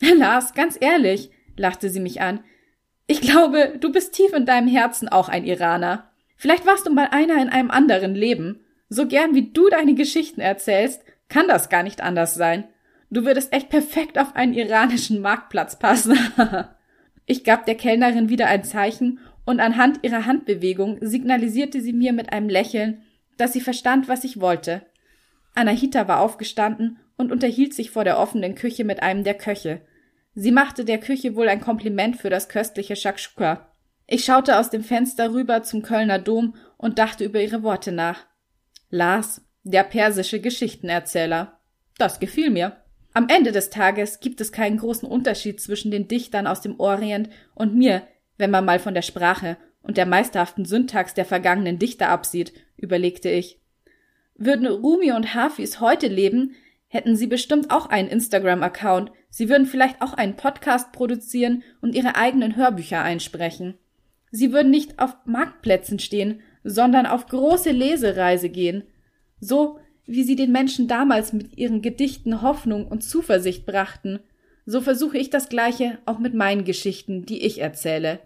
Lars, 0.00 0.54
ganz 0.54 0.76
ehrlich, 0.80 1.30
lachte 1.56 1.90
sie 1.90 2.00
mich 2.00 2.20
an. 2.20 2.40
Ich 3.06 3.20
glaube, 3.20 3.74
du 3.80 3.92
bist 3.92 4.14
tief 4.14 4.32
in 4.32 4.46
deinem 4.46 4.68
Herzen 4.68 5.08
auch 5.08 5.28
ein 5.28 5.44
Iraner. 5.44 6.10
Vielleicht 6.36 6.66
warst 6.66 6.86
du 6.86 6.92
mal 6.92 7.08
einer 7.10 7.40
in 7.40 7.48
einem 7.48 7.70
anderen 7.70 8.14
Leben. 8.14 8.60
So 8.88 9.06
gern 9.06 9.34
wie 9.34 9.52
du 9.52 9.68
deine 9.68 9.94
Geschichten 9.94 10.40
erzählst, 10.40 11.02
kann 11.28 11.48
das 11.48 11.68
gar 11.68 11.82
nicht 11.82 12.00
anders 12.00 12.34
sein. 12.34 12.64
Du 13.10 13.24
würdest 13.24 13.52
echt 13.52 13.68
perfekt 13.68 14.18
auf 14.18 14.34
einen 14.34 14.54
iranischen 14.54 15.20
Marktplatz 15.20 15.78
passen. 15.78 16.18
ich 17.26 17.44
gab 17.44 17.66
der 17.66 17.76
Kellnerin 17.76 18.28
wieder 18.28 18.48
ein 18.48 18.64
Zeichen 18.64 19.20
und 19.44 19.60
anhand 19.60 20.00
ihrer 20.02 20.26
Handbewegung 20.26 20.98
signalisierte 21.00 21.80
sie 21.80 21.92
mir 21.92 22.12
mit 22.12 22.32
einem 22.32 22.48
Lächeln, 22.48 23.02
dass 23.36 23.52
sie 23.52 23.60
verstand, 23.60 24.08
was 24.08 24.24
ich 24.24 24.40
wollte. 24.40 24.82
Anahita 25.56 26.06
war 26.06 26.20
aufgestanden 26.20 26.98
und 27.16 27.32
unterhielt 27.32 27.74
sich 27.74 27.90
vor 27.90 28.04
der 28.04 28.18
offenen 28.18 28.54
Küche 28.54 28.84
mit 28.84 29.02
einem 29.02 29.24
der 29.24 29.34
Köche. 29.34 29.80
Sie 30.34 30.52
machte 30.52 30.84
der 30.84 30.98
Küche 30.98 31.34
wohl 31.34 31.48
ein 31.48 31.60
Kompliment 31.60 32.16
für 32.16 32.30
das 32.30 32.48
köstliche 32.48 32.94
Shakshuka. 32.94 33.72
Ich 34.06 34.24
schaute 34.24 34.58
aus 34.58 34.70
dem 34.70 34.84
Fenster 34.84 35.32
rüber 35.32 35.62
zum 35.62 35.82
Kölner 35.82 36.18
Dom 36.18 36.54
und 36.76 36.98
dachte 36.98 37.24
über 37.24 37.40
ihre 37.40 37.62
Worte 37.62 37.90
nach. 37.90 38.26
Lars, 38.90 39.40
der 39.64 39.82
persische 39.82 40.40
Geschichtenerzähler. 40.40 41.58
Das 41.98 42.20
gefiel 42.20 42.50
mir. 42.50 42.76
Am 43.14 43.28
Ende 43.28 43.50
des 43.50 43.70
Tages 43.70 44.20
gibt 44.20 44.42
es 44.42 44.52
keinen 44.52 44.76
großen 44.76 45.08
Unterschied 45.08 45.60
zwischen 45.60 45.90
den 45.90 46.06
Dichtern 46.06 46.46
aus 46.46 46.60
dem 46.60 46.78
Orient 46.78 47.30
und 47.54 47.74
mir, 47.74 48.02
wenn 48.36 48.50
man 48.50 48.66
mal 48.66 48.78
von 48.78 48.92
der 48.92 49.02
Sprache 49.02 49.56
und 49.80 49.96
der 49.96 50.04
meisterhaften 50.04 50.66
Syntax 50.66 51.14
der 51.14 51.24
vergangenen 51.24 51.78
Dichter 51.78 52.10
absieht, 52.10 52.52
überlegte 52.76 53.30
ich. 53.30 53.58
Würden 54.38 54.66
Rumi 54.66 55.12
und 55.12 55.34
Hafis 55.34 55.80
heute 55.80 56.08
leben, 56.08 56.54
hätten 56.88 57.16
sie 57.16 57.26
bestimmt 57.26 57.70
auch 57.70 57.86
einen 57.86 58.08
Instagram-Account. 58.08 59.10
Sie 59.30 59.48
würden 59.48 59.66
vielleicht 59.66 60.02
auch 60.02 60.12
einen 60.12 60.36
Podcast 60.36 60.92
produzieren 60.92 61.62
und 61.80 61.94
ihre 61.94 62.16
eigenen 62.16 62.56
Hörbücher 62.56 63.02
einsprechen. 63.02 63.74
Sie 64.30 64.52
würden 64.52 64.70
nicht 64.70 64.98
auf 64.98 65.16
Marktplätzen 65.24 65.98
stehen, 65.98 66.40
sondern 66.64 67.06
auf 67.06 67.26
große 67.26 67.70
Lesereise 67.70 68.48
gehen. 68.48 68.84
So 69.40 69.78
wie 70.06 70.22
sie 70.22 70.36
den 70.36 70.52
Menschen 70.52 70.86
damals 70.88 71.32
mit 71.32 71.56
ihren 71.58 71.82
Gedichten 71.82 72.42
Hoffnung 72.42 72.86
und 72.86 73.02
Zuversicht 73.02 73.66
brachten, 73.66 74.20
so 74.64 74.80
versuche 74.80 75.18
ich 75.18 75.30
das 75.30 75.48
Gleiche 75.48 75.98
auch 76.06 76.18
mit 76.18 76.34
meinen 76.34 76.64
Geschichten, 76.64 77.24
die 77.24 77.44
ich 77.44 77.60
erzähle. 77.60 78.20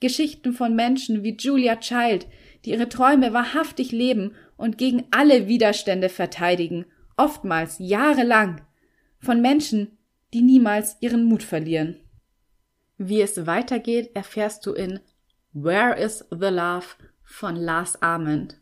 Geschichten 0.00 0.52
von 0.52 0.74
Menschen 0.74 1.22
wie 1.22 1.36
Julia 1.36 1.76
Child, 1.76 2.26
die 2.64 2.70
ihre 2.70 2.88
Träume 2.88 3.32
wahrhaftig 3.32 3.92
leben 3.92 4.32
und 4.60 4.76
gegen 4.76 5.06
alle 5.10 5.48
Widerstände 5.48 6.10
verteidigen, 6.10 6.84
oftmals 7.16 7.76
jahrelang, 7.78 8.60
von 9.18 9.40
Menschen, 9.40 9.96
die 10.34 10.42
niemals 10.42 10.98
ihren 11.00 11.24
Mut 11.24 11.42
verlieren. 11.42 11.98
Wie 12.98 13.22
es 13.22 13.46
weitergeht, 13.46 14.10
erfährst 14.14 14.66
du 14.66 14.74
in 14.74 15.00
Where 15.54 15.98
is 15.98 16.26
the 16.30 16.48
Love 16.48 16.84
von 17.22 17.56
Lars 17.56 18.02
Arment. 18.02 18.60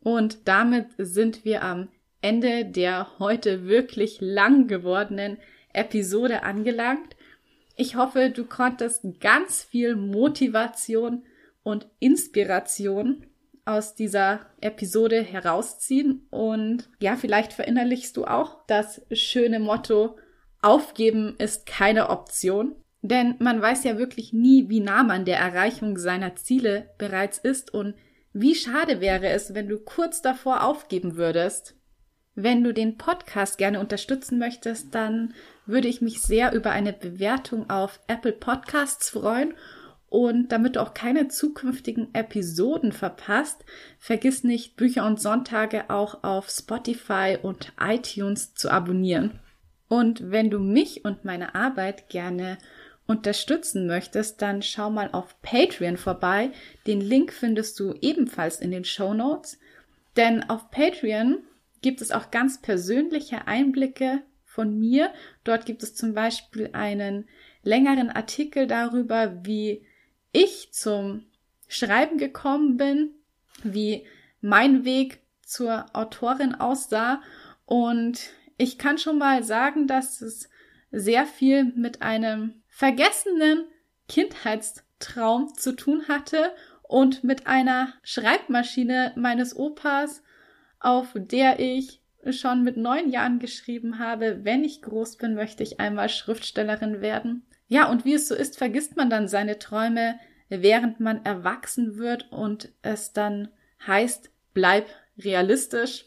Und 0.00 0.48
damit 0.48 0.88
sind 0.98 1.44
wir 1.44 1.62
am 1.62 1.88
Ende 2.20 2.64
der 2.64 3.20
heute 3.20 3.66
wirklich 3.66 4.18
lang 4.20 4.66
gewordenen 4.66 5.38
Episode 5.72 6.42
angelangt. 6.42 7.14
Ich 7.76 7.94
hoffe, 7.94 8.30
du 8.30 8.44
konntest 8.44 9.04
ganz 9.20 9.62
viel 9.62 9.94
Motivation 9.94 11.22
und 11.62 11.86
Inspiration 12.00 13.24
aus 13.64 13.94
dieser 13.94 14.40
Episode 14.60 15.22
herausziehen 15.22 16.26
und 16.30 16.90
ja, 17.00 17.16
vielleicht 17.16 17.52
verinnerlichst 17.52 18.16
du 18.16 18.24
auch 18.24 18.64
das 18.66 19.02
schöne 19.12 19.60
Motto 19.60 20.16
Aufgeben 20.64 21.34
ist 21.36 21.66
keine 21.66 22.08
Option. 22.08 22.74
Denn 23.02 23.34
man 23.38 23.60
weiß 23.60 23.84
ja 23.84 23.98
wirklich 23.98 24.32
nie, 24.32 24.70
wie 24.70 24.80
nah 24.80 25.02
man 25.02 25.26
der 25.26 25.36
Erreichung 25.36 25.98
seiner 25.98 26.36
Ziele 26.36 26.88
bereits 26.96 27.36
ist 27.36 27.74
und 27.74 27.94
wie 28.32 28.54
schade 28.54 29.02
wäre 29.02 29.28
es, 29.28 29.52
wenn 29.52 29.68
du 29.68 29.78
kurz 29.78 30.22
davor 30.22 30.64
aufgeben 30.64 31.16
würdest. 31.16 31.76
Wenn 32.34 32.64
du 32.64 32.72
den 32.72 32.96
Podcast 32.96 33.58
gerne 33.58 33.78
unterstützen 33.78 34.38
möchtest, 34.38 34.94
dann 34.94 35.34
würde 35.66 35.88
ich 35.88 36.00
mich 36.00 36.22
sehr 36.22 36.54
über 36.54 36.70
eine 36.70 36.94
Bewertung 36.94 37.68
auf 37.68 38.00
Apple 38.06 38.32
Podcasts 38.32 39.10
freuen 39.10 39.52
und 40.14 40.52
damit 40.52 40.76
du 40.76 40.80
auch 40.80 40.94
keine 40.94 41.26
zukünftigen 41.26 42.14
Episoden 42.14 42.92
verpasst, 42.92 43.64
vergiss 43.98 44.44
nicht, 44.44 44.76
Bücher 44.76 45.04
und 45.06 45.20
Sonntage 45.20 45.90
auch 45.90 46.22
auf 46.22 46.50
Spotify 46.50 47.36
und 47.42 47.72
iTunes 47.80 48.54
zu 48.54 48.70
abonnieren. 48.70 49.40
Und 49.88 50.30
wenn 50.30 50.50
du 50.50 50.60
mich 50.60 51.04
und 51.04 51.24
meine 51.24 51.56
Arbeit 51.56 52.10
gerne 52.10 52.58
unterstützen 53.08 53.88
möchtest, 53.88 54.40
dann 54.40 54.62
schau 54.62 54.88
mal 54.88 55.08
auf 55.10 55.34
Patreon 55.42 55.96
vorbei. 55.96 56.52
Den 56.86 57.00
Link 57.00 57.32
findest 57.32 57.80
du 57.80 57.92
ebenfalls 58.00 58.60
in 58.60 58.70
den 58.70 58.84
Show 58.84 59.14
Notes. 59.14 59.58
Denn 60.16 60.48
auf 60.48 60.70
Patreon 60.70 61.38
gibt 61.82 62.00
es 62.00 62.12
auch 62.12 62.30
ganz 62.30 62.62
persönliche 62.62 63.48
Einblicke 63.48 64.22
von 64.44 64.78
mir. 64.78 65.10
Dort 65.42 65.66
gibt 65.66 65.82
es 65.82 65.96
zum 65.96 66.14
Beispiel 66.14 66.70
einen 66.72 67.26
längeren 67.64 68.10
Artikel 68.10 68.68
darüber, 68.68 69.44
wie 69.44 69.84
ich 70.34 70.72
zum 70.72 71.24
Schreiben 71.68 72.18
gekommen 72.18 72.76
bin, 72.76 73.14
wie 73.62 74.06
mein 74.42 74.84
Weg 74.84 75.20
zur 75.42 75.86
Autorin 75.94 76.54
aussah. 76.54 77.22
Und 77.64 78.20
ich 78.58 78.76
kann 78.76 78.98
schon 78.98 79.16
mal 79.16 79.42
sagen, 79.42 79.86
dass 79.86 80.20
es 80.20 80.50
sehr 80.90 81.24
viel 81.24 81.64
mit 81.64 82.02
einem 82.02 82.62
vergessenen 82.68 83.64
Kindheitstraum 84.08 85.54
zu 85.54 85.74
tun 85.74 86.08
hatte 86.08 86.52
und 86.82 87.24
mit 87.24 87.46
einer 87.46 87.94
Schreibmaschine 88.02 89.12
meines 89.16 89.56
Opas, 89.56 90.22
auf 90.78 91.08
der 91.14 91.58
ich 91.58 92.00
schon 92.30 92.62
mit 92.62 92.76
neun 92.76 93.10
Jahren 93.10 93.38
geschrieben 93.38 93.98
habe, 93.98 94.44
wenn 94.44 94.64
ich 94.64 94.82
groß 94.82 95.16
bin, 95.16 95.34
möchte 95.34 95.62
ich 95.62 95.80
einmal 95.80 96.08
Schriftstellerin 96.08 97.00
werden. 97.00 97.46
Ja, 97.68 97.88
und 97.90 98.04
wie 98.04 98.14
es 98.14 98.28
so 98.28 98.34
ist, 98.34 98.58
vergisst 98.58 98.96
man 98.96 99.10
dann 99.10 99.28
seine 99.28 99.58
Träume, 99.58 100.18
während 100.48 101.00
man 101.00 101.24
erwachsen 101.24 101.96
wird 101.96 102.30
und 102.30 102.70
es 102.82 103.12
dann 103.12 103.48
heißt, 103.86 104.30
bleib 104.52 104.86
realistisch. 105.18 106.06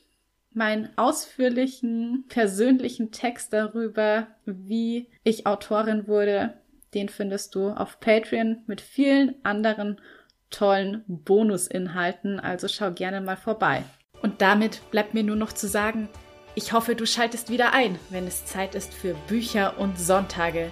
meinen 0.57 0.89
ausführlichen 0.97 2.25
persönlichen 2.29 3.11
Text 3.11 3.53
darüber, 3.53 4.27
wie 4.45 5.07
ich 5.23 5.45
Autorin 5.45 6.07
wurde, 6.07 6.55
den 6.95 7.09
findest 7.09 7.53
du 7.53 7.69
auf 7.69 7.99
Patreon 7.99 8.63
mit 8.65 8.81
vielen 8.81 9.35
anderen 9.43 10.01
tollen 10.49 11.03
Bonusinhalten, 11.07 12.39
also 12.39 12.67
schau 12.67 12.91
gerne 12.91 13.21
mal 13.21 13.37
vorbei. 13.37 13.83
Und 14.21 14.41
damit 14.41 14.81
bleibt 14.89 15.13
mir 15.13 15.23
nur 15.23 15.35
noch 15.35 15.53
zu 15.53 15.67
sagen, 15.67 16.09
ich 16.55 16.73
hoffe, 16.73 16.95
du 16.95 17.05
schaltest 17.05 17.51
wieder 17.51 17.73
ein, 17.73 17.99
wenn 18.09 18.25
es 18.25 18.45
Zeit 18.45 18.73
ist 18.73 18.91
für 18.93 19.13
Bücher 19.27 19.77
und 19.77 19.99
Sonntage. 19.99 20.71